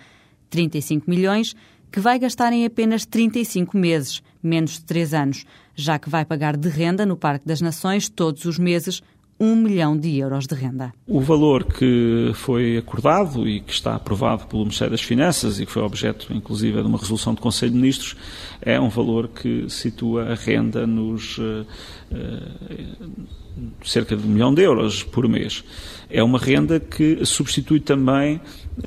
35 0.50 1.10
milhões 1.10 1.54
que 1.92 2.00
vai 2.00 2.18
gastar 2.18 2.54
em 2.54 2.66
apenas 2.66 3.06
35 3.06 3.78
meses, 3.78 4.24
menos 4.42 4.76
de 4.76 4.86
3 4.86 5.14
anos, 5.14 5.46
já 5.76 6.00
que 6.00 6.10
vai 6.10 6.24
pagar 6.24 6.56
de 6.56 6.70
renda 6.70 7.06
no 7.06 7.18
Parque 7.18 7.46
das 7.46 7.60
Nações 7.60 8.08
todos 8.08 8.46
os 8.46 8.58
meses 8.58 9.04
um 9.42 9.56
milhão 9.56 9.98
de 9.98 10.20
euros 10.20 10.46
de 10.46 10.54
renda. 10.54 10.94
O 11.08 11.20
valor 11.20 11.64
que 11.64 12.32
foi 12.36 12.78
acordado 12.78 13.50
e 13.50 13.60
que 13.60 13.74
está 13.74 13.96
aprovado 13.96 14.46
pelo 14.46 14.62
Ministério 14.62 14.92
das 14.92 15.02
Finanças 15.02 15.60
e 15.60 15.66
que 15.66 15.72
foi 15.72 15.82
objeto, 15.82 16.32
inclusive, 16.32 16.80
de 16.80 16.88
uma 16.88 17.00
resolução 17.00 17.34
do 17.34 17.42
Conselho 17.42 17.72
de 17.72 17.78
Ministros, 17.78 18.16
é 18.62 18.80
um 18.80 18.90
valor 18.90 19.30
que 19.30 19.68
situa 19.68 20.32
a 20.32 20.36
renda 20.36 20.86
nos. 20.86 21.40
Uh, 21.40 21.66
uh, 22.12 23.42
cerca 23.84 24.16
de 24.16 24.26
um 24.26 24.30
milhão 24.30 24.54
de 24.54 24.62
euros 24.62 25.04
por 25.04 25.28
mês. 25.28 25.64
É 26.10 26.22
uma 26.22 26.38
renda 26.38 26.80
que 26.80 27.26
substitui 27.26 27.80
também 27.80 28.42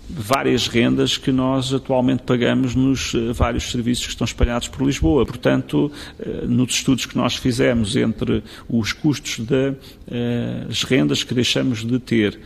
várias 0.08 0.66
rendas 0.66 1.16
que 1.16 1.32
nós 1.32 1.72
atualmente 1.72 2.22
pagamos 2.22 2.74
nos 2.74 3.14
eh, 3.14 3.32
vários 3.32 3.70
serviços 3.70 4.06
que 4.06 4.12
estão 4.12 4.24
espalhados 4.24 4.68
por 4.68 4.84
Lisboa. 4.84 5.24
Portanto, 5.24 5.90
eh, 6.18 6.44
nos 6.46 6.74
estudos 6.74 7.06
que 7.06 7.16
nós 7.16 7.36
fizemos 7.36 7.96
entre 7.96 8.42
os 8.68 8.92
custos 8.92 9.40
das 9.40 9.74
eh, 10.08 10.66
rendas 10.86 11.22
que 11.22 11.34
deixamos 11.34 11.84
de 11.84 11.98
ter 11.98 12.38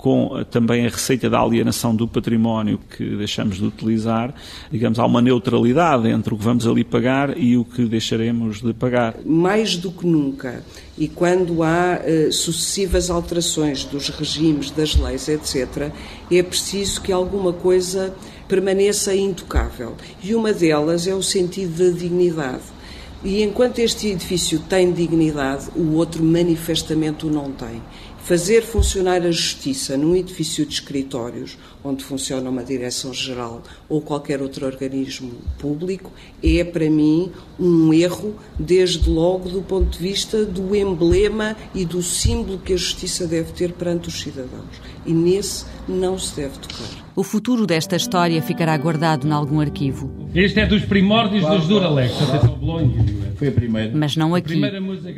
com 0.00 0.38
eh, 0.38 0.44
também 0.44 0.86
a 0.86 0.88
receita 0.88 1.28
da 1.28 1.38
alienação 1.38 1.94
do 1.94 2.08
património 2.08 2.80
que 2.96 3.16
deixamos 3.16 3.58
de 3.58 3.64
utilizar, 3.66 4.34
digamos, 4.72 4.98
há 4.98 5.04
uma 5.04 5.20
neutralidade 5.20 6.08
entre 6.08 6.32
o 6.32 6.38
que 6.38 6.42
vamos 6.42 6.66
ali 6.66 6.82
pagar 6.82 7.36
e 7.36 7.54
o 7.56 7.66
que 7.66 7.84
deixaremos 7.84 8.62
de 8.62 8.72
pagar. 8.72 9.16
Mais 9.26 9.76
do 9.76 9.92
que 9.92 10.06
nunca, 10.06 10.64
e 10.96 11.06
quando 11.06 11.62
há 11.62 12.00
uh, 12.00 12.32
sucessivas 12.32 13.10
alterações 13.10 13.84
dos 13.84 14.08
regimes, 14.08 14.70
das 14.70 14.96
leis, 14.96 15.28
etc., 15.28 15.92
é 16.30 16.42
preciso 16.42 17.02
que 17.02 17.12
alguma 17.12 17.52
coisa 17.52 18.14
permaneça 18.48 19.14
intocável. 19.14 19.96
E 20.22 20.34
uma 20.34 20.52
delas 20.52 21.06
é 21.06 21.14
o 21.14 21.22
sentido 21.22 21.84
da 21.84 21.96
dignidade. 21.96 22.79
E 23.22 23.42
enquanto 23.42 23.80
este 23.80 24.08
edifício 24.08 24.58
tem 24.60 24.92
dignidade, 24.92 25.68
o 25.76 25.92
outro 25.94 26.24
manifestamente 26.24 27.26
o 27.26 27.30
não 27.30 27.52
tem. 27.52 27.82
Fazer 28.22 28.62
funcionar 28.62 29.22
a 29.22 29.30
justiça 29.30 29.94
num 29.94 30.16
edifício 30.16 30.64
de 30.64 30.72
escritórios, 30.72 31.58
onde 31.84 32.02
funciona 32.02 32.48
uma 32.48 32.64
direção-geral 32.64 33.62
ou 33.90 34.00
qualquer 34.00 34.40
outro 34.40 34.64
organismo 34.64 35.32
público, 35.58 36.10
é 36.42 36.64
para 36.64 36.88
mim 36.88 37.30
um 37.58 37.92
erro, 37.92 38.36
desde 38.58 39.10
logo 39.10 39.50
do 39.50 39.60
ponto 39.60 39.90
de 39.90 39.98
vista 39.98 40.46
do 40.46 40.74
emblema 40.74 41.56
e 41.74 41.84
do 41.84 42.02
símbolo 42.02 42.58
que 42.58 42.72
a 42.72 42.76
justiça 42.76 43.26
deve 43.26 43.52
ter 43.52 43.72
perante 43.72 44.08
os 44.08 44.18
cidadãos. 44.18 44.80
E 45.04 45.12
nesse 45.12 45.66
não 45.86 46.18
se 46.18 46.36
deve 46.36 46.58
tocar. 46.58 47.09
O 47.16 47.22
futuro 47.22 47.66
desta 47.66 47.96
história 47.96 48.40
ficará 48.40 48.76
guardado 48.76 49.26
em 49.26 49.32
algum 49.32 49.60
arquivo. 49.60 50.10
Este 50.34 50.60
é 50.60 50.66
dos 50.66 50.84
primórdios 50.84 51.44
dos 51.46 51.66
Duralex. 51.66 52.22
Atenção, 52.22 52.56
Bolonha. 52.58 53.04
Foi 53.36 53.48
a 53.48 53.52
primeira. 53.52 53.92
Mas 53.94 54.16
não 54.16 54.34
aqui, 54.34 54.60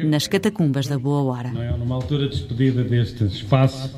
nas 0.05 0.27
catacumbas 0.27 0.87
da 0.87 0.99
Boa 0.99 1.23
Hora. 1.23 1.51
Não 1.51 1.63
é? 1.63 1.77
Numa 1.77 1.97
altura 1.97 2.29
de 2.29 2.37
despedida 2.37 2.83
deste 2.83 3.25
espaço, 3.25 3.91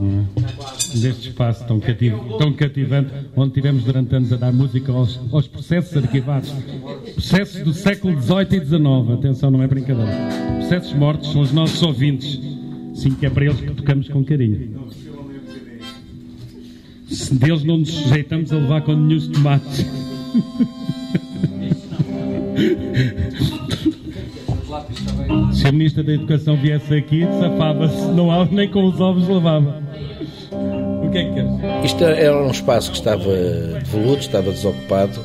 é? 0.00 0.98
deste 0.98 1.28
espaço 1.28 1.66
tão, 1.66 1.78
cativo, 1.78 2.38
tão 2.38 2.52
cativante, 2.52 3.12
onde 3.36 3.52
tivemos 3.52 3.84
durante 3.84 4.14
anos 4.14 4.32
a 4.32 4.36
dar 4.36 4.52
música 4.52 4.90
aos, 4.90 5.20
aos 5.32 5.46
processos 5.46 5.96
arquivados. 5.96 6.50
Processos 7.14 7.62
do 7.62 7.72
século 7.72 8.20
XVIII 8.20 8.62
e 8.62 8.64
XIX, 8.64 9.10
atenção, 9.12 9.50
não 9.50 9.62
é 9.62 9.66
brincadeira. 9.66 10.12
Processos 10.58 10.92
mortos 10.94 11.30
são 11.30 11.42
os 11.42 11.52
nossos 11.52 11.80
ouvintes. 11.82 12.40
Sim, 12.94 13.10
que 13.10 13.26
é 13.26 13.30
para 13.30 13.44
eles 13.44 13.60
que 13.60 13.70
tocamos 13.74 14.08
com 14.08 14.24
carinho. 14.24 14.85
Se 17.16 17.34
deles 17.34 17.64
não 17.64 17.78
nos 17.78 17.90
sujeitamos 17.90 18.52
a 18.52 18.56
levar 18.56 18.82
com 18.82 18.92
nenhum 18.92 19.32
tomates. 19.32 19.86
Se 25.54 25.66
a 25.66 25.72
Ministra 25.72 26.02
da 26.04 26.12
Educação 26.12 26.56
viesse 26.58 26.94
aqui, 26.94 27.26
safava-se, 27.40 28.06
não 28.08 28.30
há 28.30 28.44
nem 28.44 28.70
com 28.70 28.84
os 28.84 29.00
ovos 29.00 29.26
lavava. 29.26 29.82
O 31.02 31.10
que 31.10 31.18
é 31.18 31.24
que 31.24 31.34
queres? 31.34 31.50
Isto 31.86 32.04
era 32.04 32.36
um 32.36 32.50
espaço 32.50 32.90
que 32.90 32.98
estava 32.98 33.24
devoluto, 33.24 34.20
estava 34.20 34.52
desocupado. 34.52 35.18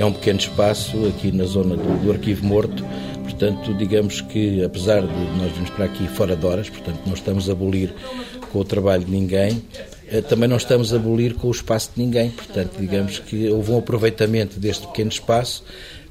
É 0.00 0.04
um 0.04 0.12
pequeno 0.12 0.40
espaço 0.40 1.06
aqui 1.06 1.30
na 1.30 1.44
zona 1.44 1.76
do, 1.76 2.04
do 2.04 2.10
Arquivo 2.10 2.44
Morto. 2.44 2.84
Portanto, 3.22 3.72
digamos 3.74 4.20
que, 4.20 4.64
apesar 4.64 5.02
de 5.02 5.38
nós 5.38 5.52
virmos 5.52 5.70
para 5.70 5.84
aqui 5.84 6.08
fora 6.08 6.34
de 6.34 6.44
horas, 6.44 6.68
portanto, 6.68 6.98
não 7.06 7.14
estamos 7.14 7.48
a 7.48 7.52
abolir 7.52 7.94
com 8.50 8.58
o 8.58 8.64
trabalho 8.64 9.04
de 9.04 9.10
ninguém, 9.12 9.62
também 10.28 10.48
não 10.48 10.56
estamos 10.56 10.92
a 10.92 10.96
abolir 10.96 11.34
com 11.34 11.48
o 11.48 11.50
espaço 11.50 11.90
de 11.94 12.02
ninguém. 12.02 12.30
Portanto, 12.30 12.76
digamos 12.78 13.18
que 13.18 13.48
houve 13.48 13.72
um 13.72 13.78
aproveitamento 13.78 14.58
deste 14.58 14.86
pequeno 14.86 15.10
espaço 15.10 15.64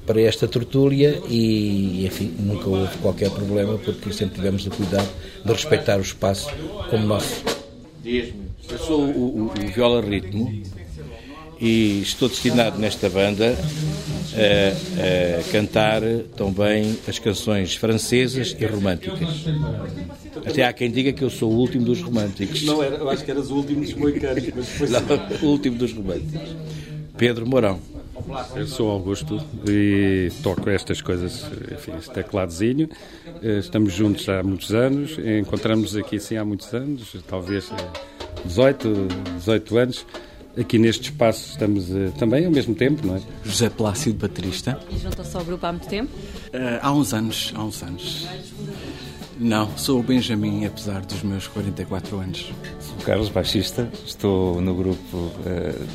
para 0.06 0.20
esta 0.20 0.46
tertúlia 0.46 1.20
e, 1.28 2.06
enfim, 2.06 2.32
nunca 2.38 2.68
houve 2.68 2.96
qualquer 2.98 3.30
problema 3.30 3.76
porque 3.78 4.12
sempre 4.12 4.36
tivemos 4.36 4.66
o 4.66 4.70
cuidado 4.70 5.08
de 5.44 5.52
respeitar 5.52 5.98
o 5.98 6.02
espaço 6.02 6.48
como 6.88 7.06
nosso. 7.06 7.42
Eu 8.04 8.78
sou 8.78 9.00
o, 9.00 9.38
o, 9.38 9.44
o 9.46 9.72
Viola 9.74 10.00
Ritmo 10.00 10.62
e 11.60 12.02
estou 12.02 12.28
destinado 12.28 12.78
nesta 12.78 13.08
banda 13.08 13.56
a, 14.36 15.40
a, 15.40 15.42
cantar 15.50 16.02
também 16.36 16.98
as 17.08 17.18
canções 17.18 17.74
francesas 17.74 18.54
e 18.58 18.66
românticas. 18.66 19.46
Até 20.44 20.64
há 20.64 20.72
quem 20.72 20.90
diga 20.90 21.12
que 21.12 21.22
eu 21.22 21.30
sou 21.30 21.50
o 21.50 21.56
último 21.56 21.84
dos 21.84 22.02
românticos. 22.02 22.62
Não, 22.64 22.82
era, 22.82 22.96
eu 22.96 23.08
acho 23.08 23.24
que 23.24 23.30
eras 23.30 23.50
o 23.50 23.56
último 23.56 23.80
dos 23.80 23.94
moicanos, 23.94 24.44
mas 24.54 24.66
depois... 24.66 24.90
Não, 24.90 25.48
o 25.48 25.52
último 25.52 25.76
dos 25.76 25.92
românticos. 25.92 26.56
Pedro 27.16 27.46
Mourão. 27.46 27.80
Eu 28.54 28.66
sou 28.66 28.90
Augusto 28.90 29.40
e 29.68 30.30
toco 30.42 30.68
estas 30.70 31.00
coisas, 31.00 31.44
enfim, 31.72 31.92
este 31.98 32.12
tecladozinho. 32.12 32.88
Eh, 33.42 33.58
estamos 33.58 33.92
juntos 33.92 34.28
há 34.28 34.42
muitos 34.42 34.74
anos, 34.74 35.16
encontramos 35.18 35.94
aqui 35.94 36.18
sim 36.18 36.36
há 36.36 36.44
muitos 36.44 36.72
anos, 36.72 37.14
talvez 37.28 37.70
18, 38.44 38.88
eh, 38.88 39.38
18 39.38 39.76
anos. 39.76 40.06
Aqui 40.58 40.78
neste 40.78 41.10
espaço 41.10 41.50
estamos 41.50 41.90
uh, 41.90 42.10
também 42.18 42.46
ao 42.46 42.50
mesmo 42.50 42.74
tempo, 42.74 43.06
não 43.06 43.16
é? 43.16 43.20
José 43.44 43.68
Plácido, 43.68 44.18
baterista. 44.18 44.80
E 44.90 44.98
juntou-se 44.98 45.36
ao 45.36 45.44
grupo 45.44 45.66
há 45.66 45.72
muito 45.72 45.86
tempo? 45.86 46.10
Uh, 46.16 46.78
há 46.80 46.92
uns 46.92 47.12
anos, 47.12 47.52
há 47.54 47.62
uns 47.62 47.82
anos. 47.82 48.26
Não, 49.38 49.76
sou 49.76 50.00
o 50.00 50.02
Benjamin, 50.02 50.64
apesar 50.64 51.02
dos 51.02 51.22
meus 51.22 51.46
44 51.46 52.18
anos. 52.18 52.52
Sou 52.80 52.96
o 52.96 53.02
Carlos, 53.02 53.28
baixista. 53.28 53.90
Estou 54.06 54.60
no 54.62 54.74
grupo 54.74 55.16
uh, 55.16 55.86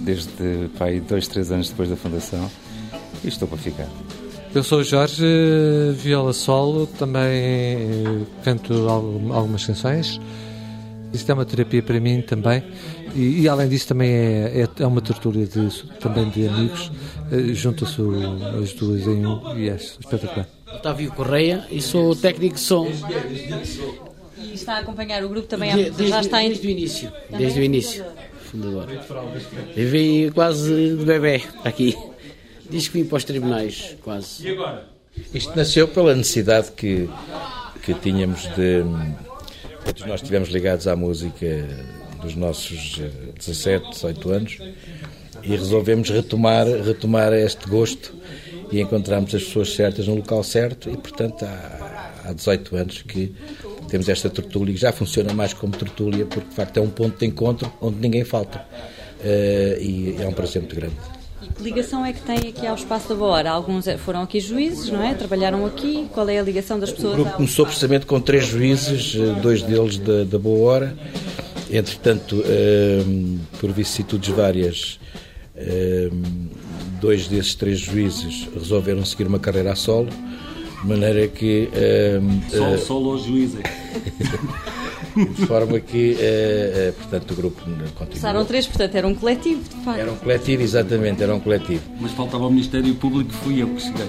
desde 0.00 0.68
pai, 0.78 1.00
dois, 1.00 1.26
três 1.26 1.50
anos 1.50 1.70
depois 1.70 1.88
da 1.88 1.96
fundação 1.96 2.50
e 3.24 3.28
estou 3.28 3.48
para 3.48 3.58
ficar. 3.58 3.88
Eu 4.54 4.62
sou 4.62 4.78
o 4.78 4.84
Jorge, 4.84 5.24
viola 5.94 6.32
solo, 6.32 6.86
também 6.86 8.26
canto 8.42 8.88
algumas 8.88 9.66
canções. 9.66 10.20
Isto 11.16 11.30
é 11.30 11.34
uma 11.34 11.44
terapia 11.44 11.82
para 11.82 11.98
mim 11.98 12.22
também 12.22 12.62
e, 13.14 13.40
e 13.42 13.48
além 13.48 13.68
disso 13.68 13.88
também 13.88 14.10
é, 14.10 14.62
é, 14.62 14.68
é, 14.82 14.86
uma 14.86 15.00
tertúlia 15.00 15.46
de, 15.46 15.84
também 15.98 16.28
de 16.28 16.46
amigos. 16.46 16.90
Junta-se 17.54 18.00
as 18.62 18.72
duas 18.74 19.06
em 19.06 19.26
um 19.26 19.58
e 19.58 19.68
é 19.68 19.74
espetacular. 19.74 20.46
Otávio 20.66 21.10
Correia 21.12 21.66
e 21.70 21.80
sou 21.80 22.14
técnico 22.14 22.56
de 22.56 22.60
som. 22.60 22.86
E 24.38 24.54
está 24.54 24.74
a 24.74 24.78
acompanhar 24.80 25.24
o 25.24 25.28
grupo 25.28 25.48
também? 25.48 25.74
De, 25.74 25.90
desde, 25.90 26.08
já 26.08 26.20
está 26.20 26.42
em... 26.42 26.48
desde 26.48 26.66
o 26.66 26.70
início. 26.70 27.10
Também 27.10 27.38
desde 27.38 27.60
o 27.60 27.62
início. 27.62 28.04
Fundador. 28.44 28.86
Eu 29.76 29.88
vim 29.88 30.30
quase 30.30 30.96
de 30.96 31.04
bebê 31.04 31.42
aqui. 31.64 31.96
Diz 32.68 32.88
que 32.88 32.98
vim 32.98 33.08
para 33.08 33.16
os 33.16 33.24
tribunais, 33.24 33.96
quase. 34.02 34.46
E 34.46 34.50
agora? 34.52 34.88
Isto 35.32 35.56
nasceu 35.56 35.88
pela 35.88 36.14
necessidade 36.14 36.72
que, 36.72 37.08
que 37.82 37.94
tínhamos 37.94 38.42
de. 38.54 38.84
Todos 39.86 40.04
nós 40.04 40.20
estivemos 40.20 40.48
ligados 40.48 40.86
à 40.88 40.96
música 40.96 41.46
dos 42.20 42.34
nossos 42.34 43.00
17, 43.38 43.90
18 43.90 44.30
anos 44.30 44.58
e 45.42 45.50
resolvemos 45.50 46.10
retomar, 46.10 46.66
retomar 46.66 47.32
este 47.32 47.68
gosto 47.68 48.12
e 48.72 48.80
encontramos 48.80 49.34
as 49.34 49.44
pessoas 49.44 49.74
certas 49.74 50.08
no 50.08 50.16
local 50.16 50.42
certo 50.42 50.90
e, 50.90 50.96
portanto, 50.96 51.44
há, 51.44 52.12
há 52.24 52.32
18 52.32 52.76
anos 52.76 53.02
que 53.02 53.32
temos 53.88 54.08
esta 54.08 54.28
tertúlia 54.28 54.74
que 54.74 54.80
já 54.80 54.92
funciona 54.92 55.32
mais 55.32 55.54
como 55.54 55.72
tertúlia 55.76 56.26
porque, 56.26 56.48
de 56.48 56.54
facto, 56.54 56.76
é 56.78 56.80
um 56.80 56.90
ponto 56.90 57.18
de 57.18 57.26
encontro 57.26 57.72
onde 57.80 57.98
ninguém 57.98 58.24
falta 58.24 58.58
uh, 58.58 59.80
e 59.80 60.16
é 60.20 60.26
um 60.26 60.32
prazer 60.32 60.62
muito 60.62 60.74
grande. 60.74 61.15
Que 61.56 61.62
ligação 61.62 62.04
é 62.04 62.12
que 62.12 62.20
tem 62.20 62.36
aqui 62.36 62.66
ao 62.66 62.74
Espaço 62.74 63.08
da 63.08 63.14
Boa 63.14 63.30
Hora? 63.30 63.50
Alguns 63.50 63.86
foram 64.04 64.22
aqui 64.22 64.40
juízes, 64.40 64.90
não 64.90 65.02
é? 65.02 65.14
Trabalharam 65.14 65.64
aqui. 65.64 66.06
Qual 66.12 66.28
é 66.28 66.38
a 66.38 66.42
ligação 66.42 66.78
das 66.78 66.92
pessoas? 66.92 67.14
O 67.14 67.16
grupo 67.16 67.32
começou 67.36 67.64
precisamente 67.64 68.04
com 68.04 68.20
três 68.20 68.46
juízes, 68.46 69.16
eh, 69.16 69.40
dois 69.40 69.62
deles 69.62 69.96
da, 69.96 70.24
da 70.24 70.38
Boa 70.38 70.70
Hora. 70.70 70.96
Entretanto, 71.70 72.36
uh, 72.36 73.38
por 73.58 73.72
vicissitudes 73.72 74.28
várias, 74.28 75.00
uh, 75.56 76.14
dois 77.00 77.26
desses 77.26 77.54
três 77.54 77.80
juízes 77.80 78.46
resolveram 78.54 79.04
seguir 79.04 79.26
uma 79.26 79.38
carreira 79.38 79.72
a 79.72 79.74
solo, 79.74 80.10
de 80.82 80.86
maneira 80.86 81.26
que. 81.26 81.70
Uh, 81.72 82.50
solo, 82.50 82.78
solo 82.78 83.08
ou 83.12 83.18
juízes. 83.18 83.60
De 85.16 85.46
forma 85.46 85.80
que, 85.80 86.12
uh, 86.12 86.90
uh, 86.90 86.92
portanto, 86.94 87.30
o 87.30 87.34
grupo 87.34 87.62
continua. 87.62 88.06
Passaram 88.06 88.44
três, 88.44 88.66
portanto, 88.66 88.94
era 88.94 89.06
um 89.06 89.14
coletivo, 89.14 89.62
de 89.62 89.84
facto. 89.84 90.00
Era 90.00 90.12
um 90.12 90.16
coletivo, 90.16 90.62
exatamente, 90.62 91.22
era 91.22 91.34
um 91.34 91.40
coletivo. 91.40 91.82
Mas 92.00 92.12
faltava 92.12 92.46
o 92.46 92.50
Ministério 92.50 92.94
Público, 92.94 93.32
fui 93.32 93.62
eu 93.62 93.68
que 93.68 93.82
cheguei. 93.82 94.06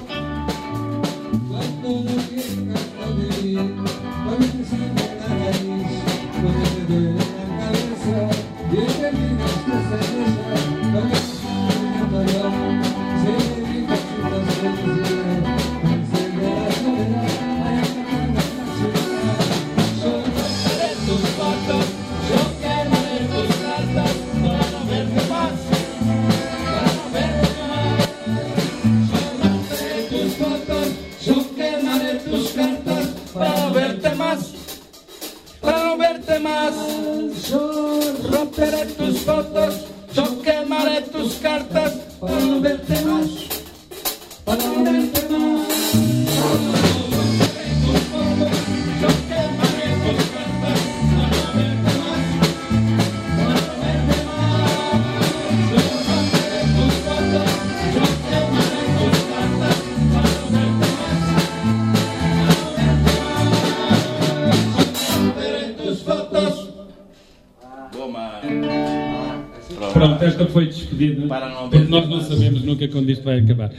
Porque 71.69 71.89
nós 71.89 72.09
não 72.09 72.21
sabemos 72.21 72.63
nunca 72.63 72.87
quando 72.87 73.09
isto 73.09 73.23
vai 73.23 73.39
acabar. 73.39 73.71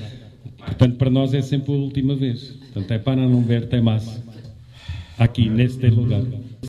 Portanto, 0.59 0.97
para 0.97 1.11
nós 1.11 1.35
é 1.35 1.43
sempre 1.43 1.73
a 1.73 1.77
última 1.77 2.15
vez. 2.15 2.55
Portanto, 2.73 2.91
é 2.91 2.99
para 2.99 3.17
não 3.17 3.43
ver 3.43 3.67
tem 3.69 3.81
massa. 3.81 4.23
Aqui, 5.19 5.49
nesse 5.49 5.85
lugar. 5.89 6.23